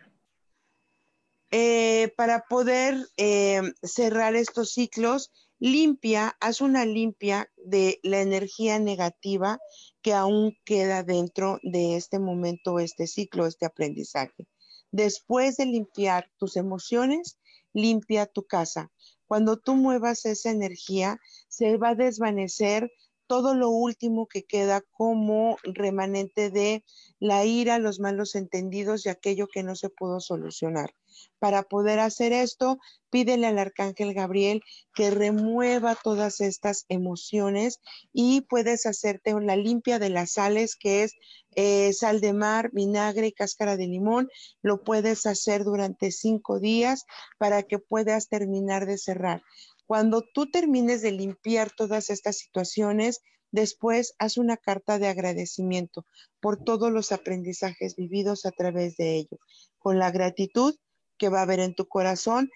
Eh, 1.50 2.12
para 2.18 2.44
poder 2.50 3.06
eh, 3.16 3.62
cerrar 3.82 4.36
estos 4.36 4.72
ciclos, 4.74 5.32
limpia, 5.58 6.36
haz 6.40 6.60
una 6.60 6.84
limpia 6.84 7.50
de 7.56 8.00
la 8.02 8.20
energía 8.20 8.78
negativa 8.78 9.58
que 10.02 10.12
aún 10.12 10.56
queda 10.64 11.02
dentro 11.02 11.58
de 11.62 11.96
este 11.96 12.18
momento, 12.18 12.78
este 12.78 13.06
ciclo, 13.06 13.46
este 13.46 13.66
aprendizaje. 13.66 14.46
Después 14.90 15.56
de 15.56 15.66
limpiar 15.66 16.30
tus 16.38 16.56
emociones, 16.56 17.38
limpia 17.72 18.26
tu 18.26 18.44
casa. 18.44 18.90
Cuando 19.26 19.58
tú 19.58 19.74
muevas 19.74 20.24
esa 20.24 20.50
energía, 20.50 21.18
se 21.48 21.76
va 21.76 21.90
a 21.90 21.94
desvanecer 21.94 22.90
todo 23.28 23.54
lo 23.54 23.68
último 23.68 24.26
que 24.26 24.42
queda 24.42 24.82
como 24.90 25.58
remanente 25.62 26.50
de 26.50 26.82
la 27.20 27.44
ira, 27.44 27.78
los 27.78 28.00
malos 28.00 28.34
entendidos 28.34 29.06
y 29.06 29.10
aquello 29.10 29.46
que 29.46 29.62
no 29.62 29.76
se 29.76 29.90
pudo 29.90 30.18
solucionar. 30.18 30.94
Para 31.38 31.62
poder 31.62 32.00
hacer 32.00 32.32
esto, 32.32 32.78
pídele 33.10 33.46
al 33.46 33.58
arcángel 33.58 34.14
Gabriel 34.14 34.62
que 34.94 35.10
remueva 35.10 35.94
todas 35.94 36.40
estas 36.40 36.84
emociones 36.88 37.80
y 38.12 38.40
puedes 38.42 38.86
hacerte 38.86 39.34
la 39.40 39.56
limpia 39.56 39.98
de 39.98 40.10
las 40.10 40.32
sales, 40.32 40.74
que 40.74 41.04
es 41.04 41.14
eh, 41.54 41.92
sal 41.92 42.20
de 42.20 42.32
mar, 42.32 42.70
vinagre 42.72 43.28
y 43.28 43.32
cáscara 43.32 43.76
de 43.76 43.86
limón. 43.86 44.28
Lo 44.62 44.82
puedes 44.82 45.26
hacer 45.26 45.64
durante 45.64 46.12
cinco 46.12 46.60
días 46.60 47.04
para 47.36 47.62
que 47.62 47.78
puedas 47.78 48.28
terminar 48.28 48.86
de 48.86 48.98
cerrar. 48.98 49.42
Cuando 49.88 50.20
tú 50.20 50.50
termines 50.50 51.00
de 51.00 51.12
limpiar 51.12 51.70
todas 51.70 52.10
estas 52.10 52.36
situaciones, 52.36 53.22
después 53.52 54.14
haz 54.18 54.36
una 54.36 54.58
carta 54.58 54.98
de 54.98 55.08
agradecimiento 55.08 56.04
por 56.40 56.62
todos 56.62 56.92
los 56.92 57.10
aprendizajes 57.10 57.96
vividos 57.96 58.44
a 58.44 58.50
través 58.50 58.98
de 58.98 59.16
ello. 59.16 59.38
Con 59.78 59.98
la 59.98 60.10
gratitud 60.10 60.76
que 61.16 61.30
va 61.30 61.38
a 61.38 61.44
haber 61.44 61.60
en 61.60 61.74
tu 61.74 61.88
corazón, 61.88 62.50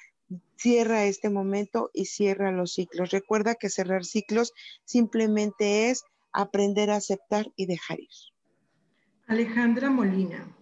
cierra 0.59 1.07
este 1.07 1.31
momento 1.31 1.89
y 1.95 2.05
cierra 2.05 2.53
los 2.53 2.75
ciclos. 2.75 3.13
Recuerda 3.13 3.55
que 3.55 3.71
cerrar 3.71 4.05
ciclos 4.05 4.53
simplemente 4.85 5.89
es 5.89 6.03
aprender 6.35 6.91
a 6.91 6.97
aceptar 6.97 7.51
y 7.57 7.65
dejar 7.65 7.99
ir. 7.99 8.11
Alejandra 9.27 9.89
Molina. 9.89 10.55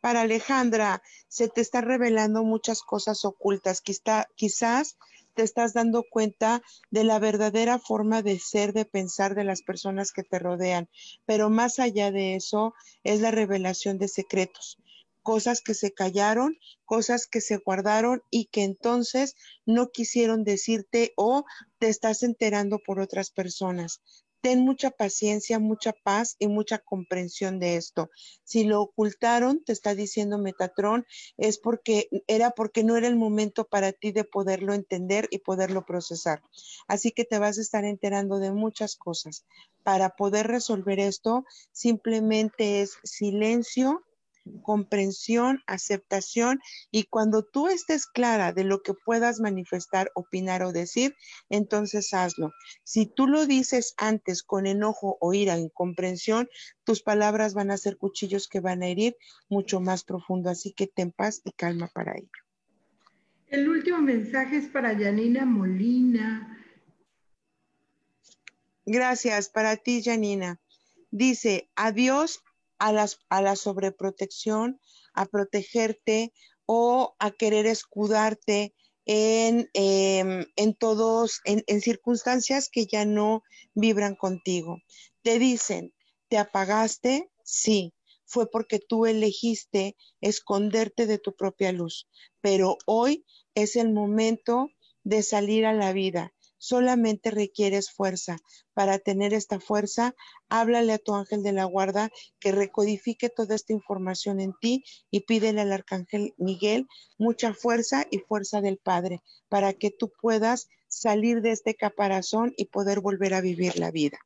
Para 0.00 0.22
Alejandra, 0.22 1.02
se 1.28 1.50
te 1.50 1.60
está 1.60 1.82
revelando 1.82 2.42
muchas 2.42 2.80
cosas 2.80 3.26
ocultas. 3.26 3.82
quizás 3.82 4.96
te 5.38 5.44
estás 5.44 5.72
dando 5.72 6.02
cuenta 6.02 6.62
de 6.90 7.04
la 7.04 7.20
verdadera 7.20 7.78
forma 7.78 8.22
de 8.22 8.40
ser, 8.40 8.72
de 8.72 8.84
pensar 8.84 9.36
de 9.36 9.44
las 9.44 9.62
personas 9.62 10.10
que 10.10 10.24
te 10.24 10.40
rodean. 10.40 10.88
Pero 11.26 11.48
más 11.48 11.78
allá 11.78 12.10
de 12.10 12.34
eso, 12.34 12.74
es 13.04 13.20
la 13.20 13.30
revelación 13.30 13.98
de 13.98 14.08
secretos 14.08 14.78
cosas 15.22 15.60
que 15.60 15.74
se 15.74 15.92
callaron, 15.92 16.56
cosas 16.86 17.26
que 17.26 17.42
se 17.42 17.58
guardaron 17.58 18.22
y 18.30 18.46
que 18.46 18.62
entonces 18.62 19.36
no 19.66 19.90
quisieron 19.90 20.42
decirte 20.42 21.12
o 21.16 21.44
te 21.78 21.88
estás 21.88 22.22
enterando 22.22 22.78
por 22.78 22.98
otras 22.98 23.30
personas. 23.30 24.00
Ten 24.40 24.60
mucha 24.60 24.90
paciencia, 24.90 25.58
mucha 25.58 25.92
paz 25.92 26.36
y 26.38 26.46
mucha 26.46 26.78
comprensión 26.78 27.58
de 27.58 27.76
esto. 27.76 28.08
Si 28.44 28.64
lo 28.64 28.80
ocultaron, 28.80 29.64
te 29.64 29.72
está 29.72 29.94
diciendo 29.94 30.38
Metatrón, 30.38 31.06
es 31.36 31.58
porque 31.58 32.08
era 32.28 32.52
porque 32.52 32.84
no 32.84 32.96
era 32.96 33.08
el 33.08 33.16
momento 33.16 33.64
para 33.64 33.92
ti 33.92 34.12
de 34.12 34.24
poderlo 34.24 34.74
entender 34.74 35.26
y 35.30 35.38
poderlo 35.38 35.84
procesar. 35.84 36.40
Así 36.86 37.10
que 37.10 37.24
te 37.24 37.38
vas 37.38 37.58
a 37.58 37.62
estar 37.62 37.84
enterando 37.84 38.38
de 38.38 38.52
muchas 38.52 38.96
cosas. 38.96 39.44
Para 39.82 40.10
poder 40.10 40.46
resolver 40.46 41.00
esto, 41.00 41.44
simplemente 41.72 42.82
es 42.82 42.98
silencio, 43.02 44.04
comprensión, 44.62 45.62
aceptación 45.66 46.60
y 46.90 47.04
cuando 47.04 47.42
tú 47.42 47.68
estés 47.68 48.06
clara 48.06 48.52
de 48.52 48.64
lo 48.64 48.82
que 48.82 48.94
puedas 48.94 49.40
manifestar, 49.40 50.10
opinar 50.14 50.62
o 50.62 50.72
decir, 50.72 51.14
entonces 51.48 52.12
hazlo. 52.14 52.52
Si 52.84 53.06
tú 53.06 53.26
lo 53.26 53.46
dices 53.46 53.94
antes 53.96 54.42
con 54.42 54.66
enojo 54.66 55.18
o 55.20 55.34
ira, 55.34 55.58
incomprensión, 55.58 56.48
tus 56.84 57.02
palabras 57.02 57.54
van 57.54 57.70
a 57.70 57.76
ser 57.76 57.96
cuchillos 57.96 58.48
que 58.48 58.60
van 58.60 58.82
a 58.82 58.88
herir 58.88 59.16
mucho 59.48 59.80
más 59.80 60.04
profundo, 60.04 60.50
así 60.50 60.72
que 60.72 60.86
ten 60.86 61.12
paz 61.12 61.40
y 61.44 61.52
calma 61.52 61.88
para 61.92 62.16
ello. 62.16 62.28
El 63.48 63.68
último 63.68 63.98
mensaje 63.98 64.58
es 64.58 64.68
para 64.68 64.96
Janina 64.98 65.46
Molina. 65.46 66.54
Gracias 68.84 69.48
para 69.48 69.76
ti, 69.76 70.02
Janina. 70.02 70.60
Dice, 71.10 71.70
adiós 71.74 72.42
a, 72.78 72.92
la 72.92 73.56
sobreprotección, 73.56 74.80
a 75.14 75.26
protegerte 75.26 76.32
o 76.66 77.14
a 77.18 77.30
querer 77.30 77.66
escudarte 77.66 78.74
en, 79.06 79.68
em, 79.72 80.46
en 80.56 80.74
todos, 80.74 81.40
en, 81.44 81.64
en 81.66 81.80
circunstancias 81.80 82.68
que 82.70 82.86
ya 82.86 83.04
no 83.04 83.42
vibran 83.74 84.14
contigo. 84.14 84.78
Te 85.22 85.38
dicen, 85.38 85.94
¿te 86.28 86.38
apagaste? 86.38 87.30
Sí, 87.42 87.94
fue 88.28 88.50
porque 88.50 88.78
tú 88.78 89.06
elegiste 89.06 89.96
esconderte 90.20 91.06
de 91.06 91.18
tu 91.18 91.34
propia 91.34 91.72
luz, 91.72 92.08
pero 92.42 92.76
hoy 92.84 93.24
es 93.54 93.74
el 93.74 93.92
momento 93.92 94.68
de 95.02 95.22
salir 95.22 95.64
a 95.64 95.72
la 95.72 95.94
vida, 95.94 96.34
solamente 96.58 97.30
requieres 97.30 97.90
fuerza. 97.90 98.36
Para 98.74 98.98
tener 98.98 99.32
esta 99.32 99.60
fuerza, 99.60 100.14
háblale 100.48 100.92
a 100.92 100.98
tu 100.98 101.14
ángel 101.14 101.42
de 101.42 101.52
la 101.52 101.64
guarda 101.64 102.10
que 102.38 102.52
recodifique 102.52 103.28
toda 103.30 103.54
esta 103.54 103.72
información 103.72 104.40
en 104.40 104.52
ti 104.60 104.84
y 105.10 105.20
pídele 105.20 105.60
al 105.60 105.72
arcángel 105.72 106.34
Miguel 106.36 106.86
mucha 107.16 107.54
fuerza 107.54 108.06
y 108.10 108.18
fuerza 108.18 108.60
del 108.60 108.78
Padre 108.78 109.22
para 109.48 109.72
que 109.72 109.90
tú 109.90 110.12
puedas 110.20 110.68
salir 110.88 111.42
de 111.42 111.52
este 111.52 111.74
caparazón 111.74 112.52
y 112.56 112.66
poder 112.66 113.00
volver 113.00 113.34
a 113.34 113.40
vivir 113.40 113.78
la 113.78 113.90
vida. 113.90 114.18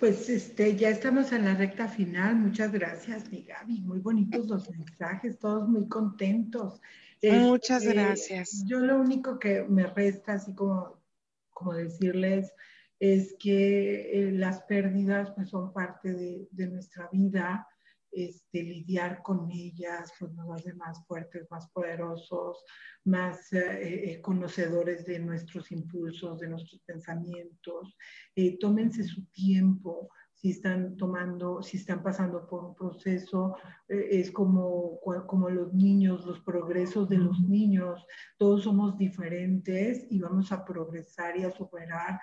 Pues 0.00 0.30
este, 0.30 0.76
ya 0.76 0.88
estamos 0.88 1.30
en 1.32 1.44
la 1.44 1.54
recta 1.54 1.86
final. 1.86 2.34
Muchas 2.36 2.72
gracias, 2.72 3.30
mi 3.30 3.42
Gaby. 3.42 3.82
Muy 3.82 4.00
bonitos 4.00 4.46
los 4.46 4.70
mensajes, 4.70 5.38
todos 5.38 5.68
muy 5.68 5.86
contentos. 5.88 6.80
Muchas 7.22 7.82
este, 7.82 7.94
gracias. 7.94 8.64
Yo 8.66 8.78
lo 8.78 8.98
único 8.98 9.38
que 9.38 9.62
me 9.64 9.86
resta, 9.86 10.34
así 10.34 10.54
como, 10.54 11.02
como 11.50 11.74
decirles, 11.74 12.52
es 12.98 13.34
que 13.38 14.28
eh, 14.28 14.32
las 14.32 14.62
pérdidas 14.62 15.30
pues 15.34 15.50
son 15.50 15.72
parte 15.72 16.12
de, 16.12 16.48
de 16.50 16.66
nuestra 16.68 17.08
vida 17.12 17.66
este, 18.12 18.62
lidiar 18.62 19.22
con 19.22 19.50
ellas, 19.52 20.12
pues 20.18 20.32
nos 20.32 20.50
hace 20.50 20.74
más 20.74 21.04
fuertes, 21.06 21.46
más 21.50 21.70
poderosos, 21.70 22.64
más 23.04 23.52
eh, 23.52 24.12
eh, 24.12 24.20
conocedores 24.20 25.04
de 25.06 25.20
nuestros 25.20 25.70
impulsos, 25.70 26.40
de 26.40 26.48
nuestros 26.48 26.80
pensamientos. 26.82 27.96
Eh, 28.34 28.58
tómense 28.58 29.04
su 29.04 29.24
tiempo, 29.26 30.08
si 30.40 30.52
están 30.52 30.96
tomando, 30.96 31.62
si 31.62 31.76
están 31.76 32.02
pasando 32.02 32.46
por 32.46 32.64
un 32.64 32.74
proceso, 32.74 33.56
es 33.86 34.30
como, 34.30 34.98
como 35.26 35.50
los 35.50 35.74
niños, 35.74 36.24
los 36.24 36.40
progresos 36.40 37.10
de 37.10 37.18
los 37.18 37.40
niños, 37.40 38.06
todos 38.38 38.62
somos 38.62 38.96
diferentes 38.96 40.06
y 40.08 40.18
vamos 40.18 40.50
a 40.50 40.64
progresar 40.64 41.36
y 41.36 41.44
a 41.44 41.50
superar 41.50 42.18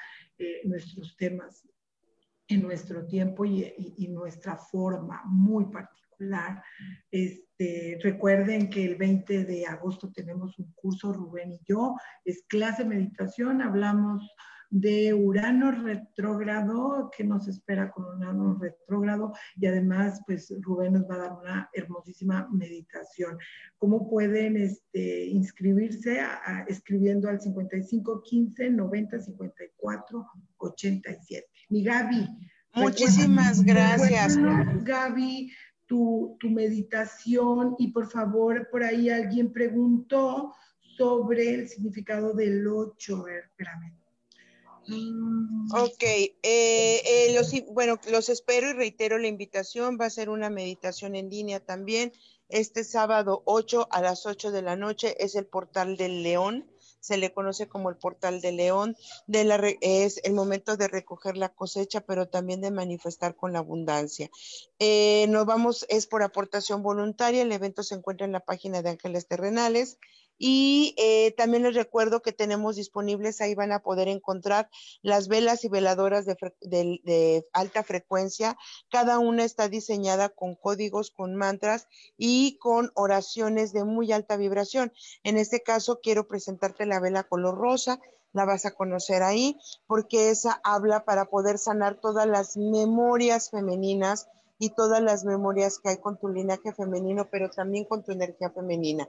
nuestros 0.64 1.16
temas 1.16 1.68
en 2.48 2.64
nuestro 2.64 3.06
tiempo 3.06 3.46
y, 3.46 4.08
nuestra 4.10 4.58
forma 4.58 5.22
muy 5.26 5.66
particular. 5.66 6.64
Este, 7.12 8.00
recuerden 8.02 8.70
que 8.72 8.84
el 8.84 8.96
20 8.96 9.46
de 9.46 9.68
agosto 9.68 10.12
tenemos 10.12 10.58
un 10.58 10.72
curso, 10.74 11.14
Rubén 11.14 11.52
y 11.52 11.60
yo, 11.68 11.96
es 12.26 12.44
clase 12.48 12.84
meditación, 12.84 13.62
hablamos 13.62 14.28
de 14.70 15.14
Urano 15.14 15.72
retrógrado, 15.72 17.10
que 17.16 17.24
nos 17.24 17.48
espera 17.48 17.92
con 17.92 18.06
Urano 18.06 18.58
retrógrado 18.60 19.34
y 19.56 19.66
además, 19.68 20.22
pues 20.26 20.54
Rubén 20.62 20.94
nos 20.94 21.10
va 21.10 21.16
a 21.16 21.20
dar 21.20 21.34
una 21.34 21.70
hermosísima 21.74 22.48
meditación. 22.52 23.38
¿Cómo 23.78 24.10
pueden 24.10 24.58
este, 24.58 25.26
inscribirse? 25.28 26.22
escribiendo 26.68 27.30
al 27.30 27.40
55 27.40 28.24
15 28.24 28.70
90 28.70 29.20
54 29.22 30.26
87. 30.58 31.48
Mi 31.70 31.84
Gaby. 31.84 32.28
Muchísimas 32.76 33.64
gracias. 33.64 34.38
Gaby, 34.84 35.52
tu, 35.86 36.38
tu 36.40 36.50
meditación 36.50 37.76
y 37.80 37.92
por 37.92 38.08
favor, 38.10 38.68
por 38.70 38.84
ahí 38.84 39.10
alguien 39.10 39.52
preguntó 39.52 40.54
sobre 40.98 41.54
el 41.54 41.68
significado 41.70 42.34
del 42.34 42.68
8. 42.68 43.28
Espérame. 43.28 44.07
Ok, 44.90 46.04
eh, 46.04 46.32
eh, 46.44 47.34
los, 47.34 47.52
bueno, 47.72 48.00
los 48.10 48.30
espero 48.30 48.70
y 48.70 48.74
reitero 48.74 49.18
la 49.18 49.28
invitación. 49.28 49.98
Va 50.00 50.06
a 50.06 50.10
ser 50.10 50.30
una 50.30 50.50
meditación 50.50 51.16
en 51.16 51.30
línea 51.30 51.60
también. 51.60 52.14
Este 52.50 52.84
sábado 52.84 53.44
8 53.46 53.88
a 53.92 54.02
las 54.02 54.26
8 54.26 54.52
de 54.52 54.62
la 54.62 54.76
noche 54.76 55.16
es 55.24 55.36
el 55.36 55.46
portal 55.46 55.98
del 55.98 56.24
León 56.24 56.66
se 57.00 57.18
le 57.18 57.32
conoce 57.32 57.68
como 57.68 57.90
el 57.90 57.96
portal 57.96 58.42
de 58.42 58.52
León, 58.52 58.98
es 59.82 60.20
el 60.24 60.34
momento 60.34 60.76
de 60.76 60.90
recoger 60.90 61.38
la 61.38 61.50
cosecha, 61.50 62.02
pero 62.02 62.28
también 62.28 62.60
de 62.60 62.70
manifestar 62.70 63.36
con 63.36 63.54
la 63.54 63.60
abundancia. 63.60 64.30
Eh, 64.80 65.26
nos 65.30 65.46
vamos, 65.46 65.86
es 65.88 66.06
por 66.06 66.22
aportación 66.22 66.84
voluntaria, 66.84 67.44
el 67.44 67.52
evento 67.52 67.82
se 67.84 67.96
encuentra 67.96 68.26
en 68.26 68.34
la 68.34 68.42
página 68.42 68.82
de 68.82 68.90
Ángeles 68.90 69.26
Terrenales. 69.28 70.00
Y 70.38 70.94
eh, 70.98 71.34
también 71.36 71.64
les 71.64 71.76
recuerdo 71.76 72.22
que 72.22 72.32
tenemos 72.32 72.76
disponibles, 72.76 73.42
ahí 73.42 73.56
van 73.56 73.72
a 73.72 73.82
poder 73.82 74.08
encontrar 74.08 74.70
las 75.02 75.28
velas 75.28 75.64
y 75.64 75.70
veladoras 75.70 76.26
de, 76.26 77.46
alta 77.54 77.84
frecuencia. 77.84 78.58
Cada 78.90 79.20
una 79.20 79.44
está 79.44 79.68
diseñada 79.68 80.30
con 80.30 80.56
códigos, 80.56 81.12
con 81.12 81.36
mantras 81.36 81.88
y 82.18 82.58
con 82.60 82.92
oraciones 82.94 83.74
de 83.74 83.84
muy 83.84 84.12
alta 84.12 84.38
vibración. 84.38 84.94
En 85.24 85.38
este 85.38 85.62
caso, 85.62 86.00
quiero 86.02 86.28
presentarte 86.28 86.86
la 86.86 87.00
vela 87.00 87.24
color 87.24 87.58
rosa. 87.58 88.00
La 88.34 88.46
vas 88.46 88.66
a 88.66 88.72
conocer 88.72 89.24
ahí 89.24 89.58
porque 89.88 90.30
esa 90.30 90.60
habla 90.64 91.06
para 91.06 91.26
poder 91.26 91.58
sanar 91.58 92.00
todas 92.00 92.28
las 92.28 92.56
memorias 92.58 93.50
femeninas 93.50 94.28
y 94.60 94.72
todas 94.72 95.02
las 95.02 95.24
memorias 95.24 95.80
que 95.80 95.90
hay 95.90 95.98
con 95.98 96.20
tu 96.20 96.28
linaje 96.28 96.74
femenino, 96.74 97.30
pero 97.32 97.50
también 97.50 97.86
con 97.86 98.04
tu 98.04 98.12
energía 98.12 98.50
femenina. 98.50 99.08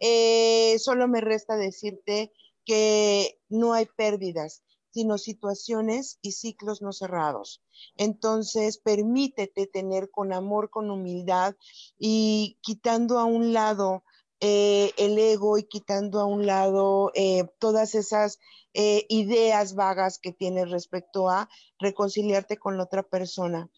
Eh, 0.00 0.78
solo 0.78 1.06
me 1.08 1.20
resta 1.20 1.56
decirte 1.56 2.32
que 2.64 3.38
no 3.48 3.74
hay 3.74 3.86
pérdidas, 3.96 4.62
sino 4.92 5.18
situaciones 5.18 6.18
y 6.22 6.32
ciclos 6.32 6.82
no 6.82 6.92
cerrados. 6.92 7.62
Entonces, 7.96 8.78
permítete 8.78 9.66
tener 9.66 10.10
con 10.10 10.32
amor, 10.32 10.70
con 10.70 10.90
humildad 10.90 11.54
y 11.98 12.58
quitando 12.62 13.18
a 13.18 13.24
un 13.24 13.52
lado 13.52 14.02
eh, 14.40 14.92
el 14.96 15.18
ego 15.18 15.58
y 15.58 15.64
quitando 15.64 16.18
a 16.18 16.24
un 16.24 16.46
lado 16.46 17.12
eh, 17.14 17.44
todas 17.58 17.94
esas 17.94 18.38
ideas 18.72 19.74
vagas 19.74 20.20
que 20.20 20.32
tienes 20.32 20.70
respecto 20.70 21.28
a 21.28 21.48
reconciliarte 21.80 22.56
con 22.56 22.76
la 22.76 22.84
otra 22.84 23.02
persona. 23.02 23.68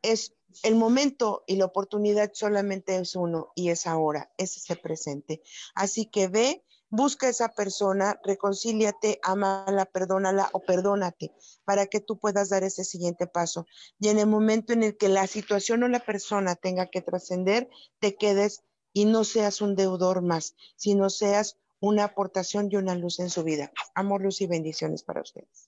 Es 0.00 0.37
el 0.62 0.74
momento 0.74 1.44
y 1.46 1.56
la 1.56 1.66
oportunidad 1.66 2.30
solamente 2.34 2.96
es 2.96 3.16
uno 3.16 3.52
y 3.54 3.70
es 3.70 3.86
ahora, 3.86 4.30
es 4.36 4.56
ese 4.56 4.76
presente. 4.76 5.42
Así 5.74 6.06
que 6.06 6.28
ve, 6.28 6.64
busca 6.90 7.26
a 7.26 7.30
esa 7.30 7.48
persona, 7.48 8.20
reconcíliate, 8.24 9.20
amala, 9.22 9.84
perdónala 9.84 10.48
o 10.52 10.60
perdónate 10.60 11.32
para 11.64 11.86
que 11.86 12.00
tú 12.00 12.18
puedas 12.18 12.48
dar 12.48 12.64
ese 12.64 12.84
siguiente 12.84 13.26
paso. 13.26 13.66
Y 13.98 14.08
en 14.08 14.18
el 14.18 14.26
momento 14.26 14.72
en 14.72 14.82
el 14.82 14.96
que 14.96 15.08
la 15.08 15.26
situación 15.26 15.82
o 15.82 15.88
la 15.88 16.00
persona 16.00 16.54
tenga 16.56 16.86
que 16.86 17.02
trascender, 17.02 17.68
te 17.98 18.16
quedes 18.16 18.62
y 18.92 19.04
no 19.04 19.24
seas 19.24 19.60
un 19.60 19.74
deudor 19.76 20.22
más, 20.22 20.54
sino 20.76 21.10
seas 21.10 21.58
una 21.80 22.04
aportación 22.04 22.68
y 22.70 22.76
una 22.76 22.94
luz 22.94 23.20
en 23.20 23.30
su 23.30 23.44
vida. 23.44 23.70
Amor, 23.94 24.22
luz 24.22 24.40
y 24.40 24.46
bendiciones 24.46 25.02
para 25.02 25.20
ustedes. 25.20 25.67